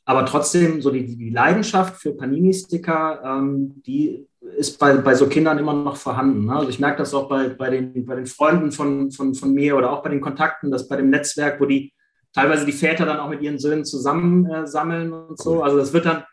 Aber 0.05 0.25
trotzdem, 0.25 0.82
so 0.82 0.89
die, 0.89 1.05
die 1.05 1.29
Leidenschaft 1.29 2.01
für 2.01 2.15
Panini-Sticker, 2.15 3.21
ähm, 3.23 3.82
die 3.86 4.27
ist 4.58 4.79
bei, 4.79 4.97
bei 4.97 5.13
so 5.13 5.27
Kindern 5.27 5.60
immer 5.60 5.73
noch 5.73 5.97
vorhanden. 5.97 6.45
Ne? 6.45 6.55
Also 6.55 6.69
ich 6.69 6.79
merke 6.79 6.97
das 6.97 7.13
auch 7.13 7.29
bei, 7.29 7.49
bei, 7.49 7.69
den, 7.69 8.05
bei 8.05 8.15
den 8.15 8.25
Freunden 8.25 8.71
von, 8.71 9.12
von, 9.12 9.36
von 9.36 9.53
mir 9.53 9.77
oder 9.77 9.91
auch 9.91 10.01
bei 10.01 10.10
den 10.10 10.21
Kontakten, 10.21 10.71
dass 10.71 10.88
bei 10.88 10.95
dem 10.95 11.12
Netzwerk, 11.12 11.62
wo 11.62 11.65
die 11.65 11.93
teilweise 12.33 12.65
die 12.65 12.71
Väter 12.71 13.05
dann 13.05 13.19
auch 13.19 13.29
mit 13.29 13.41
ihren 13.41 13.59
Söhnen 13.59 13.85
zusammen 13.85 14.45
äh, 14.45 14.67
sammeln 14.67 15.13
und 15.13 15.37
so. 15.37 15.63
Also 15.63 15.77
das 15.77 15.93
wird 15.93 16.05
dann 16.05 16.23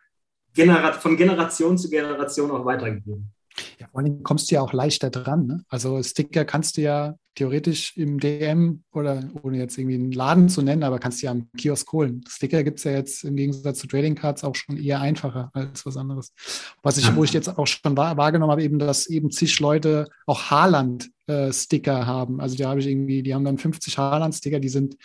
Genera 0.54 0.92
von 0.92 1.16
Generation 1.16 1.76
zu 1.76 1.90
Generation 1.90 2.50
auch 2.50 2.64
weitergegeben. 2.64 3.30
Ja, 3.78 3.88
vor 3.90 4.00
allem 4.00 4.22
kommst 4.22 4.50
du 4.50 4.54
ja 4.54 4.62
auch 4.62 4.72
leichter 4.72 5.10
dran. 5.10 5.46
Ne? 5.46 5.64
Also 5.68 6.02
Sticker 6.02 6.44
kannst 6.44 6.76
du 6.76 6.82
ja 6.82 7.16
theoretisch 7.34 7.96
im 7.96 8.18
DM 8.18 8.82
oder 8.92 9.22
ohne 9.42 9.58
jetzt 9.58 9.76
irgendwie 9.76 9.96
einen 9.96 10.12
Laden 10.12 10.48
zu 10.48 10.62
nennen, 10.62 10.82
aber 10.82 10.98
kannst 10.98 11.20
du 11.20 11.26
ja 11.26 11.32
am 11.32 11.48
Kiosk 11.56 11.92
holen. 11.92 12.24
Sticker 12.26 12.64
gibt 12.64 12.78
es 12.78 12.84
ja 12.84 12.92
jetzt 12.92 13.24
im 13.24 13.36
Gegensatz 13.36 13.78
zu 13.78 13.86
Trading 13.86 14.14
Cards 14.14 14.44
auch 14.44 14.54
schon 14.54 14.78
eher 14.78 15.00
einfacher 15.00 15.50
als 15.52 15.84
was 15.84 15.96
anderes. 15.96 16.32
Was 16.82 16.96
ich, 16.96 17.14
wo 17.14 17.24
ich 17.24 17.32
jetzt 17.32 17.58
auch 17.58 17.66
schon 17.66 17.96
wahrgenommen 17.96 18.50
habe, 18.50 18.62
eben, 18.62 18.78
dass 18.78 19.06
eben 19.06 19.30
zig 19.30 19.60
Leute 19.60 20.08
auch 20.26 20.50
Haaland-Sticker 20.50 22.00
äh, 22.00 22.04
haben. 22.04 22.40
Also 22.40 22.56
da 22.56 22.70
habe 22.70 22.80
ich 22.80 22.86
irgendwie, 22.86 23.22
die 23.22 23.34
haben 23.34 23.44
dann 23.44 23.58
50 23.58 23.98
Haaland-Sticker, 23.98 24.60
die 24.60 24.70
sind 24.70 24.96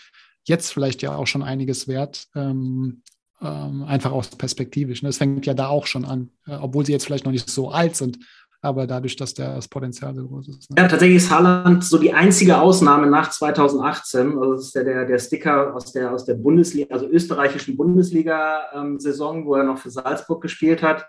jetzt 0.43 0.71
vielleicht 0.73 1.01
ja 1.01 1.15
auch 1.15 1.27
schon 1.27 1.43
einiges 1.43 1.87
wert. 1.87 2.27
Ähm, 2.35 3.03
ähm, 3.41 3.83
einfach 3.83 4.11
aus 4.11 4.29
perspektivisch. 4.29 5.01
Ne? 5.01 5.09
Das 5.09 5.17
fängt 5.17 5.45
ja 5.45 5.53
da 5.53 5.67
auch 5.67 5.87
schon 5.87 6.05
an, 6.05 6.29
äh, 6.47 6.55
obwohl 6.55 6.85
sie 6.85 6.91
jetzt 6.91 7.05
vielleicht 7.05 7.25
noch 7.25 7.31
nicht 7.31 7.49
so 7.49 7.71
alt 7.71 7.95
sind, 7.95 8.19
aber 8.61 8.85
dadurch, 8.85 9.15
dass 9.15 9.33
der, 9.33 9.55
das 9.55 9.67
Potenzial 9.67 10.13
so 10.13 10.27
groß 10.27 10.49
ist. 10.49 10.69
Ne? 10.69 10.75
Ja, 10.77 10.87
tatsächlich 10.87 11.17
ist 11.17 11.31
Haaland 11.31 11.83
so 11.83 11.97
die 11.97 12.13
einzige 12.13 12.59
Ausnahme 12.59 13.07
nach 13.07 13.31
2018. 13.31 14.37
Also 14.37 14.53
das 14.53 14.65
ist 14.65 14.75
der, 14.75 14.83
der, 14.83 15.05
der 15.05 15.17
Sticker 15.17 15.75
aus 15.75 15.91
der, 15.91 16.13
aus 16.13 16.25
der 16.25 16.35
Bundesliga, 16.35 16.93
also 16.93 17.07
österreichischen 17.07 17.75
Bundesliga-Saison, 17.75 19.37
ähm, 19.39 19.45
wo 19.45 19.55
er 19.55 19.63
noch 19.63 19.79
für 19.79 19.89
Salzburg 19.89 20.41
gespielt 20.41 20.83
hat. 20.83 21.07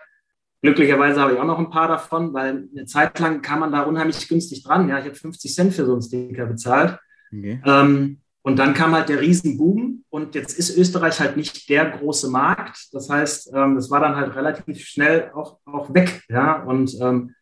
Glücklicherweise 0.63 1.21
habe 1.21 1.35
ich 1.35 1.39
auch 1.39 1.45
noch 1.45 1.59
ein 1.59 1.71
paar 1.71 1.89
davon, 1.89 2.33
weil 2.33 2.69
eine 2.75 2.87
Zeit 2.87 3.19
lang 3.19 3.43
kam 3.43 3.61
man 3.61 3.73
da 3.73 3.83
unheimlich 3.83 4.27
günstig 4.29 4.63
dran. 4.63 4.89
Ja, 4.89 4.99
ich 5.01 5.05
habe 5.05 5.17
50 5.17 5.55
Cent 5.55 5.75
für 5.75 5.85
so 5.85 5.93
einen 5.93 6.03
Sticker 6.03 6.47
bezahlt. 6.47 6.99
Okay. 7.31 7.61
Ähm, 7.67 8.21
und 8.43 8.59
dann 8.59 8.75
kam 8.75 8.93
halt 8.93 9.09
der 9.09 9.21
Riesenboom 9.21 10.05
und 10.11 10.35
jetzt 10.35 10.59
ist 10.59 10.77
Österreich 10.77 11.21
halt 11.21 11.37
nicht 11.37 11.69
der 11.69 11.91
große 11.91 12.29
Markt. 12.29 12.93
Das 12.93 13.09
heißt, 13.09 13.53
ähm, 13.55 13.77
das 13.77 13.89
war 13.89 14.01
dann 14.01 14.17
halt 14.17 14.35
relativ 14.35 14.85
schnell 14.85 15.31
auch, 15.33 15.61
auch 15.65 15.95
weg. 15.95 16.23
Ja? 16.29 16.63
Und 16.63 16.93
ähm, 17.01 17.37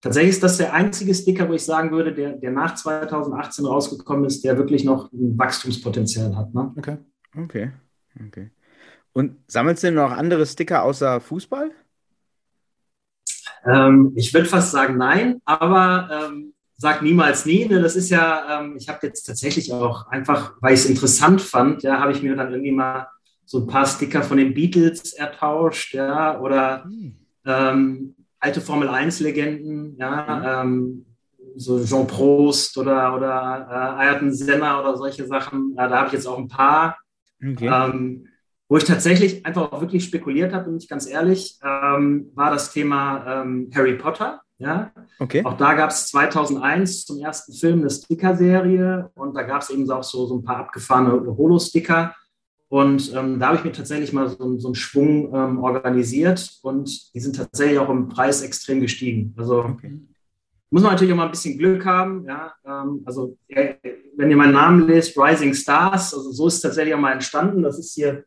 tatsächlich 0.00 0.34
ist 0.34 0.44
das 0.44 0.56
der 0.56 0.72
einzige 0.72 1.14
Sticker, 1.14 1.48
wo 1.48 1.54
ich 1.54 1.64
sagen 1.64 1.90
würde, 1.90 2.14
der, 2.14 2.34
der 2.34 2.52
nach 2.52 2.76
2018 2.76 3.66
rausgekommen 3.66 4.24
ist, 4.24 4.44
der 4.44 4.56
wirklich 4.56 4.84
noch 4.84 5.10
ein 5.12 5.36
Wachstumspotenzial 5.36 6.36
hat. 6.36 6.54
Ne? 6.54 6.72
Okay. 6.76 6.98
Okay. 7.36 7.72
Okay. 8.28 8.50
Und 9.12 9.36
sammelst 9.48 9.82
du 9.82 9.90
noch 9.90 10.12
andere 10.12 10.46
Sticker 10.46 10.84
außer 10.84 11.20
Fußball? 11.20 11.72
Ähm, 13.64 14.12
ich 14.14 14.32
würde 14.32 14.46
fast 14.46 14.70
sagen 14.70 14.96
nein, 14.96 15.40
aber 15.44 16.08
ähm, 16.30 16.54
sag 16.76 17.02
niemals 17.02 17.46
nie. 17.46 17.66
Ne? 17.66 17.80
Das 17.80 17.96
ist 17.96 18.10
ja, 18.10 18.60
ähm, 18.60 18.76
ich 18.78 18.88
habe 18.88 19.06
jetzt 19.06 19.24
tatsächlich 19.24 19.72
auch 19.72 20.06
einfach, 20.08 20.54
weil 20.60 20.74
ich 20.74 20.80
es 20.80 20.86
interessant 20.86 21.40
fand, 21.40 21.82
ja, 21.82 22.00
habe 22.00 22.12
ich 22.12 22.22
mir 22.22 22.36
dann 22.36 22.52
irgendwie 22.52 22.72
mal 22.72 23.08
so 23.44 23.60
ein 23.60 23.66
paar 23.66 23.86
Sticker 23.86 24.22
von 24.22 24.38
den 24.38 24.54
Beatles 24.54 25.12
ertauscht, 25.12 25.94
ja, 25.94 26.38
oder 26.40 26.84
hm. 26.84 27.16
ähm, 27.44 28.14
alte 28.40 28.60
Formel 28.60 28.88
1-Legenden, 28.88 29.96
ja, 29.98 30.62
mhm. 30.64 30.70
ähm, 30.70 31.06
so 31.56 31.82
Jean 31.82 32.06
Prost 32.06 32.76
oder, 32.76 33.16
oder 33.16 33.66
äh, 33.70 34.04
Ayrton 34.04 34.32
Senna 34.32 34.80
oder 34.80 34.96
solche 34.96 35.26
Sachen. 35.26 35.74
Ja, 35.76 35.88
da 35.88 35.98
habe 35.98 36.08
ich 36.08 36.12
jetzt 36.12 36.26
auch 36.26 36.38
ein 36.38 36.48
paar. 36.48 36.98
Okay. 37.42 37.68
Ähm, 37.68 38.26
wo 38.68 38.76
ich 38.76 38.84
tatsächlich 38.84 39.46
einfach 39.46 39.70
auch 39.70 39.80
wirklich 39.80 40.04
spekuliert 40.04 40.52
habe, 40.52 40.64
bin 40.64 40.76
ich 40.76 40.88
ganz 40.88 41.06
ehrlich, 41.06 41.58
ähm, 41.62 42.30
war 42.34 42.50
das 42.50 42.72
Thema 42.72 43.42
ähm, 43.42 43.70
Harry 43.74 43.94
Potter. 43.94 44.40
Ja? 44.58 44.90
Okay. 45.18 45.44
Auch 45.44 45.56
da 45.56 45.74
gab 45.74 45.90
es 45.90 46.08
2001 46.08 47.04
zum 47.04 47.20
ersten 47.20 47.52
Film 47.52 47.80
eine 47.80 47.90
Sticker-Serie 47.90 49.10
und 49.14 49.34
da 49.34 49.42
gab 49.42 49.62
es 49.62 49.70
eben 49.70 49.90
auch 49.90 50.02
so, 50.02 50.26
so 50.26 50.36
ein 50.36 50.44
paar 50.44 50.56
abgefahrene 50.58 51.36
Holo-Sticker. 51.36 52.14
Und 52.68 53.14
ähm, 53.14 53.38
da 53.38 53.48
habe 53.48 53.58
ich 53.58 53.64
mir 53.64 53.72
tatsächlich 53.72 54.12
mal 54.12 54.28
so, 54.28 54.58
so 54.58 54.68
einen 54.68 54.74
Schwung 54.74 55.32
ähm, 55.32 55.62
organisiert 55.62 56.58
und 56.62 57.14
die 57.14 57.20
sind 57.20 57.36
tatsächlich 57.36 57.78
auch 57.78 57.90
im 57.90 58.08
Preis 58.08 58.42
extrem 58.42 58.80
gestiegen. 58.80 59.34
Also 59.36 59.60
okay. 59.60 60.00
muss 60.70 60.82
man 60.82 60.92
natürlich 60.92 61.12
auch 61.12 61.18
mal 61.18 61.26
ein 61.26 61.30
bisschen 61.30 61.58
Glück 61.58 61.84
haben. 61.84 62.24
Ja? 62.26 62.54
Ähm, 62.64 63.02
also 63.04 63.36
äh, 63.48 63.74
wenn 64.16 64.30
ihr 64.30 64.36
meinen 64.36 64.54
Namen 64.54 64.88
lest, 64.88 65.16
Rising 65.16 65.54
Stars, 65.54 66.12
also 66.12 66.32
so 66.32 66.48
ist 66.48 66.54
es 66.54 66.60
tatsächlich 66.62 66.94
auch 66.94 66.98
mal 66.98 67.12
entstanden. 67.12 67.62
Das 67.62 67.78
ist 67.78 67.94
hier, 67.94 68.24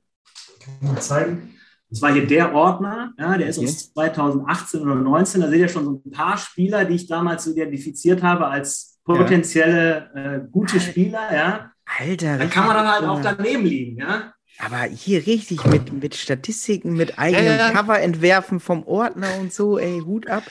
kann 0.63 0.73
ich 0.79 0.87
mal 0.87 1.01
zeigen. 1.01 1.58
Das 1.89 2.01
war 2.01 2.13
hier 2.13 2.27
der 2.27 2.53
Ordner, 2.53 3.13
ja, 3.17 3.37
der 3.37 3.47
ist 3.47 3.57
okay. 3.57 3.67
aus 3.67 3.93
2018 3.93 4.81
oder 4.81 4.91
2019. 4.91 5.41
Da 5.41 5.49
seht 5.49 5.59
ihr 5.59 5.69
schon 5.69 5.85
so 5.85 6.01
ein 6.05 6.11
paar 6.11 6.37
Spieler, 6.37 6.85
die 6.85 6.95
ich 6.95 7.07
damals 7.07 7.47
identifiziert 7.47 8.21
habe 8.21 8.47
als 8.47 8.99
potenzielle 9.03 10.11
ja. 10.13 10.33
äh, 10.35 10.41
gute 10.51 10.79
Spieler. 10.79 11.33
Ja. 11.33 11.71
Alter, 11.97 12.37
da 12.37 12.45
kann 12.45 12.67
man 12.67 12.75
dann 12.75 12.87
halt 12.87 13.03
auch 13.05 13.21
daneben 13.21 13.65
liegen. 13.65 13.97
Ja. 13.97 14.33
Aber 14.59 14.83
hier 14.83 15.25
richtig 15.25 15.65
mit, 15.65 15.91
mit 15.93 16.15
Statistiken, 16.15 16.93
mit 16.93 17.17
eigenem 17.17 17.57
ja, 17.57 17.71
Cover 17.71 17.99
entwerfen 17.99 18.59
vom 18.59 18.83
Ordner 18.83 19.39
und 19.39 19.53
so, 19.53 19.79
ey, 19.79 20.01
Hut 20.01 20.27
ab. 20.27 20.43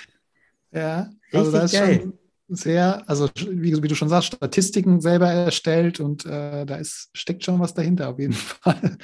Ja, 0.72 1.10
also 1.32 1.50
richtig 1.50 1.64
ist 1.64 1.72
geil. 1.72 2.00
schon 2.00 2.18
sehr, 2.48 3.08
also 3.08 3.28
wie, 3.36 3.82
wie, 3.82 3.88
du 3.88 3.94
schon 3.94 4.08
sagst, 4.08 4.28
Statistiken 4.28 5.00
selber 5.00 5.30
erstellt 5.30 6.00
und 6.00 6.24
äh, 6.24 6.64
da 6.64 6.76
ist, 6.76 7.10
steckt 7.12 7.44
schon 7.44 7.60
was 7.60 7.74
dahinter 7.74 8.08
auf 8.08 8.18
jeden 8.18 8.32
Fall. 8.32 8.96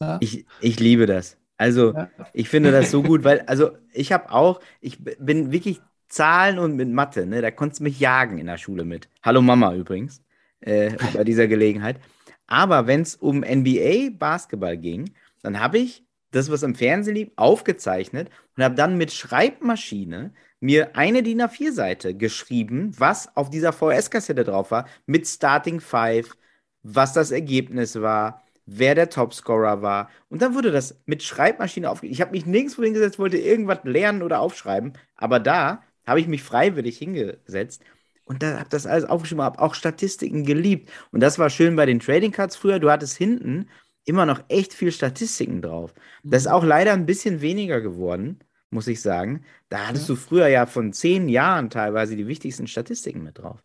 Ja. 0.00 0.18
Ich, 0.20 0.44
ich 0.60 0.80
liebe 0.80 1.06
das. 1.06 1.36
Also 1.60 1.92
ja. 1.92 2.08
ich 2.32 2.48
finde 2.48 2.72
das 2.72 2.90
so 2.90 3.02
gut, 3.02 3.22
weil, 3.22 3.42
also 3.42 3.72
ich 3.92 4.12
habe 4.12 4.32
auch, 4.32 4.60
ich 4.80 4.96
bin 5.18 5.52
wirklich 5.52 5.82
Zahlen 6.08 6.58
und 6.58 6.74
mit 6.74 6.88
Mathe, 6.88 7.26
ne? 7.26 7.42
Da 7.42 7.50
konntest 7.50 7.80
du 7.80 7.84
mich 7.84 8.00
jagen 8.00 8.38
in 8.38 8.46
der 8.46 8.56
Schule 8.56 8.86
mit. 8.86 9.10
Hallo 9.22 9.42
Mama 9.42 9.74
übrigens, 9.74 10.22
äh, 10.60 10.92
bei 11.12 11.22
dieser 11.22 11.48
Gelegenheit. 11.48 12.00
Aber 12.46 12.86
wenn 12.86 13.02
es 13.02 13.14
um 13.14 13.40
NBA 13.40 14.08
Basketball 14.18 14.78
ging, 14.78 15.12
dann 15.42 15.60
habe 15.60 15.76
ich 15.76 16.02
das, 16.30 16.50
was 16.50 16.62
im 16.62 16.74
Fernsehen 16.74 17.16
lief, 17.16 17.30
aufgezeichnet 17.36 18.30
und 18.56 18.64
habe 18.64 18.74
dann 18.74 18.96
mit 18.96 19.12
Schreibmaschine 19.12 20.32
mir 20.60 20.96
eine 20.96 21.22
DIN 21.22 21.42
A4-Seite 21.42 22.14
geschrieben, 22.14 22.92
was 22.96 23.36
auf 23.36 23.50
dieser 23.50 23.74
VS-Kassette 23.74 24.44
drauf 24.44 24.70
war, 24.70 24.88
mit 25.04 25.28
Starting 25.28 25.80
Five, 25.80 26.38
was 26.82 27.12
das 27.12 27.30
Ergebnis 27.30 28.00
war, 28.00 28.44
wer 28.72 28.94
der 28.94 29.10
Topscorer 29.10 29.82
war. 29.82 30.10
Und 30.28 30.42
dann 30.42 30.54
wurde 30.54 30.70
das 30.70 31.00
mit 31.04 31.22
Schreibmaschine 31.22 31.90
aufgeschrieben. 31.90 32.14
Ich 32.14 32.20
habe 32.20 32.30
mich 32.30 32.46
nirgendwo 32.46 32.82
hingesetzt, 32.84 33.18
wollte 33.18 33.38
irgendwas 33.38 33.80
lernen 33.84 34.22
oder 34.22 34.40
aufschreiben, 34.40 34.92
aber 35.16 35.40
da 35.40 35.82
habe 36.06 36.20
ich 36.20 36.28
mich 36.28 36.42
freiwillig 36.42 36.98
hingesetzt 36.98 37.82
und 38.24 38.44
da 38.44 38.60
habe 38.60 38.68
das 38.70 38.86
alles 38.86 39.04
aufgeschrieben, 39.04 39.42
habe 39.42 39.58
auch 39.58 39.74
Statistiken 39.74 40.44
geliebt. 40.44 40.88
Und 41.10 41.20
das 41.20 41.38
war 41.38 41.50
schön 41.50 41.74
bei 41.74 41.84
den 41.84 41.98
Trading 41.98 42.30
Cards 42.30 42.54
früher. 42.54 42.78
Du 42.78 42.90
hattest 42.90 43.16
hinten 43.16 43.68
immer 44.04 44.24
noch 44.24 44.44
echt 44.48 44.72
viel 44.72 44.92
Statistiken 44.92 45.62
drauf. 45.62 45.92
Das 46.22 46.42
ist 46.42 46.48
mhm. 46.48 46.54
auch 46.54 46.64
leider 46.64 46.92
ein 46.92 47.06
bisschen 47.06 47.40
weniger 47.40 47.80
geworden. 47.80 48.38
muss 48.70 48.86
ich 48.86 49.02
sagen. 49.02 49.44
Da 49.68 49.88
hattest 49.88 50.08
ja. 50.08 50.14
du 50.14 50.20
früher 50.20 50.46
ja 50.46 50.66
von 50.66 50.92
zehn 50.92 51.28
Jahren 51.28 51.70
teilweise 51.70 52.14
die 52.16 52.28
wichtigsten 52.28 52.68
Statistiken 52.68 53.24
mit 53.24 53.38
drauf. 53.38 53.62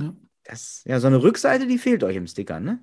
Ja. 0.00 0.14
Das, 0.42 0.82
ja, 0.84 1.00
so 1.00 1.06
eine 1.06 1.22
Rückseite, 1.22 1.66
die 1.66 1.78
fehlt 1.78 2.04
euch 2.04 2.16
im 2.16 2.26
Sticker, 2.26 2.60
ne? 2.60 2.80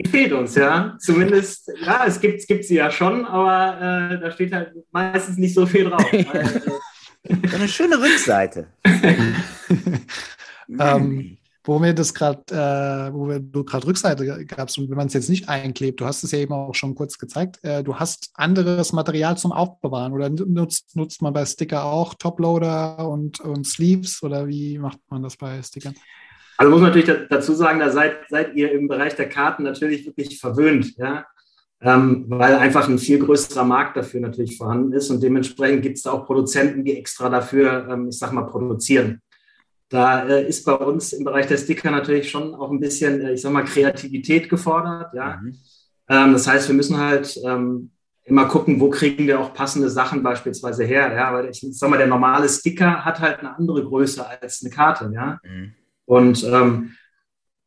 Die 0.00 0.08
fehlt 0.08 0.32
uns, 0.32 0.54
ja. 0.54 0.96
Zumindest, 0.98 1.70
ja, 1.84 2.04
es 2.06 2.20
gibt, 2.20 2.40
es 2.40 2.46
gibt 2.46 2.64
sie 2.64 2.76
ja 2.76 2.90
schon, 2.90 3.26
aber 3.26 4.12
äh, 4.12 4.20
da 4.20 4.30
steht 4.30 4.52
halt 4.52 4.72
meistens 4.90 5.36
nicht 5.36 5.54
so 5.54 5.66
viel 5.66 5.84
drauf. 5.84 6.02
so 6.12 7.56
eine 7.56 7.68
schöne 7.68 8.00
Rückseite. 8.00 8.68
ähm, 10.78 11.36
wo 11.64 11.78
mir 11.78 11.92
das 11.92 12.14
gerade, 12.14 12.42
äh, 12.50 13.12
wo 13.12 13.38
du 13.38 13.64
gerade 13.64 13.86
Rückseite 13.86 14.46
gabst 14.46 14.78
und 14.78 14.88
wenn 14.88 14.96
man 14.96 15.08
es 15.08 15.12
jetzt 15.12 15.28
nicht 15.28 15.50
einklebt, 15.50 16.00
du 16.00 16.06
hast 16.06 16.24
es 16.24 16.30
ja 16.30 16.38
eben 16.38 16.54
auch 16.54 16.74
schon 16.74 16.94
kurz 16.94 17.18
gezeigt, 17.18 17.62
äh, 17.62 17.84
du 17.84 17.96
hast 17.96 18.30
anderes 18.34 18.94
Material 18.94 19.36
zum 19.36 19.52
Aufbewahren 19.52 20.14
oder 20.14 20.30
nutzt, 20.30 20.96
nutzt 20.96 21.20
man 21.20 21.34
bei 21.34 21.44
Sticker 21.44 21.84
auch 21.84 22.14
Toploader 22.14 23.06
und, 23.06 23.40
und 23.40 23.66
Sleeves 23.66 24.22
oder 24.22 24.48
wie 24.48 24.78
macht 24.78 24.98
man 25.10 25.22
das 25.22 25.36
bei 25.36 25.62
Stickern? 25.62 25.94
Also 26.60 26.70
muss 26.72 26.82
man 26.82 26.90
natürlich 26.90 27.26
dazu 27.30 27.54
sagen, 27.54 27.80
da 27.80 27.88
seid, 27.88 28.18
seid 28.28 28.54
ihr 28.54 28.70
im 28.72 28.86
Bereich 28.86 29.16
der 29.16 29.30
Karten 29.30 29.62
natürlich 29.62 30.04
wirklich 30.04 30.38
verwöhnt, 30.38 30.94
ja. 30.98 31.24
Ähm, 31.80 32.26
weil 32.28 32.54
einfach 32.56 32.86
ein 32.86 32.98
viel 32.98 33.18
größerer 33.18 33.64
Markt 33.64 33.96
dafür 33.96 34.20
natürlich 34.20 34.58
vorhanden 34.58 34.92
ist 34.92 35.08
und 35.08 35.22
dementsprechend 35.22 35.80
gibt 35.80 35.96
es 35.96 36.02
da 36.02 36.10
auch 36.10 36.26
Produzenten, 36.26 36.84
die 36.84 36.98
extra 36.98 37.30
dafür, 37.30 37.88
ähm, 37.88 38.08
ich 38.10 38.18
sag 38.18 38.32
mal, 38.32 38.42
produzieren. 38.42 39.22
Da 39.88 40.28
äh, 40.28 40.46
ist 40.46 40.66
bei 40.66 40.74
uns 40.74 41.14
im 41.14 41.24
Bereich 41.24 41.46
der 41.46 41.56
Sticker 41.56 41.90
natürlich 41.90 42.30
schon 42.30 42.54
auch 42.54 42.70
ein 42.70 42.78
bisschen, 42.78 43.22
äh, 43.22 43.32
ich 43.32 43.40
sag 43.40 43.52
mal, 43.52 43.64
Kreativität 43.64 44.50
gefordert. 44.50 45.14
Ja? 45.14 45.38
Mhm. 45.42 45.56
Ähm, 46.10 46.32
das 46.34 46.46
heißt, 46.46 46.68
wir 46.68 46.74
müssen 46.74 46.98
halt 46.98 47.40
ähm, 47.42 47.90
immer 48.24 48.44
gucken, 48.44 48.80
wo 48.80 48.90
kriegen 48.90 49.26
wir 49.26 49.40
auch 49.40 49.54
passende 49.54 49.88
Sachen 49.88 50.22
beispielsweise 50.22 50.84
her. 50.84 51.10
Ja? 51.14 51.32
Weil 51.32 51.48
ich 51.48 51.66
sag 51.70 51.88
mal, 51.88 51.96
der 51.96 52.06
normale 52.06 52.50
Sticker 52.50 53.02
hat 53.02 53.18
halt 53.20 53.38
eine 53.38 53.56
andere 53.56 53.82
Größe 53.82 54.26
als 54.28 54.60
eine 54.62 54.70
Karte. 54.70 55.10
Ja? 55.14 55.40
Mhm. 55.42 55.72
Und 56.10 56.42
ähm, 56.42 56.96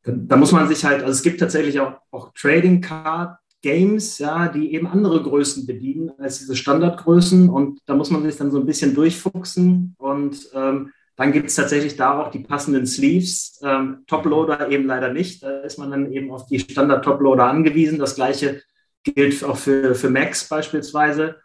da 0.04 0.36
muss 0.36 0.52
man 0.52 0.68
sich 0.68 0.84
halt, 0.84 1.02
also 1.02 1.14
es 1.14 1.24
gibt 1.24 1.40
tatsächlich 1.40 1.80
auch, 1.80 1.94
auch 2.12 2.34
Trading 2.34 2.82
Card 2.82 3.38
Games, 3.62 4.18
ja, 4.20 4.50
die 4.50 4.74
eben 4.74 4.86
andere 4.86 5.24
Größen 5.24 5.66
bedienen 5.66 6.12
als 6.18 6.40
diese 6.40 6.58
Standardgrößen. 6.58 7.48
Und 7.48 7.80
da 7.86 7.96
muss 7.96 8.12
man 8.12 8.22
sich 8.24 8.36
dann 8.36 8.52
so 8.52 8.60
ein 8.60 8.66
bisschen 8.66 8.96
durchfuchsen 8.96 9.96
und 9.98 10.50
ähm, 10.54 10.92
dann 11.16 11.32
gibt 11.32 11.48
es 11.48 11.56
tatsächlich 11.56 11.96
da 11.96 12.20
auch 12.20 12.32
die 12.32 12.40
passenden 12.40 12.86
Sleeves. 12.86 13.62
Ähm, 13.64 14.04
Toploader 14.08 14.70
eben 14.70 14.88
leider 14.88 15.14
nicht. 15.14 15.44
Da 15.44 15.60
ist 15.60 15.78
man 15.80 15.92
dann 15.92 16.12
eben 16.12 16.30
auf 16.32 16.48
die 16.48 16.60
Standard-Toploader 16.60 17.46
angewiesen. 17.46 18.00
Das 18.00 18.16
gleiche 18.16 18.62
gilt 19.04 19.42
auch 19.44 19.58
für, 19.58 19.96
für 19.96 20.10
Macs 20.10 20.50
beispielsweise. 20.50 21.36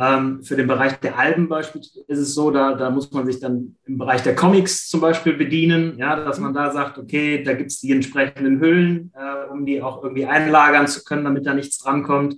Ähm, 0.00 0.44
für 0.44 0.54
den 0.54 0.68
Bereich 0.68 1.00
der 1.00 1.18
Alben 1.18 1.48
beispielsweise 1.48 2.04
ist 2.06 2.20
es 2.20 2.34
so, 2.34 2.52
da, 2.52 2.74
da 2.74 2.88
muss 2.90 3.10
man 3.10 3.26
sich 3.26 3.40
dann 3.40 3.74
im 3.84 3.98
Bereich 3.98 4.22
der 4.22 4.36
Comics 4.36 4.88
zum 4.88 5.00
Beispiel 5.00 5.32
bedienen, 5.32 5.98
ja, 5.98 6.14
dass 6.14 6.38
man 6.38 6.54
da 6.54 6.70
sagt, 6.70 6.98
okay, 6.98 7.42
da 7.42 7.54
gibt 7.54 7.72
es 7.72 7.80
die 7.80 7.90
entsprechenden 7.90 8.60
Hüllen, 8.60 9.12
äh, 9.16 9.50
um 9.50 9.66
die 9.66 9.82
auch 9.82 10.04
irgendwie 10.04 10.26
einlagern 10.26 10.86
zu 10.86 11.02
können, 11.02 11.24
damit 11.24 11.46
da 11.46 11.54
nichts 11.54 11.78
drankommt. 11.78 12.36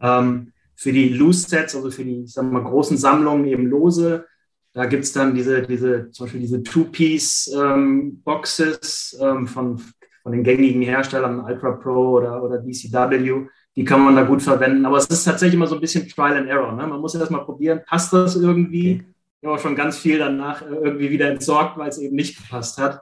Ähm, 0.00 0.54
für 0.74 0.92
die 0.92 1.10
Loose-Sets, 1.10 1.76
also 1.76 1.90
für 1.90 2.04
die 2.04 2.22
ich 2.22 2.32
sag 2.32 2.50
mal, 2.50 2.64
großen 2.64 2.96
Sammlungen 2.96 3.44
eben 3.44 3.66
lose, 3.66 4.24
da 4.72 4.86
gibt 4.86 5.04
es 5.04 5.12
dann 5.12 5.34
diese, 5.34 5.60
diese, 5.62 6.10
zum 6.12 6.24
Beispiel 6.24 6.40
diese 6.40 6.62
Two-Piece-Boxes 6.62 9.18
ähm, 9.20 9.28
ähm, 9.28 9.46
von, 9.46 9.82
von 10.22 10.32
den 10.32 10.44
gängigen 10.44 10.80
Herstellern, 10.80 11.40
Ultra 11.40 11.72
Pro 11.72 12.12
oder, 12.12 12.42
oder 12.42 12.56
DCW. 12.58 13.48
Die 13.80 13.86
kann 13.86 14.04
man 14.04 14.14
da 14.14 14.24
gut 14.24 14.42
verwenden. 14.42 14.84
Aber 14.84 14.98
es 14.98 15.06
ist 15.06 15.24
tatsächlich 15.24 15.54
immer 15.54 15.66
so 15.66 15.74
ein 15.74 15.80
bisschen 15.80 16.06
Trial 16.06 16.36
and 16.36 16.50
Error. 16.50 16.70
Ne? 16.72 16.86
Man 16.86 17.00
muss 17.00 17.14
erst 17.14 17.30
mal 17.30 17.38
probieren, 17.38 17.80
passt 17.86 18.12
das 18.12 18.36
irgendwie? 18.36 19.02
Ich 19.40 19.46
habe 19.46 19.56
auch 19.56 19.58
schon 19.58 19.74
ganz 19.74 19.96
viel 19.96 20.18
danach 20.18 20.60
irgendwie 20.60 21.08
wieder 21.08 21.30
entsorgt, 21.30 21.78
weil 21.78 21.88
es 21.88 21.96
eben 21.96 22.14
nicht 22.14 22.36
gepasst 22.36 22.76
hat. 22.76 23.00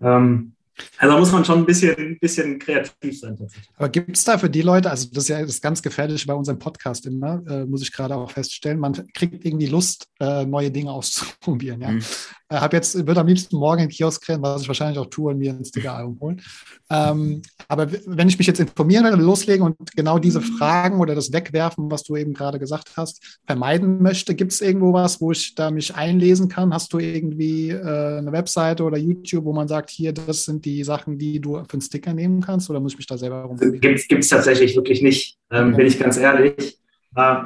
Ähm, 0.00 0.54
also 0.98 1.14
da 1.14 1.20
muss 1.20 1.32
man 1.32 1.44
schon 1.44 1.58
ein 1.58 1.66
bisschen, 1.66 2.18
bisschen 2.20 2.58
kreativ 2.58 3.20
sein. 3.20 3.36
Aber 3.76 3.88
gibt 3.88 4.16
es 4.16 4.24
da 4.24 4.38
für 4.38 4.50
die 4.50 4.62
Leute, 4.62 4.90
also 4.90 5.08
das 5.12 5.24
ist 5.24 5.28
ja 5.28 5.44
das 5.44 5.60
ganz 5.60 5.82
Gefährliche 5.82 6.26
bei 6.26 6.34
unserem 6.34 6.58
Podcast 6.58 7.06
immer, 7.06 7.42
äh, 7.48 7.64
muss 7.64 7.82
ich 7.82 7.92
gerade 7.92 8.16
auch 8.16 8.30
feststellen, 8.30 8.78
man 8.78 8.92
kriegt 9.14 9.44
irgendwie 9.44 9.66
Lust, 9.66 10.06
äh, 10.20 10.44
neue 10.44 10.70
Dinge 10.70 10.90
auszuprobieren. 10.98 11.80
Ja? 11.80 11.90
Mhm. 11.92 12.02
Äh, 12.48 12.56
hab 12.56 12.72
jetzt, 12.72 13.06
würde 13.06 13.20
am 13.20 13.26
liebsten 13.26 13.56
morgen 13.56 13.82
in 13.82 13.88
den 13.88 13.94
Kiosk 13.94 14.28
rennen, 14.28 14.42
was 14.42 14.62
ich 14.62 14.68
wahrscheinlich 14.68 14.98
auch 14.98 15.06
tue 15.06 15.32
und 15.32 15.38
mir 15.38 15.52
ein 15.52 15.64
Sticker-Album 15.64 16.18
holen. 16.20 16.42
Ähm, 16.90 17.42
aber 17.68 17.92
wenn 18.06 18.28
ich 18.28 18.38
mich 18.38 18.46
jetzt 18.46 18.60
informieren 18.60 19.04
will, 19.04 19.12
loslegen 19.20 19.64
und 19.64 19.76
genau 19.94 20.18
diese 20.18 20.40
Fragen 20.40 21.00
oder 21.00 21.14
das 21.14 21.32
Wegwerfen, 21.32 21.90
was 21.90 22.04
du 22.04 22.16
eben 22.16 22.32
gerade 22.32 22.58
gesagt 22.58 22.96
hast, 22.96 23.40
vermeiden 23.46 24.02
möchte, 24.02 24.34
gibt 24.34 24.52
es 24.52 24.60
irgendwo 24.60 24.92
was, 24.92 25.20
wo 25.20 25.32
ich 25.32 25.54
da 25.54 25.70
mich 25.70 25.94
einlesen 25.94 26.48
kann? 26.48 26.72
Hast 26.72 26.92
du 26.92 26.98
irgendwie 26.98 27.70
äh, 27.70 28.18
eine 28.18 28.32
Webseite 28.32 28.84
oder 28.84 28.96
YouTube, 28.96 29.44
wo 29.44 29.52
man 29.52 29.68
sagt, 29.68 29.90
hier, 29.90 30.12
das 30.12 30.44
sind 30.44 30.64
die 30.64 30.67
Sachen, 30.84 31.18
die 31.18 31.40
du 31.40 31.56
für 31.56 31.72
einen 31.72 31.80
Sticker 31.80 32.14
nehmen 32.14 32.40
kannst 32.40 32.70
oder 32.70 32.80
muss 32.80 32.92
ich 32.92 32.98
mich 32.98 33.06
da 33.06 33.18
selber 33.18 33.42
rumprobieren? 33.42 33.80
Gibt 33.80 34.24
es 34.24 34.28
tatsächlich 34.28 34.76
wirklich 34.76 35.02
nicht, 35.02 35.38
ähm, 35.50 35.68
okay. 35.68 35.76
bin 35.76 35.86
ich 35.86 35.98
ganz 35.98 36.16
ehrlich. 36.16 36.78
Äh, 37.16 37.36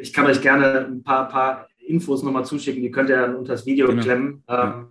ich 0.00 0.12
kann 0.12 0.26
euch 0.26 0.40
gerne 0.40 0.86
ein 0.86 1.02
paar, 1.02 1.28
paar 1.28 1.68
Infos 1.86 2.22
nochmal 2.22 2.44
zuschicken, 2.44 2.82
die 2.82 2.90
könnt 2.90 3.10
ihr 3.10 3.16
dann 3.16 3.36
unter 3.36 3.52
das 3.52 3.66
Video 3.66 3.88
genau. 3.88 4.02
klemmen. 4.02 4.28
Ähm, 4.28 4.42
ja. 4.48 4.88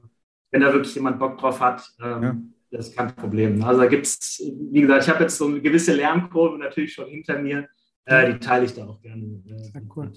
Wenn 0.52 0.62
da 0.62 0.74
wirklich 0.74 0.94
jemand 0.96 1.20
Bock 1.20 1.38
drauf 1.38 1.60
hat, 1.60 1.84
ähm, 2.02 2.24
ja. 2.24 2.38
das 2.72 2.90
ist 2.90 2.98
kein 2.98 3.16
Problem. 3.16 3.64
Also 3.64 3.82
da 3.82 3.88
gibt 3.88 4.06
es, 4.06 4.42
wie 4.72 4.82
gesagt, 4.82 5.04
ich 5.04 5.10
habe 5.10 5.24
jetzt 5.24 5.38
so 5.38 5.48
eine 5.48 5.62
gewisse 5.62 5.96
Lernkurve 5.96 6.58
natürlich 6.60 6.94
schon 6.94 7.08
hinter 7.08 7.40
mir. 7.40 7.68
Äh, 8.06 8.34
die 8.34 8.40
teile 8.40 8.66
ich 8.66 8.74
da 8.74 8.86
auch 8.86 9.02
gerne. 9.02 9.42
Äh, 9.74 9.82
cool. 9.96 10.12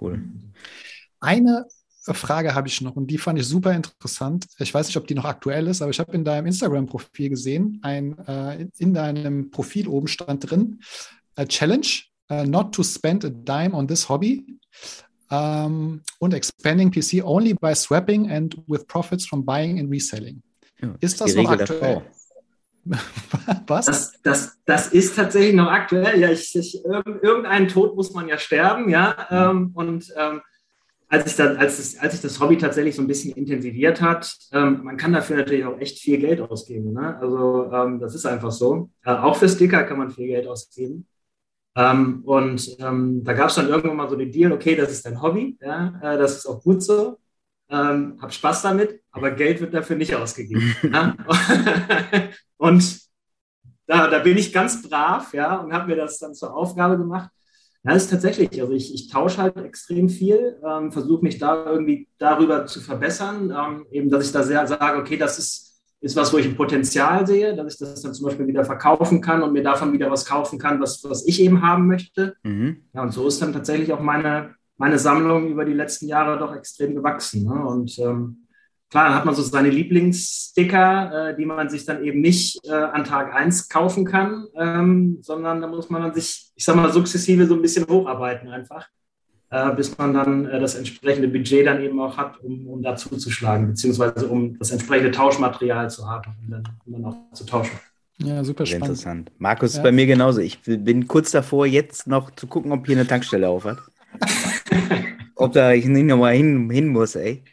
cool. 0.00 0.22
Eine 1.20 1.66
Frage 2.04 2.54
habe 2.54 2.68
ich 2.68 2.80
noch 2.80 2.96
und 2.96 3.06
die 3.06 3.18
fand 3.18 3.38
ich 3.38 3.46
super 3.46 3.72
interessant. 3.72 4.46
Ich 4.58 4.74
weiß 4.74 4.86
nicht, 4.86 4.96
ob 4.96 5.06
die 5.06 5.14
noch 5.14 5.24
aktuell 5.24 5.68
ist, 5.68 5.82
aber 5.82 5.90
ich 5.90 6.00
habe 6.00 6.12
in 6.12 6.24
deinem 6.24 6.46
Instagram-Profil 6.46 7.30
gesehen, 7.30 7.78
ein, 7.82 8.18
äh, 8.26 8.66
in 8.78 8.92
deinem 8.92 9.50
Profil 9.50 9.88
oben 9.88 10.08
stand 10.08 10.50
drin, 10.50 10.80
Challenge, 11.48 11.86
uh, 12.30 12.44
not 12.44 12.74
to 12.74 12.82
spend 12.82 13.24
a 13.24 13.30
dime 13.30 13.74
on 13.74 13.86
this 13.86 14.08
hobby 14.08 14.44
um, 15.30 16.02
und 16.18 16.34
expanding 16.34 16.90
PC 16.90 17.22
only 17.24 17.54
by 17.54 17.74
swapping 17.74 18.30
and 18.30 18.56
with 18.66 18.86
profits 18.86 19.26
from 19.26 19.44
buying 19.44 19.78
and 19.78 19.90
reselling. 19.90 20.42
Ja, 20.80 20.94
ist 21.00 21.20
das 21.20 21.34
noch 21.34 21.50
aktuell? 21.50 22.02
Was? 23.66 23.86
Das, 23.86 24.12
das, 24.22 24.58
das 24.66 24.88
ist 24.88 25.14
tatsächlich 25.14 25.54
noch 25.54 25.70
aktuell. 25.70 26.18
Ja, 26.20 26.30
ich, 26.30 26.54
ich, 26.56 26.84
irgendeinen 26.84 27.68
Tod 27.68 27.94
muss 27.94 28.12
man 28.12 28.28
ja 28.28 28.38
sterben, 28.38 28.88
ja. 28.88 29.28
Ähm, 29.30 29.70
und 29.74 30.12
ähm, 30.16 30.42
als, 31.12 31.26
ich 31.26 31.36
dann, 31.36 31.58
als, 31.58 31.76
das, 31.76 31.98
als 31.98 32.12
sich 32.12 32.22
das 32.22 32.40
Hobby 32.40 32.56
tatsächlich 32.56 32.96
so 32.96 33.02
ein 33.02 33.06
bisschen 33.06 33.34
intensiviert 33.34 34.00
hat, 34.00 34.34
ähm, 34.50 34.82
man 34.82 34.96
kann 34.96 35.12
dafür 35.12 35.36
natürlich 35.36 35.66
auch 35.66 35.78
echt 35.78 35.98
viel 35.98 36.18
Geld 36.18 36.40
ausgeben. 36.40 36.94
Ne? 36.94 37.18
Also 37.18 37.70
ähm, 37.70 38.00
das 38.00 38.14
ist 38.14 38.24
einfach 38.24 38.50
so. 38.50 38.88
Äh, 39.04 39.10
auch 39.10 39.36
für 39.36 39.46
Sticker 39.46 39.84
kann 39.84 39.98
man 39.98 40.10
viel 40.10 40.28
Geld 40.28 40.46
ausgeben. 40.46 41.06
Ähm, 41.76 42.22
und 42.24 42.76
ähm, 42.80 43.22
da 43.24 43.34
gab 43.34 43.50
es 43.50 43.56
dann 43.56 43.68
irgendwann 43.68 43.98
mal 43.98 44.08
so 44.08 44.16
den 44.16 44.32
Deal, 44.32 44.52
okay, 44.52 44.74
das 44.74 44.90
ist 44.90 45.04
dein 45.04 45.20
Hobby, 45.20 45.58
ja, 45.60 46.00
äh, 46.02 46.16
das 46.16 46.38
ist 46.38 46.46
auch 46.46 46.62
gut 46.62 46.82
so, 46.82 47.18
ähm, 47.68 48.18
hab 48.20 48.32
Spaß 48.32 48.62
damit, 48.62 49.02
aber 49.10 49.32
Geld 49.32 49.60
wird 49.60 49.74
dafür 49.74 49.96
nicht 49.96 50.14
ausgegeben. 50.14 50.74
ja? 50.82 51.14
und 52.56 53.00
da, 53.86 54.08
da 54.08 54.18
bin 54.20 54.38
ich 54.38 54.50
ganz 54.50 54.80
brav, 54.82 55.34
ja, 55.34 55.56
und 55.56 55.74
habe 55.74 55.88
mir 55.88 55.96
das 55.96 56.18
dann 56.18 56.34
zur 56.34 56.54
Aufgabe 56.56 56.96
gemacht. 56.96 57.30
Ja, 57.84 57.94
das 57.94 58.04
ist 58.04 58.10
tatsächlich, 58.10 58.60
also 58.60 58.72
ich, 58.72 58.94
ich 58.94 59.08
tausche 59.08 59.42
halt 59.42 59.56
extrem 59.56 60.08
viel, 60.08 60.56
ähm, 60.64 60.92
versuche 60.92 61.24
mich 61.24 61.38
da 61.38 61.66
irgendwie 61.66 62.08
darüber 62.18 62.66
zu 62.66 62.80
verbessern, 62.80 63.50
ähm, 63.50 63.86
eben, 63.90 64.08
dass 64.08 64.24
ich 64.26 64.32
da 64.32 64.44
sehr 64.44 64.66
sage, 64.66 64.98
okay, 64.98 65.16
das 65.16 65.38
ist 65.38 65.72
ist 66.02 66.16
was, 66.16 66.32
wo 66.32 66.38
ich 66.38 66.46
ein 66.46 66.56
Potenzial 66.56 67.26
sehe, 67.26 67.54
dass 67.54 67.74
ich 67.74 67.78
das 67.78 68.02
dann 68.02 68.12
zum 68.12 68.26
Beispiel 68.26 68.48
wieder 68.48 68.64
verkaufen 68.64 69.20
kann 69.20 69.42
und 69.42 69.52
mir 69.52 69.62
davon 69.62 69.92
wieder 69.92 70.10
was 70.10 70.26
kaufen 70.26 70.58
kann, 70.58 70.80
was, 70.80 71.02
was 71.04 71.26
ich 71.26 71.40
eben 71.40 71.62
haben 71.62 71.86
möchte. 71.86 72.34
Mhm. 72.42 72.88
Ja, 72.92 73.02
und 73.02 73.12
so 73.12 73.28
ist 73.28 73.40
dann 73.40 73.52
tatsächlich 73.52 73.92
auch 73.92 74.00
meine, 74.00 74.56
meine 74.76 74.98
Sammlung 74.98 75.48
über 75.48 75.64
die 75.64 75.74
letzten 75.74 76.08
Jahre 76.08 76.38
doch 76.38 76.54
extrem 76.56 76.96
gewachsen. 76.96 77.44
Ne? 77.44 77.54
Und 77.54 77.96
ähm, 78.00 78.41
klar, 78.92 79.06
dann 79.06 79.14
hat 79.14 79.24
man 79.24 79.34
so 79.34 79.42
seine 79.42 79.70
Lieblingssticker, 79.70 81.30
äh, 81.30 81.36
die 81.36 81.46
man 81.46 81.68
sich 81.68 81.84
dann 81.84 82.04
eben 82.04 82.20
nicht 82.20 82.64
äh, 82.64 82.72
an 82.72 83.02
Tag 83.04 83.34
1 83.34 83.68
kaufen 83.68 84.04
kann, 84.04 84.46
ähm, 84.54 85.18
sondern 85.22 85.60
da 85.60 85.66
muss 85.66 85.90
man 85.90 86.02
dann 86.02 86.14
sich, 86.14 86.52
ich 86.54 86.64
sag 86.64 86.76
mal, 86.76 86.92
sukzessive 86.92 87.46
so 87.46 87.54
ein 87.54 87.62
bisschen 87.62 87.88
hocharbeiten 87.88 88.48
einfach 88.48 88.88
äh, 89.52 89.70
bis 89.74 89.96
man 89.98 90.14
dann 90.14 90.46
äh, 90.46 90.58
das 90.58 90.74
entsprechende 90.74 91.28
Budget 91.28 91.66
dann 91.66 91.82
eben 91.82 92.00
auch 92.00 92.16
hat, 92.16 92.40
um, 92.42 92.66
um 92.66 92.82
dazu 92.82 93.16
zu 93.16 93.30
schlagen, 93.30 93.68
beziehungsweise 93.68 94.26
um 94.26 94.58
das 94.58 94.70
entsprechende 94.70 95.10
Tauschmaterial 95.10 95.90
zu 95.90 96.08
haben, 96.08 96.34
um 96.42 96.50
dann, 96.50 96.62
um 96.86 96.92
dann 96.92 97.04
auch 97.04 97.16
zu 97.34 97.44
tauschen. 97.44 97.78
Ja, 98.18 98.42
super 98.44 98.64
spannend. 98.64 98.86
Interessant. 98.86 99.32
Markus 99.38 99.74
ja. 99.74 99.78
ist 99.78 99.82
bei 99.82 99.92
mir 99.92 100.06
genauso. 100.06 100.40
Ich 100.40 100.60
bin 100.64 101.06
kurz 101.06 101.30
davor, 101.32 101.66
jetzt 101.66 102.06
noch 102.06 102.30
zu 102.30 102.46
gucken, 102.46 102.72
ob 102.72 102.86
hier 102.86 102.96
eine 102.96 103.06
Tankstelle 103.06 103.48
auf 103.48 103.64
hat. 103.64 103.78
ob 105.42 105.52
da 105.52 105.72
ich 105.72 105.84
nicht 105.86 106.04
nochmal 106.06 106.34
hin, 106.34 106.70
hin 106.70 106.88
muss, 106.88 107.14
ey. 107.16 107.44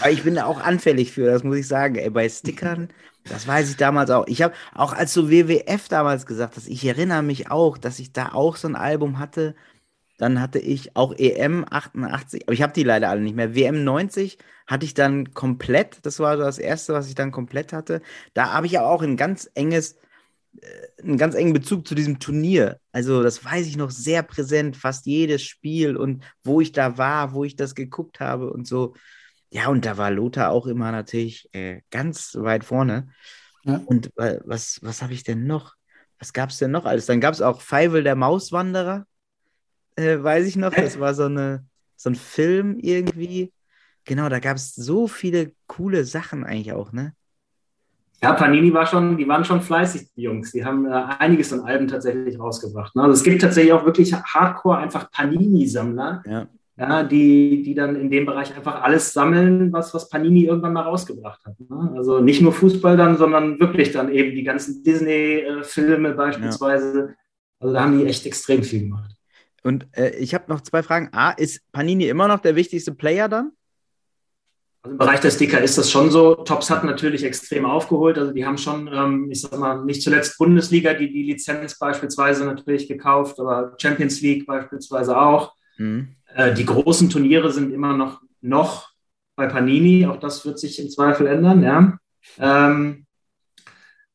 Aber 0.00 0.10
ich 0.10 0.24
bin 0.24 0.34
da 0.36 0.46
auch 0.46 0.60
anfällig 0.60 1.12
für, 1.12 1.26
das 1.26 1.44
muss 1.44 1.56
ich 1.56 1.68
sagen. 1.68 1.96
Ey, 1.96 2.10
bei 2.10 2.28
Stickern, 2.28 2.88
das 3.28 3.46
weiß 3.46 3.70
ich 3.70 3.76
damals 3.76 4.10
auch. 4.10 4.26
Ich 4.26 4.42
habe 4.42 4.54
auch 4.74 4.92
als 4.92 5.12
so 5.12 5.30
WWF 5.30 5.88
damals 5.88 6.26
gesagt 6.26 6.56
hast, 6.56 6.68
ich 6.68 6.84
erinnere 6.86 7.22
mich 7.22 7.50
auch, 7.50 7.78
dass 7.78 7.98
ich 7.98 8.12
da 8.12 8.32
auch 8.32 8.56
so 8.56 8.68
ein 8.68 8.76
Album 8.76 9.18
hatte 9.18 9.54
Dann 10.18 10.40
hatte 10.40 10.60
ich 10.60 10.96
auch 10.96 11.12
EM 11.18 11.64
88, 11.68 12.44
aber 12.44 12.52
ich 12.52 12.62
habe 12.62 12.72
die 12.72 12.84
leider 12.84 13.10
alle 13.10 13.20
nicht 13.20 13.34
mehr. 13.34 13.54
WM 13.54 13.82
90 13.84 14.38
hatte 14.66 14.86
ich 14.86 14.94
dann 14.94 15.34
komplett. 15.34 16.06
Das 16.06 16.20
war 16.20 16.36
das 16.36 16.58
erste, 16.58 16.92
was 16.94 17.08
ich 17.08 17.16
dann 17.16 17.32
komplett 17.32 17.72
hatte. 17.72 18.00
Da 18.32 18.52
habe 18.52 18.66
ich 18.66 18.78
aber 18.78 18.88
auch 18.88 19.02
ein 19.02 19.16
ganz 19.16 19.50
enges, 19.54 19.96
einen 21.02 21.18
ganz 21.18 21.34
engen 21.34 21.52
Bezug 21.52 21.86
zu 21.86 21.94
diesem 21.94 22.18
Turnier. 22.18 22.80
Also, 22.92 23.22
das 23.22 23.44
weiß 23.44 23.66
ich 23.66 23.76
noch 23.76 23.90
sehr 23.90 24.22
präsent, 24.22 24.76
fast 24.76 25.06
jedes 25.06 25.42
Spiel 25.42 25.96
und 25.96 26.24
wo 26.42 26.60
ich 26.60 26.72
da 26.72 26.98
war, 26.98 27.32
wo 27.32 27.44
ich 27.44 27.56
das 27.56 27.74
geguckt 27.74 28.20
habe 28.20 28.52
und 28.52 28.66
so. 28.66 28.94
Ja, 29.50 29.68
und 29.68 29.84
da 29.84 29.96
war 29.96 30.10
Lothar 30.10 30.50
auch 30.50 30.66
immer 30.66 30.90
natürlich 30.90 31.48
äh, 31.52 31.82
ganz 31.90 32.34
weit 32.34 32.64
vorne. 32.64 33.08
Ja. 33.64 33.80
Und 33.86 34.16
äh, 34.18 34.40
was, 34.44 34.80
was 34.82 35.02
habe 35.02 35.12
ich 35.12 35.24
denn 35.24 35.46
noch? 35.46 35.74
Was 36.18 36.32
gab 36.32 36.50
es 36.50 36.58
denn 36.58 36.70
noch 36.70 36.84
alles? 36.84 37.06
Dann 37.06 37.20
gab 37.20 37.34
es 37.34 37.40
auch 37.40 37.60
Feivel 37.60 38.02
der 38.02 38.16
Mauswanderer, 38.16 39.06
äh, 39.96 40.22
weiß 40.22 40.46
ich 40.46 40.56
noch. 40.56 40.72
Das 40.72 40.98
war 40.98 41.14
so, 41.14 41.24
eine, 41.24 41.64
so 41.96 42.10
ein 42.10 42.14
Film 42.14 42.78
irgendwie. 42.80 43.52
Genau, 44.04 44.28
da 44.28 44.38
gab 44.38 44.56
es 44.56 44.74
so 44.74 45.08
viele 45.08 45.52
coole 45.66 46.04
Sachen 46.04 46.44
eigentlich 46.44 46.72
auch, 46.72 46.92
ne? 46.92 47.14
Ja, 48.22 48.32
Panini 48.32 48.72
war 48.72 48.86
schon, 48.86 49.18
die 49.18 49.28
waren 49.28 49.44
schon 49.44 49.60
fleißig, 49.60 50.08
die 50.16 50.22
Jungs. 50.22 50.52
Die 50.52 50.64
haben 50.64 50.86
äh, 50.86 51.04
einiges 51.18 51.52
an 51.52 51.60
Alben 51.60 51.88
tatsächlich 51.88 52.38
rausgebracht. 52.38 52.96
Ne? 52.96 53.02
Also 53.02 53.14
es 53.14 53.22
gibt 53.22 53.42
tatsächlich 53.42 53.72
auch 53.72 53.84
wirklich 53.84 54.14
Hardcore 54.14 54.78
einfach 54.78 55.10
Panini-Sammler, 55.10 56.22
ja 56.26 56.46
ja, 56.76 57.04
die, 57.04 57.62
die 57.62 57.74
dann 57.74 57.94
in 57.94 58.10
dem 58.10 58.26
Bereich 58.26 58.54
einfach 58.54 58.82
alles 58.82 59.12
sammeln, 59.12 59.72
was, 59.72 59.94
was 59.94 60.08
Panini 60.08 60.44
irgendwann 60.44 60.72
mal 60.72 60.82
rausgebracht 60.82 61.44
hat. 61.44 61.54
Ne? 61.60 61.92
Also 61.94 62.20
nicht 62.20 62.40
nur 62.40 62.52
Fußball 62.52 62.96
dann, 62.96 63.16
sondern 63.16 63.60
wirklich 63.60 63.92
dann 63.92 64.12
eben 64.12 64.34
die 64.34 64.42
ganzen 64.42 64.82
Disney-Filme 64.82 66.12
beispielsweise. 66.14 66.98
Ja. 66.98 67.14
Also 67.60 67.74
da 67.74 67.82
haben 67.82 67.98
die 67.98 68.06
echt 68.06 68.26
extrem 68.26 68.64
viel 68.64 68.80
gemacht. 68.80 69.14
Und 69.62 69.86
äh, 69.92 70.10
ich 70.16 70.34
habe 70.34 70.44
noch 70.48 70.60
zwei 70.62 70.82
Fragen. 70.82 71.10
A, 71.12 71.30
ist 71.30 71.60
Panini 71.70 72.08
immer 72.08 72.28
noch 72.28 72.40
der 72.40 72.56
wichtigste 72.56 72.92
Player 72.92 73.28
dann? 73.28 73.52
Also 74.84 74.92
im 74.92 74.98
Bereich 74.98 75.20
der 75.20 75.30
Sticker 75.30 75.60
ist 75.62 75.78
das 75.78 75.90
schon 75.90 76.10
so. 76.10 76.34
Tops 76.34 76.68
hat 76.68 76.84
natürlich 76.84 77.24
extrem 77.24 77.64
aufgeholt. 77.64 78.18
Also 78.18 78.32
die 78.32 78.44
haben 78.44 78.58
schon, 78.58 78.88
ähm, 78.92 79.30
ich 79.30 79.40
sag 79.40 79.58
mal, 79.58 79.82
nicht 79.82 80.02
zuletzt 80.02 80.36
Bundesliga, 80.36 80.92
die 80.92 81.10
die 81.10 81.22
Lizenz 81.22 81.78
beispielsweise 81.78 82.44
natürlich 82.44 82.86
gekauft, 82.86 83.40
aber 83.40 83.74
Champions 83.80 84.20
League 84.20 84.46
beispielsweise 84.46 85.18
auch. 85.18 85.54
Mhm. 85.78 86.16
Äh, 86.34 86.52
die 86.52 86.66
großen 86.66 87.08
Turniere 87.08 87.50
sind 87.50 87.72
immer 87.72 87.96
noch, 87.96 88.20
noch 88.42 88.90
bei 89.36 89.46
Panini. 89.46 90.06
Auch 90.06 90.20
das 90.20 90.44
wird 90.44 90.58
sich 90.58 90.78
im 90.78 90.90
Zweifel 90.90 91.26
ändern, 91.28 91.62
ja. 91.62 91.98
Ähm, 92.38 93.06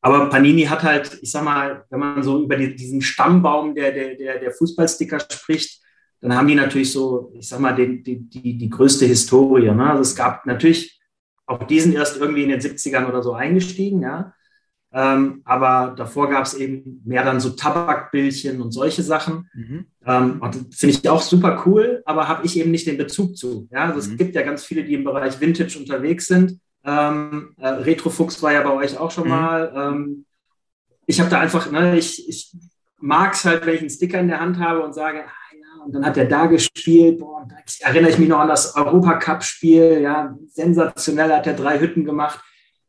aber 0.00 0.30
Panini 0.30 0.62
hat 0.62 0.84
halt, 0.84 1.18
ich 1.20 1.32
sag 1.32 1.44
mal, 1.44 1.84
wenn 1.90 2.00
man 2.00 2.22
so 2.22 2.42
über 2.42 2.56
die, 2.56 2.76
diesen 2.76 3.02
Stammbaum 3.02 3.74
der, 3.74 3.90
der, 3.92 4.14
der, 4.14 4.38
der 4.38 4.52
Fußballsticker 4.52 5.18
spricht, 5.20 5.79
dann 6.20 6.36
haben 6.36 6.48
die 6.48 6.54
natürlich 6.54 6.92
so, 6.92 7.32
ich 7.34 7.48
sag 7.48 7.60
mal, 7.60 7.74
die, 7.74 8.02
die, 8.02 8.28
die, 8.28 8.58
die 8.58 8.68
größte 8.68 9.06
Historie. 9.06 9.70
Ne? 9.70 9.90
Also 9.90 10.02
es 10.02 10.14
gab 10.14 10.44
natürlich 10.46 11.00
auch 11.46 11.64
diesen 11.64 11.92
erst 11.92 12.18
irgendwie 12.18 12.42
in 12.42 12.50
den 12.50 12.60
70ern 12.60 13.08
oder 13.08 13.22
so 13.22 13.32
eingestiegen, 13.32 14.02
ja. 14.02 14.34
Ähm, 14.92 15.42
aber 15.44 15.94
davor 15.96 16.28
gab 16.28 16.44
es 16.44 16.54
eben 16.54 17.00
mehr 17.04 17.24
dann 17.24 17.38
so 17.38 17.50
Tabakbildchen 17.50 18.60
und 18.60 18.72
solche 18.72 19.02
Sachen. 19.02 19.48
Mhm. 19.54 19.86
Ähm, 20.04 20.40
Finde 20.72 20.96
ich 20.96 21.08
auch 21.08 21.22
super 21.22 21.62
cool, 21.64 22.02
aber 22.04 22.26
habe 22.26 22.44
ich 22.44 22.58
eben 22.58 22.72
nicht 22.72 22.88
den 22.88 22.98
Bezug 22.98 23.36
zu. 23.36 23.68
Ja? 23.70 23.84
Also 23.84 23.94
mhm. 24.08 24.14
Es 24.14 24.18
gibt 24.18 24.34
ja 24.34 24.42
ganz 24.42 24.64
viele, 24.64 24.82
die 24.82 24.94
im 24.94 25.04
Bereich 25.04 25.40
Vintage 25.40 25.78
unterwegs 25.78 26.26
sind. 26.26 26.58
Ähm, 26.84 27.54
äh, 27.58 27.68
Retrofuchs 27.68 28.42
war 28.42 28.52
ja 28.52 28.62
bei 28.62 28.72
euch 28.72 28.98
auch 28.98 29.12
schon 29.12 29.24
mhm. 29.24 29.30
mal. 29.30 29.72
Ähm, 29.76 30.24
ich 31.06 31.20
habe 31.20 31.30
da 31.30 31.38
einfach, 31.38 31.70
ne, 31.70 31.96
ich, 31.96 32.28
ich 32.28 32.52
mag 32.98 33.34
es 33.34 33.44
halt, 33.44 33.66
wenn 33.66 33.74
ich 33.74 33.80
einen 33.80 33.90
Sticker 33.90 34.18
in 34.18 34.28
der 34.28 34.40
Hand 34.40 34.58
habe 34.58 34.82
und 34.82 34.92
sage, 34.92 35.24
und 35.84 35.94
dann 35.94 36.04
hat 36.04 36.16
er 36.16 36.26
da 36.26 36.46
gespielt. 36.46 37.18
Boah, 37.20 37.46
erinnere 37.80 38.10
ich 38.10 38.18
mich 38.18 38.28
noch 38.28 38.40
an 38.40 38.48
das 38.48 38.76
Europacup-Spiel. 38.76 40.00
Ja, 40.02 40.36
sensationell 40.46 41.32
hat 41.32 41.46
er 41.46 41.54
drei 41.54 41.80
Hütten 41.80 42.04
gemacht 42.04 42.40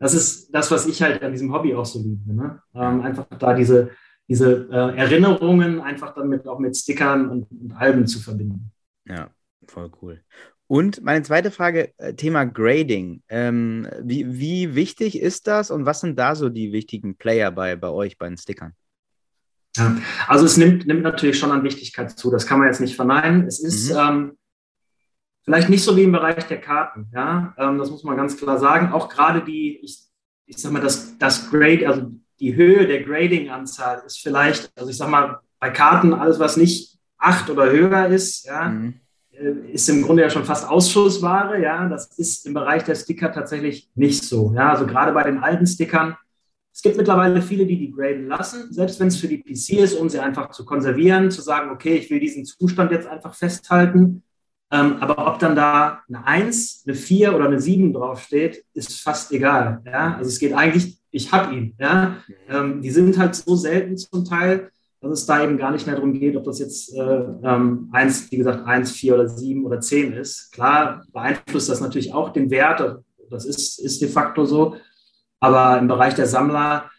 das 0.01 0.15
ist 0.15 0.49
das, 0.49 0.71
was 0.71 0.87
ich 0.87 1.01
halt 1.01 1.21
an 1.21 1.31
diesem 1.31 1.53
Hobby 1.53 1.75
auch 1.75 1.85
so 1.85 1.99
liebe. 1.99 2.33
Ne? 2.33 2.59
Ähm, 2.73 3.01
einfach 3.01 3.27
da 3.37 3.53
diese, 3.53 3.91
diese 4.27 4.67
äh, 4.71 4.97
Erinnerungen 4.97 5.79
einfach 5.79 6.15
dann 6.15 6.27
mit, 6.27 6.47
auch 6.47 6.57
mit 6.57 6.75
Stickern 6.75 7.29
und, 7.29 7.51
und, 7.51 7.73
Alben 7.73 8.07
zu 8.07 8.19
verbinden. 8.19 8.71
Ja, 9.05 9.29
voll 9.67 9.91
cool. 10.01 10.19
Und 10.65 11.03
meine 11.03 11.21
zweite 11.21 11.51
Frage, 11.51 11.93
äh, 11.97 12.15
Thema 12.15 12.45
Grading. 12.45 13.21
Ähm, 13.29 13.87
wie, 14.01 14.39
wie 14.39 14.73
wichtig 14.73 15.21
ist 15.21 15.45
das 15.45 15.69
und 15.69 15.85
was 15.85 16.01
sind 16.01 16.17
da 16.17 16.33
so 16.33 16.49
die 16.49 16.71
wichtigen 16.71 17.15
Player 17.15 17.51
bei, 17.51 17.75
bei 17.75 17.89
euch, 17.89 18.17
bei 18.17 18.27
den 18.27 18.37
Stickern? 18.37 18.73
Ja, 19.78 19.95
also 20.28 20.45
es 20.45 20.57
nimmt, 20.57 20.86
nimmt 20.86 21.01
natürlich 21.01 21.39
schon 21.39 21.51
an 21.51 21.63
Wichtigkeit 21.63 22.11
zu, 22.11 22.30
das 22.30 22.45
kann 22.45 22.59
man 22.59 22.67
jetzt 22.67 22.82
nicht 22.82 22.95
verneinen. 22.95 23.47
Es 23.47 23.59
ist, 23.59 23.91
mhm. 23.91 23.97
ähm, 23.97 24.32
Vielleicht 25.43 25.69
nicht 25.69 25.84
so 25.84 25.97
wie 25.97 26.03
im 26.03 26.11
Bereich 26.11 26.45
der 26.45 26.61
Karten, 26.61 27.07
ja, 27.13 27.55
ähm, 27.57 27.80
das 27.80 27.89
muss 27.89 28.03
man 28.03 28.15
ganz 28.15 28.38
klar 28.38 28.59
sagen. 28.59 28.93
Auch 28.93 29.09
gerade 29.09 29.41
die, 29.41 29.80
ich, 29.82 30.03
ich 30.45 30.57
sag 30.57 30.72
mal, 30.72 30.82
das, 30.82 31.17
das 31.17 31.49
Grade, 31.49 31.88
also 31.88 32.11
die 32.39 32.55
Höhe 32.55 32.86
der 32.86 33.01
Grading-Anzahl 33.03 34.03
ist 34.05 34.19
vielleicht, 34.19 34.72
also 34.78 34.91
ich 34.91 34.97
sag 34.97 35.09
mal, 35.09 35.39
bei 35.59 35.72
Karten 35.72 36.13
alles, 36.13 36.39
was 36.39 36.57
nicht 36.57 36.99
acht 37.17 37.49
oder 37.49 37.72
höher 37.72 38.07
ist, 38.07 38.45
ja, 38.45 38.69
mhm. 38.69 38.95
Äh, 39.32 39.72
ist 39.72 39.89
im 39.89 40.03
Grunde 40.03 40.22
ja 40.22 40.30
schon 40.30 40.45
fast 40.45 40.69
Ausschussware, 40.69 41.59
ja. 41.59 41.88
Das 41.89 42.17
ist 42.17 42.45
im 42.45 42.53
Bereich 42.53 42.84
der 42.84 42.95
Sticker 42.95 43.32
tatsächlich 43.32 43.89
nicht 43.95 44.24
so, 44.24 44.53
ja. 44.55 44.69
Also 44.72 44.86
gerade 44.86 45.11
bei 45.11 45.24
den 45.24 45.39
alten 45.39 45.65
Stickern, 45.65 46.17
es 46.74 46.82
gibt 46.82 46.97
mittlerweile 46.97 47.41
viele, 47.41 47.65
die 47.65 47.78
die 47.78 47.91
graden 47.91 48.28
lassen, 48.28 48.72
selbst 48.72 48.99
wenn 48.99 49.07
es 49.07 49.17
für 49.17 49.28
die 49.28 49.39
PC 49.39 49.82
ist, 49.82 49.93
um 49.93 50.09
sie 50.09 50.19
einfach 50.19 50.51
zu 50.51 50.65
konservieren, 50.65 51.30
zu 51.30 51.41
sagen, 51.41 51.69
okay, 51.72 51.95
ich 51.95 52.09
will 52.09 52.19
diesen 52.19 52.45
Zustand 52.45 52.91
jetzt 52.91 53.07
einfach 53.07 53.36
festhalten. 53.36 54.24
Ähm, 54.72 54.97
aber 55.01 55.28
ob 55.28 55.38
dann 55.39 55.55
da 55.55 55.99
eine 56.07 56.26
1, 56.26 56.84
eine 56.88 56.95
4 56.95 57.36
oder 57.36 57.45
eine 57.45 57.59
7 57.59 57.91
draufsteht, 57.91 58.63
ist 58.74 59.01
fast 59.01 59.34
egal. 59.34 59.82
Ja? 59.86 60.15
Also 60.15 60.30
es 60.30 60.39
geht 60.39 60.53
eigentlich, 60.53 60.97
ich 61.11 61.32
habe 61.34 61.53
ihn. 61.53 61.76
Ja? 61.78 62.17
Ähm, 62.47 62.82
die 62.82 62.91
sind 62.91 63.17
halt 63.17 63.36
so 63.36 63.55
selten 63.57 63.97
zum 63.97 64.24
Teil, 64.24 64.72
dass 65.01 65.11
es 65.11 65.26
da 65.26 65.43
eben 65.43 65.57
gar 65.57 65.72
nicht 65.72 65.88
mehr 65.88 65.95
darum 65.95 66.13
geht, 66.13 66.38
ob 66.38 66.45
das 66.45 66.59
jetzt 66.59 66.95
äh, 66.95 67.01
ähm, 67.01 67.89
1, 67.91 68.32
wie 68.32 68.38
gesagt, 68.38 68.65
1, 68.65 68.91
4 68.91 69.15
oder 69.15 69.28
7 69.28 69.65
oder 69.65 69.82
10 69.82 70.13
ist. 70.13 70.53
Klar 70.53 71.03
beeinflusst 71.11 71.69
das 71.69 71.82
natürlich 71.82 72.13
auch 72.13 72.30
den 72.30 72.49
Wert, 72.49 73.01
das 73.30 73.45
ist, 73.45 73.80
ist 73.80 74.01
de 74.01 74.09
facto 74.09 74.45
so. 74.45 74.76
Aber 75.41 75.77
im 75.79 75.87
Bereich 75.87 76.13
der 76.13 76.27
Sammler 76.27 76.89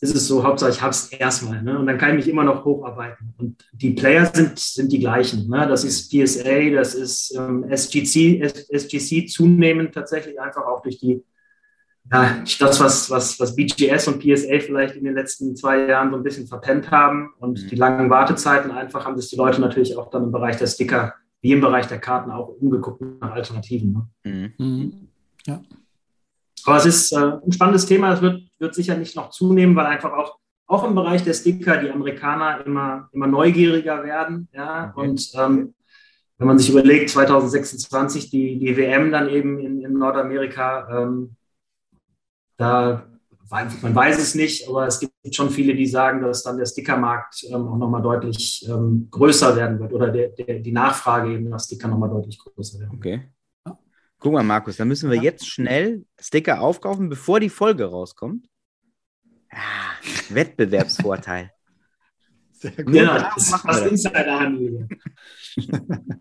ist 0.00 0.14
es 0.14 0.28
so, 0.28 0.44
Hauptsache 0.44 0.70
ich 0.70 0.80
habe 0.80 0.92
es 0.92 1.08
erstmal. 1.08 1.62
Ne? 1.62 1.78
Und 1.78 1.86
dann 1.86 1.98
kann 1.98 2.10
ich 2.10 2.16
mich 2.16 2.28
immer 2.28 2.44
noch 2.44 2.64
hocharbeiten. 2.64 3.34
Und 3.38 3.66
die 3.72 3.90
Player 3.90 4.26
sind, 4.26 4.58
sind 4.58 4.92
die 4.92 5.00
gleichen. 5.00 5.48
Ne? 5.48 5.66
Das 5.66 5.84
ist 5.84 6.10
PSA, 6.10 6.70
das 6.70 6.94
ist 6.94 7.34
ähm, 7.36 7.64
SGC, 7.68 8.42
SGC 8.42 9.26
zunehmend 9.26 9.94
tatsächlich 9.94 10.40
einfach 10.40 10.62
auch 10.62 10.82
durch 10.82 10.98
die, 10.98 11.22
ja, 12.10 12.42
das, 12.58 12.80
was, 12.80 13.10
was, 13.10 13.38
was 13.38 13.54
BGS 13.54 14.08
und 14.08 14.20
PSA 14.20 14.60
vielleicht 14.60 14.96
in 14.96 15.04
den 15.04 15.14
letzten 15.14 15.54
zwei 15.54 15.86
Jahren 15.86 16.10
so 16.10 16.16
ein 16.16 16.22
bisschen 16.22 16.46
verpennt 16.46 16.90
haben 16.90 17.34
und 17.38 17.62
mhm. 17.62 17.68
die 17.68 17.76
langen 17.76 18.08
Wartezeiten 18.08 18.70
einfach 18.70 19.04
haben 19.04 19.20
sich 19.20 19.30
die 19.30 19.36
Leute 19.36 19.60
natürlich 19.60 19.96
auch 19.96 20.10
dann 20.10 20.24
im 20.24 20.32
Bereich 20.32 20.56
der 20.56 20.66
Sticker 20.66 21.14
wie 21.42 21.52
im 21.52 21.60
Bereich 21.60 21.86
der 21.86 21.98
Karten 21.98 22.30
auch 22.30 22.48
umgeguckt 22.48 23.02
nach 23.20 23.32
Alternativen. 23.32 23.92
Ne? 24.24 24.52
Mhm. 24.58 24.66
mhm. 24.66 25.08
Ja. 25.46 25.62
Aber 26.66 26.76
es 26.76 26.86
ist 26.86 27.12
äh, 27.12 27.16
ein 27.44 27.52
spannendes 27.52 27.86
Thema. 27.86 28.12
Es 28.12 28.22
wird, 28.22 28.42
wird 28.58 28.74
sicherlich 28.74 29.14
noch 29.14 29.30
zunehmen, 29.30 29.76
weil 29.76 29.86
einfach 29.86 30.12
auch, 30.12 30.38
auch 30.66 30.84
im 30.84 30.94
Bereich 30.94 31.24
der 31.24 31.34
Sticker 31.34 31.76
die 31.78 31.90
Amerikaner 31.90 32.64
immer, 32.64 33.08
immer 33.12 33.26
neugieriger 33.26 34.04
werden. 34.04 34.48
Ja? 34.52 34.92
Okay. 34.94 35.08
Und 35.08 35.30
ähm, 35.34 35.74
wenn 36.38 36.46
man 36.46 36.58
sich 36.58 36.70
überlegt, 36.70 37.10
2026 37.10 38.30
die, 38.30 38.58
die 38.58 38.76
WM 38.76 39.10
dann 39.10 39.28
eben 39.28 39.58
in, 39.58 39.82
in 39.82 39.92
Nordamerika, 39.92 41.02
ähm, 41.02 41.36
da 42.56 43.06
man 43.50 43.94
weiß 43.94 44.18
es 44.20 44.34
nicht, 44.34 44.68
aber 44.68 44.86
es 44.86 45.00
gibt 45.00 45.12
schon 45.34 45.50
viele, 45.50 45.74
die 45.74 45.86
sagen, 45.86 46.22
dass 46.22 46.44
dann 46.44 46.56
der 46.56 46.66
Stickermarkt 46.66 47.44
ähm, 47.48 47.66
auch 47.66 47.76
nochmal 47.76 48.00
deutlich 48.00 48.64
ähm, 48.68 49.08
größer 49.10 49.56
werden 49.56 49.80
wird 49.80 49.92
oder 49.92 50.08
der, 50.08 50.28
der, 50.28 50.60
die 50.60 50.72
Nachfrage 50.72 51.32
eben 51.32 51.48
nach 51.48 51.58
Sticker 51.58 51.88
nochmal 51.88 52.10
deutlich 52.10 52.38
größer 52.38 52.78
werden. 52.78 52.94
Okay. 52.94 53.22
Guck 54.20 54.34
mal, 54.34 54.42
Markus, 54.42 54.76
da 54.76 54.84
müssen 54.84 55.08
wir 55.08 55.16
ja. 55.16 55.22
jetzt 55.22 55.48
schnell 55.48 56.04
Sticker 56.20 56.60
aufkaufen, 56.60 57.08
bevor 57.08 57.40
die 57.40 57.48
Folge 57.48 57.86
rauskommt. 57.86 58.46
Ah, 59.50 59.94
Wettbewerbsvorteil. 60.28 61.50
Sehr 62.52 62.84
gut. 62.84 62.94
Ja, 62.94 63.32
das 63.34 63.48
ist 63.48 63.56
fast 63.56 63.86
Insiderhandel. 63.86 64.88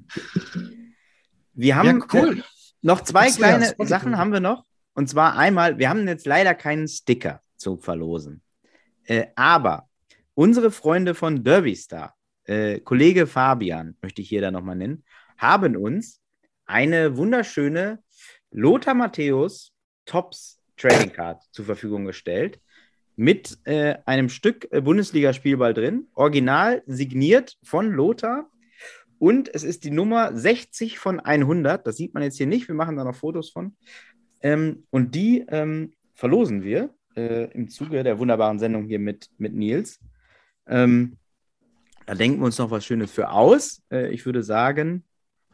wir 1.53 1.75
haben 1.75 1.99
ja, 1.99 2.07
cool. 2.13 2.43
noch 2.81 3.01
zwei 3.01 3.29
kleine 3.29 3.75
Sachen 3.79 4.17
haben 4.17 4.31
wir 4.31 4.39
noch. 4.39 4.65
Und 4.93 5.09
zwar 5.09 5.37
einmal, 5.37 5.77
wir 5.77 5.89
haben 5.89 6.07
jetzt 6.07 6.25
leider 6.25 6.55
keinen 6.55 6.87
Sticker 6.87 7.41
zu 7.57 7.75
verlosen. 7.75 8.41
Äh, 9.03 9.27
aber 9.35 9.89
unsere 10.35 10.71
Freunde 10.71 11.15
von 11.15 11.43
Derby 11.43 11.75
Star, 11.75 12.15
äh, 12.45 12.79
Kollege 12.79 13.27
Fabian, 13.27 13.97
möchte 14.01 14.21
ich 14.21 14.29
hier 14.29 14.39
da 14.39 14.51
nochmal 14.51 14.77
nennen, 14.77 15.03
haben 15.37 15.75
uns 15.75 16.21
eine 16.69 17.17
wunderschöne 17.17 17.99
Lothar 18.51 18.93
Matthäus 18.93 19.73
Tops 20.05 20.61
Trading 20.77 21.11
Card 21.11 21.43
zur 21.51 21.65
Verfügung 21.65 22.05
gestellt 22.05 22.61
mit 23.15 23.57
äh, 23.65 23.95
einem 24.05 24.29
Stück 24.29 24.67
äh, 24.71 24.79
Bundesligaspielball 24.79 25.73
drin, 25.73 26.07
original 26.13 26.83
signiert 26.85 27.57
von 27.63 27.91
Lothar 27.91 28.49
Und 29.17 29.53
es 29.53 29.63
ist 29.63 29.83
die 29.83 29.91
Nummer 29.91 30.33
60 30.33 30.99
von 30.99 31.19
100. 31.19 31.85
Das 31.85 31.97
sieht 31.97 32.13
man 32.13 32.23
jetzt 32.23 32.37
hier 32.37 32.47
nicht. 32.47 32.69
Wir 32.69 32.75
machen 32.75 32.95
da 32.95 33.03
noch 33.03 33.15
Fotos 33.15 33.49
von. 33.49 33.75
Ähm, 34.41 34.85
und 34.89 35.15
die 35.15 35.45
ähm, 35.49 35.91
verlosen 36.13 36.63
wir 36.63 36.93
äh, 37.17 37.51
im 37.51 37.67
Zuge 37.67 38.03
der 38.03 38.19
wunderbaren 38.19 38.59
Sendung 38.59 38.85
hier 38.85 38.99
mit, 38.99 39.29
mit 39.37 39.53
Nils. 39.53 39.99
Ähm, 40.65 41.17
da 42.05 42.15
denken 42.15 42.39
wir 42.39 42.45
uns 42.45 42.57
noch 42.57 42.71
was 42.71 42.85
Schönes 42.85 43.11
für 43.11 43.31
aus. 43.31 43.81
Äh, 43.91 44.13
ich 44.13 44.25
würde 44.25 44.43
sagen, 44.43 45.03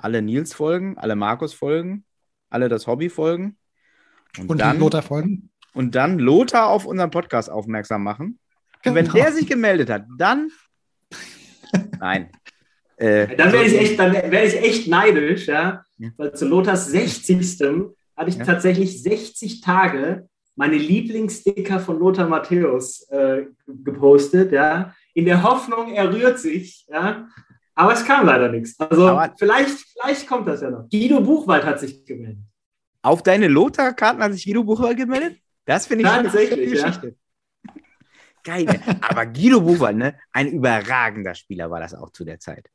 alle 0.05 0.21
Nils 0.21 0.53
folgen, 0.53 0.99
alle 0.99 1.15
Markus 1.15 1.55
folgen, 1.55 2.05
alle 2.51 2.69
das 2.69 2.85
Hobby 2.85 3.09
folgen. 3.09 3.57
Und, 4.37 4.51
und 4.51 4.61
dann 4.61 4.77
Lothar 4.77 5.01
folgen. 5.01 5.49
Und 5.73 5.95
dann 5.95 6.19
Lothar 6.19 6.67
auf 6.67 6.85
unseren 6.85 7.09
Podcast 7.09 7.49
aufmerksam 7.49 8.03
machen. 8.03 8.37
Und 8.85 8.93
wenn 8.93 9.05
genau. 9.05 9.15
der 9.15 9.31
sich 9.31 9.47
gemeldet 9.47 9.89
hat, 9.89 10.05
dann. 10.19 10.51
Nein. 11.99 12.29
Äh, 12.97 13.35
dann 13.35 13.51
wäre 13.51 13.65
ich, 13.65 13.73
echt, 13.73 13.97
wär 13.97 14.45
ich 14.45 14.61
echt 14.61 14.87
neidisch, 14.87 15.47
ja. 15.47 15.83
ja. 15.97 16.09
Weil 16.17 16.35
zu 16.35 16.47
Lothars 16.47 16.85
60. 16.85 17.59
hatte 18.15 18.29
ich 18.29 18.35
ja. 18.35 18.45
tatsächlich 18.45 19.01
60 19.01 19.61
Tage 19.61 20.29
meine 20.55 20.77
Lieblingssticker 20.77 21.79
von 21.79 21.97
Lothar 21.97 22.29
Matthäus 22.29 23.09
äh, 23.09 23.47
gepostet, 23.65 24.51
ja, 24.51 24.93
in 25.15 25.25
der 25.25 25.41
Hoffnung, 25.41 25.93
er 25.93 26.13
rührt 26.13 26.39
sich, 26.39 26.85
ja. 26.89 27.27
Aber 27.75 27.93
es 27.93 28.05
kam 28.05 28.25
leider 28.25 28.49
nichts. 28.49 28.79
Also 28.79 29.09
Aber 29.09 29.33
vielleicht, 29.37 29.77
vielleicht 29.77 30.27
kommt 30.27 30.47
das 30.47 30.61
ja 30.61 30.69
noch. 30.69 30.89
Guido 30.89 31.19
Buchwald 31.21 31.65
hat 31.65 31.79
sich 31.79 32.05
gemeldet. 32.05 32.43
Auf 33.01 33.21
deine 33.21 33.47
Lothar-Karten 33.47 34.23
hat 34.23 34.33
sich 34.33 34.45
Guido 34.45 34.63
Buchwald 34.63 34.97
gemeldet? 34.97 35.37
Das 35.65 35.85
finde 35.85 36.05
ich 36.05 36.09
tatsächlich 36.09 36.59
eine 36.59 36.71
Geschichte. 36.71 37.07
Ja. 37.07 37.73
Geil. 38.43 38.81
Aber 39.01 39.25
Guido 39.25 39.59
Buchwald, 39.61 39.97
ne? 39.97 40.15
Ein 40.31 40.51
überragender 40.51 41.35
Spieler 41.35 41.69
war 41.69 41.79
das 41.79 41.93
auch 41.93 42.11
zu 42.11 42.23
der 42.23 42.39
Zeit. 42.39 42.69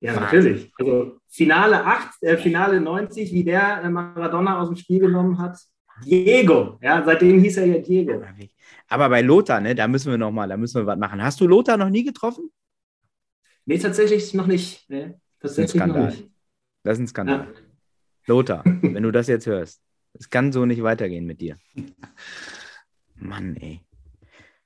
Ja, 0.00 0.18
natürlich. 0.18 0.72
Also 0.78 1.18
Finale 1.28 1.84
8, 1.84 2.22
äh, 2.22 2.36
Finale 2.36 2.80
90, 2.80 3.32
wie 3.32 3.44
der 3.44 3.82
äh, 3.82 3.88
Maradona 3.88 4.60
aus 4.60 4.68
dem 4.68 4.76
Spiel 4.76 4.98
genommen 4.98 5.38
hat. 5.38 5.56
Diego, 6.04 6.78
ja, 6.82 7.02
seitdem 7.04 7.38
hieß 7.38 7.58
er 7.58 7.66
ja 7.66 7.78
Diego. 7.78 8.20
Aber 8.88 9.08
bei 9.08 9.22
Lothar, 9.22 9.60
ne, 9.60 9.76
da 9.76 9.86
müssen 9.86 10.10
wir 10.10 10.18
noch 10.18 10.32
mal, 10.32 10.48
da 10.48 10.56
müssen 10.56 10.82
wir 10.82 10.86
was 10.86 10.98
machen. 10.98 11.22
Hast 11.22 11.40
du 11.40 11.46
Lothar 11.46 11.76
noch 11.76 11.88
nie 11.88 12.02
getroffen? 12.02 12.50
Nee, 13.64 13.78
tatsächlich 13.78 14.34
noch 14.34 14.46
nicht. 14.46 14.88
Nee, 14.88 15.14
tatsächlich 15.40 15.40
das 15.40 15.52
ist 15.52 15.58
ein 15.58 15.68
Skandal. 15.68 16.06
Nicht. 16.10 16.30
Das 16.82 16.94
ist 16.94 17.00
ein 17.00 17.06
Skandal. 17.08 17.38
Ja. 17.38 17.60
Lothar, 18.26 18.62
wenn 18.82 19.02
du 19.02 19.10
das 19.10 19.26
jetzt 19.28 19.46
hörst, 19.46 19.80
es 20.14 20.30
kann 20.30 20.52
so 20.52 20.66
nicht 20.66 20.82
weitergehen 20.82 21.26
mit 21.26 21.40
dir. 21.40 21.56
Mann, 23.16 23.56
ey. 23.56 23.80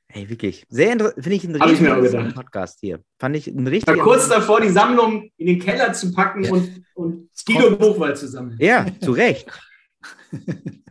Ey, 0.09 0.31
wirklich. 0.31 0.65
Sehr 0.69 0.93
interessant. 0.93 1.23
Finde 1.23 1.37
ich 1.37 1.45
einen 1.45 1.61
richtigen 1.61 2.33
Podcast 2.33 2.79
hier. 2.81 3.01
Fand 3.19 3.37
ich 3.37 3.49
ein 3.49 3.67
richtig. 3.67 3.97
War 3.97 4.03
kurz 4.03 4.29
davor, 4.29 4.61
die 4.61 4.71
Sammlung 4.71 5.31
in 5.37 5.47
den 5.47 5.59
Keller 5.59 5.93
zu 5.93 6.13
packen 6.13 6.45
ja. 6.45 6.53
und, 6.53 6.85
und 6.95 7.29
Guido 7.45 7.77
Buchwald 7.77 8.17
zu 8.17 8.27
sammeln. 8.27 8.57
Ja, 8.61 8.87
zu 9.01 9.13
Recht. 9.13 9.51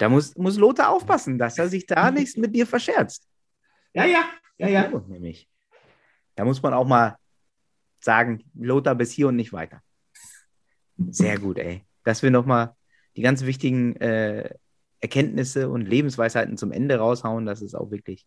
Da 0.00 0.08
muss, 0.08 0.34
muss 0.34 0.56
Lothar 0.56 0.88
aufpassen, 0.88 1.36
dass 1.36 1.58
er 1.58 1.68
sich 1.68 1.84
da 1.86 2.10
nichts 2.10 2.34
mit 2.38 2.54
dir 2.56 2.66
verscherzt. 2.66 3.28
Ja, 3.92 4.06
ja, 4.06 4.24
ja, 4.56 4.66
ja. 4.66 4.90
So, 4.90 5.04
nämlich. 5.06 5.46
Da 6.34 6.44
muss 6.44 6.62
man 6.62 6.74
auch 6.74 6.86
mal 6.86 7.16
sagen, 8.00 8.44
Lothar 8.54 8.94
bis 8.94 9.12
hier 9.12 9.28
und 9.28 9.36
nicht 9.36 9.52
weiter. 9.52 9.82
Sehr 11.10 11.38
gut, 11.38 11.58
ey. 11.58 11.84
Dass 12.04 12.22
wir 12.22 12.30
nochmal 12.30 12.74
die 13.16 13.22
ganz 13.22 13.42
wichtigen 13.42 13.96
äh, 13.96 14.54
Erkenntnisse 15.00 15.68
und 15.68 15.82
Lebensweisheiten 15.82 16.56
zum 16.56 16.72
Ende 16.72 16.96
raushauen, 16.96 17.46
das 17.46 17.62
ist 17.62 17.74
auch 17.74 17.90
wirklich, 17.90 18.26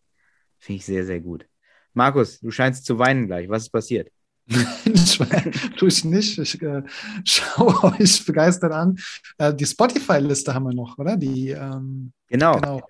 finde 0.58 0.78
ich 0.78 0.86
sehr, 0.86 1.04
sehr 1.04 1.20
gut. 1.20 1.46
Markus, 1.92 2.40
du 2.40 2.50
scheinst 2.50 2.84
zu 2.84 2.98
weinen 2.98 3.26
gleich. 3.26 3.48
Was 3.48 3.64
ist 3.64 3.70
passiert? 3.70 4.10
tue 5.76 5.88
ich 5.88 6.04
nicht. 6.04 6.38
Ich 6.38 6.60
äh, 6.60 6.82
schaue 7.24 7.94
euch 7.98 8.26
begeistert 8.26 8.72
an. 8.72 8.98
Äh, 9.38 9.54
die 9.54 9.64
Spotify-Liste 9.64 10.52
haben 10.52 10.64
wir 10.64 10.74
noch, 10.74 10.98
oder? 10.98 11.16
Die, 11.16 11.50
ähm, 11.50 12.12
genau. 12.28 12.60
genau. 12.60 12.82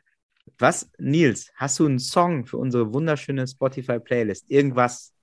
Was, 0.58 0.90
Nils, 0.98 1.50
hast 1.56 1.78
du 1.78 1.86
einen 1.86 1.98
Song 1.98 2.46
für 2.46 2.58
unsere 2.58 2.92
wunderschöne 2.92 3.46
Spotify-Playlist? 3.46 4.50
Irgendwas? 4.50 5.14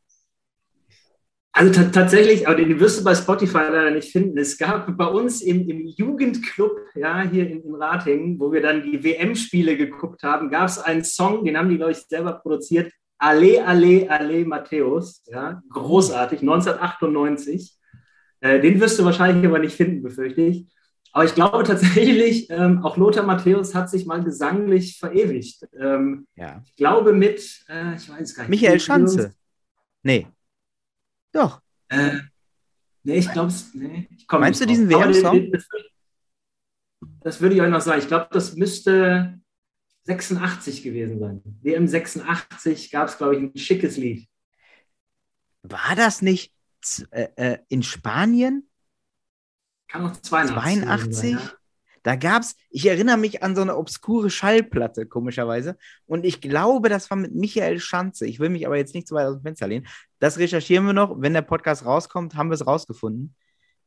Also 1.53 1.83
tatsächlich, 1.91 2.47
aber 2.47 2.55
den 2.55 2.79
wirst 2.79 2.99
du 2.99 3.03
bei 3.03 3.13
Spotify 3.13 3.57
leider 3.57 3.91
nicht 3.91 4.11
finden. 4.11 4.37
Es 4.37 4.57
gab 4.57 4.97
bei 4.97 5.05
uns 5.05 5.41
im, 5.41 5.67
im 5.69 5.85
Jugendclub, 5.85 6.77
ja, 6.95 7.23
hier 7.23 7.49
in, 7.49 7.61
in 7.61 7.75
Ratingen, 7.75 8.39
wo 8.39 8.53
wir 8.53 8.61
dann 8.61 8.83
die 8.83 9.03
WM-Spiele 9.03 9.75
geguckt 9.75 10.23
haben, 10.23 10.49
gab 10.49 10.69
es 10.69 10.79
einen 10.79 11.03
Song, 11.03 11.43
den 11.43 11.57
haben 11.57 11.69
die, 11.69 11.75
glaube 11.75 11.91
ich, 11.91 11.97
selber 11.97 12.33
produziert, 12.33 12.93
Ale, 13.17 13.65
Ale, 13.65 14.09
Ale 14.09 14.45
Matthäus, 14.45 15.23
ja, 15.27 15.61
großartig, 15.69 16.39
1998. 16.39 17.77
Äh, 18.39 18.61
den 18.61 18.79
wirst 18.79 18.97
du 18.97 19.05
wahrscheinlich 19.05 19.45
aber 19.45 19.59
nicht 19.59 19.75
finden, 19.75 20.01
befürchte 20.01 20.41
ich. 20.41 20.67
Aber 21.13 21.25
ich 21.25 21.35
glaube 21.35 21.63
tatsächlich, 21.63 22.49
ähm, 22.49 22.83
auch 22.83 22.97
Lothar 22.97 23.23
Matthäus 23.23 23.75
hat 23.75 23.89
sich 23.89 24.05
mal 24.05 24.23
gesanglich 24.23 24.97
verewigt. 24.97 25.67
Ähm, 25.77 26.27
ja. 26.35 26.61
Ich 26.65 26.75
glaube 26.75 27.13
mit, 27.13 27.65
äh, 27.67 27.95
ich 27.95 28.09
weiß 28.09 28.35
gar 28.35 28.43
nicht. 28.43 28.49
Michael 28.49 28.79
Schanze. 28.79 29.33
Nee. 30.03 30.27
Doch. 31.31 31.61
Äh, 31.89 32.19
nee, 33.03 33.17
ich 33.17 33.31
glaube 33.31 33.49
es. 33.49 33.73
Nee, 33.73 34.07
Meinst 34.31 34.61
du 34.61 34.65
diesen 34.65 34.89
WM-Song? 34.89 35.51
Das 37.21 37.41
würde 37.41 37.55
ich 37.55 37.61
euch 37.61 37.69
noch 37.69 37.81
sagen. 37.81 37.99
Ich 37.99 38.07
glaube, 38.07 38.27
das 38.31 38.55
müsste 38.55 39.39
86 40.03 40.83
gewesen 40.83 41.19
sein. 41.19 41.41
WM 41.61 41.87
86 41.87 42.89
gab 42.91 43.09
es, 43.09 43.17
glaube 43.17 43.35
ich, 43.35 43.41
ein 43.41 43.57
schickes 43.57 43.97
Lied. 43.97 44.27
War 45.63 45.95
das 45.95 46.21
nicht 46.21 46.53
äh, 47.11 47.27
äh, 47.35 47.57
in 47.69 47.83
Spanien? 47.83 48.70
Kann 49.91 50.05
auch 50.05 50.13
82. 50.13 50.55
82? 50.55 51.15
Sein, 51.15 51.31
ja. 51.31 51.51
Da 52.03 52.15
gab 52.15 52.41
es, 52.41 52.55
ich 52.69 52.87
erinnere 52.87 53.17
mich 53.17 53.43
an 53.43 53.55
so 53.55 53.61
eine 53.61 53.77
obskure 53.77 54.31
Schallplatte, 54.31 55.05
komischerweise. 55.05 55.77
Und 56.07 56.25
ich 56.25 56.41
glaube, 56.41 56.89
das 56.89 57.09
war 57.11 57.17
mit 57.17 57.35
Michael 57.35 57.79
Schanze. 57.79 58.25
Ich 58.25 58.39
will 58.39 58.49
mich 58.49 58.65
aber 58.65 58.77
jetzt 58.77 58.95
nicht 58.95 59.07
zu 59.07 59.13
weit 59.13 59.27
aus 59.27 59.35
dem 59.35 59.43
Fenster 59.43 59.67
lehnen. 59.67 59.85
Das 60.19 60.39
recherchieren 60.39 60.85
wir 60.85 60.93
noch. 60.93 61.21
Wenn 61.21 61.33
der 61.33 61.43
Podcast 61.43 61.85
rauskommt, 61.85 62.35
haben 62.35 62.49
wir 62.49 62.55
es 62.55 62.65
rausgefunden. 62.65 63.35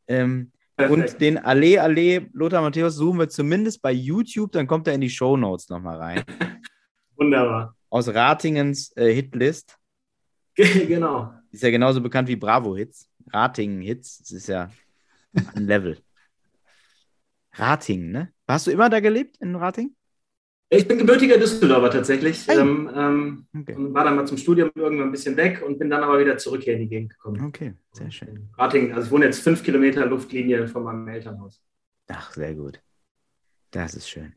Ähm, 0.07 0.53
und 0.77 1.21
den 1.21 1.39
Allee 1.39 1.79
Allee 1.79 2.29
Lothar 2.33 2.63
Matthäus 2.63 2.97
suchen 2.97 3.19
wir 3.19 3.29
zumindest 3.29 3.81
bei 3.81 3.93
YouTube, 3.93 4.53
dann 4.53 4.67
kommt 4.67 4.89
er 4.89 4.95
in 4.95 5.01
die 5.01 5.11
Show 5.11 5.37
Notes 5.37 5.69
nochmal 5.69 5.97
rein. 5.97 6.25
Wunderbar. 7.17 7.77
Aus 7.91 8.09
Ratingens 8.09 8.93
äh, 8.97 9.13
Hitlist. 9.13 9.77
genau. 10.55 11.33
Ist 11.51 11.63
ja 11.63 11.71
genauso 11.71 12.01
bekannt 12.01 12.29
wie 12.29 12.37
Bravo 12.37 12.77
Hits. 12.77 13.09
Ratingen 13.33 13.81
Hits. 13.81 14.19
Das 14.19 14.33
ist 14.33 14.49
ja 14.49 14.69
ein 15.55 15.67
Level. 15.67 15.99
Ratingen, 17.53 18.11
ne? 18.11 18.33
Hast 18.49 18.67
du 18.67 18.71
immer 18.71 18.91
da 18.91 19.01
gelebt 19.01 19.37
in 19.39 19.55
Ratingen? 19.55 19.97
Ich 20.71 20.89
bin 20.89 20.99
gebürtiger 20.99 21.39
Düsseldorfer 21.39 21.91
tatsächlich. 21.91 22.47
Hey. 22.49 22.59
Ähm, 22.59 22.91
ähm, 22.95 23.47
okay. 23.57 23.75
und 23.75 23.95
war 23.95 24.05
dann 24.05 24.17
mal 24.17 24.27
zum 24.27 24.39
Studium 24.39 24.71
irgendwann 24.75 25.09
ein 25.09 25.13
bisschen 25.13 25.37
weg 25.37 25.63
und 25.65 25.79
bin 25.79 25.89
dann 25.91 26.03
aber 26.03 26.19
wieder 26.19 26.37
zurück 26.37 26.63
hier 26.63 26.75
in 26.75 26.81
die 26.81 26.89
Gegend 26.89 27.11
gekommen. 27.11 27.45
Okay, 27.45 27.75
sehr 27.93 28.11
schön. 28.11 28.49
Ratingen, 28.57 28.93
also 28.93 29.07
ich 29.07 29.13
wohne 29.13 29.27
jetzt 29.27 29.41
fünf 29.41 29.63
Kilometer 29.63 30.05
Luftlinie 30.07 30.67
von 30.67 30.83
meinem 30.83 31.07
Elternhaus. 31.07 31.61
Ach, 32.09 32.33
sehr 32.33 32.55
gut. 32.55 32.81
Das 33.71 33.95
ist 33.95 34.09
schön. 34.09 34.35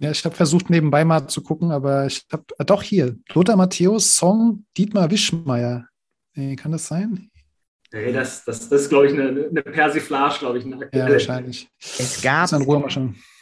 Ja, 0.00 0.10
ich 0.10 0.24
habe 0.24 0.34
versucht, 0.34 0.70
nebenbei 0.70 1.04
mal 1.04 1.28
zu 1.28 1.42
gucken, 1.42 1.70
aber 1.70 2.06
ich 2.06 2.26
habe, 2.32 2.44
äh, 2.58 2.64
doch 2.64 2.82
hier, 2.82 3.16
Lothar 3.34 3.56
Matthäus, 3.56 4.16
Song 4.16 4.64
Dietmar 4.76 5.10
Wischmeier. 5.10 5.86
Nee, 6.34 6.56
kann 6.56 6.72
das 6.72 6.86
sein? 6.86 7.29
Nee, 7.92 8.12
das, 8.12 8.44
das, 8.44 8.68
das 8.68 8.82
ist, 8.82 8.88
glaube 8.88 9.08
ich, 9.08 9.12
eine, 9.14 9.48
eine 9.48 9.62
Persiflage, 9.62 10.38
glaube 10.38 10.58
ich. 10.58 10.64
Eine 10.64 10.88
ja, 10.92 11.10
wahrscheinlich. 11.10 11.68
Es 11.98 12.22
gab, 12.22 12.48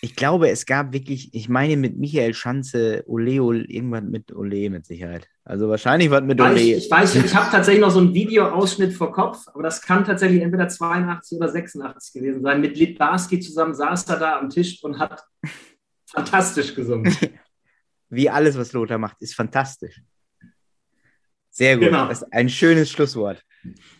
ich 0.00 0.16
glaube, 0.16 0.48
es 0.48 0.64
gab 0.64 0.94
wirklich, 0.94 1.34
ich 1.34 1.50
meine 1.50 1.76
mit 1.76 1.98
Michael 1.98 2.32
Schanze, 2.32 3.04
Ole, 3.06 3.42
Ole 3.42 3.64
irgendwas 3.64 4.04
mit 4.04 4.34
Ole 4.34 4.70
mit 4.70 4.86
Sicherheit. 4.86 5.28
Also 5.44 5.68
wahrscheinlich 5.68 6.10
was 6.10 6.22
mit 6.22 6.40
Ole. 6.40 6.58
Ich, 6.60 6.84
ich 6.84 6.90
weiß, 6.90 7.16
ich 7.16 7.34
habe 7.34 7.50
tatsächlich 7.50 7.82
noch 7.82 7.90
so 7.90 7.98
einen 7.98 8.14
Videoausschnitt 8.14 8.94
vor 8.94 9.12
Kopf, 9.12 9.46
aber 9.48 9.64
das 9.64 9.82
kann 9.82 10.04
tatsächlich 10.04 10.40
entweder 10.40 10.68
82 10.68 11.36
oder 11.36 11.50
86 11.50 12.14
gewesen 12.14 12.42
sein. 12.42 12.62
Mit 12.62 12.78
Litbarski 12.78 13.40
zusammen 13.40 13.74
saß 13.74 14.08
er 14.08 14.18
da 14.18 14.38
am 14.38 14.48
Tisch 14.48 14.82
und 14.82 14.98
hat 14.98 15.24
fantastisch 16.06 16.74
gesungen. 16.74 17.14
Wie 18.08 18.30
alles, 18.30 18.56
was 18.56 18.72
Lothar 18.72 18.96
macht, 18.96 19.20
ist 19.20 19.34
fantastisch. 19.34 20.00
Sehr 21.58 21.76
gut. 21.76 21.86
Genau. 21.86 22.06
Das 22.06 22.22
ist 22.22 22.32
ein 22.32 22.48
schönes 22.48 22.88
Schlusswort. 22.88 23.42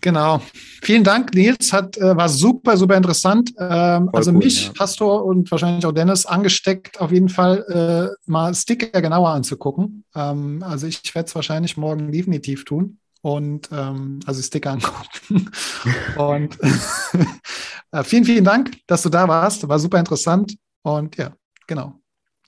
Genau. 0.01 0.41
Vielen 0.81 1.03
Dank, 1.03 1.35
Nils. 1.35 1.73
Hat, 1.73 1.99
äh, 1.99 2.17
war 2.17 2.29
super, 2.29 2.77
super 2.77 2.97
interessant. 2.97 3.53
Ähm, 3.59 4.11
also 4.13 4.31
cool, 4.31 4.39
mich, 4.39 4.67
ja. 4.69 4.73
Pastor 4.75 5.25
und 5.25 5.51
wahrscheinlich 5.51 5.85
auch 5.85 5.93
Dennis 5.93 6.25
angesteckt, 6.25 7.01
auf 7.01 7.11
jeden 7.11 7.29
Fall 7.29 8.15
äh, 8.15 8.31
mal 8.31 8.55
Sticker 8.55 9.03
genauer 9.03 9.31
anzugucken. 9.31 10.05
Ähm, 10.15 10.63
also 10.63 10.87
ich 10.87 11.13
werde 11.17 11.27
es 11.27 11.35
wahrscheinlich 11.35 11.77
morgen 11.77 12.13
definitiv 12.13 12.65
tun 12.65 12.99
und 13.23 13.69
ähm, 13.73 14.21
also 14.25 14.41
Sticker 14.41 14.71
angucken. 14.71 15.51
und 16.17 16.57
äh, 17.91 18.05
vielen, 18.05 18.25
vielen 18.25 18.45
Dank, 18.45 18.71
dass 18.87 19.03
du 19.03 19.09
da 19.09 19.27
warst. 19.27 19.69
War 19.69 19.81
super 19.81 19.99
interessant. 19.99 20.55
Und 20.83 21.17
ja, 21.17 21.33
genau. 21.67 22.01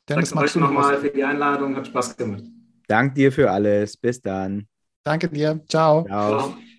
Dennis, 0.08 0.30
Danke 0.30 0.44
euch 0.44 0.54
nochmal 0.54 0.98
für 0.98 1.10
die 1.10 1.24
Einladung. 1.24 1.74
Hat 1.74 1.88
Spaß 1.88 2.16
gemacht. 2.16 2.44
Dank 2.86 3.16
dir 3.16 3.32
für 3.32 3.50
alles. 3.50 3.96
Bis 3.96 4.20
dann. 4.22 4.69
Danke 5.04 5.28
dir. 5.28 5.60
Ciao. 5.68 6.14
Ciao. 6.24 6.69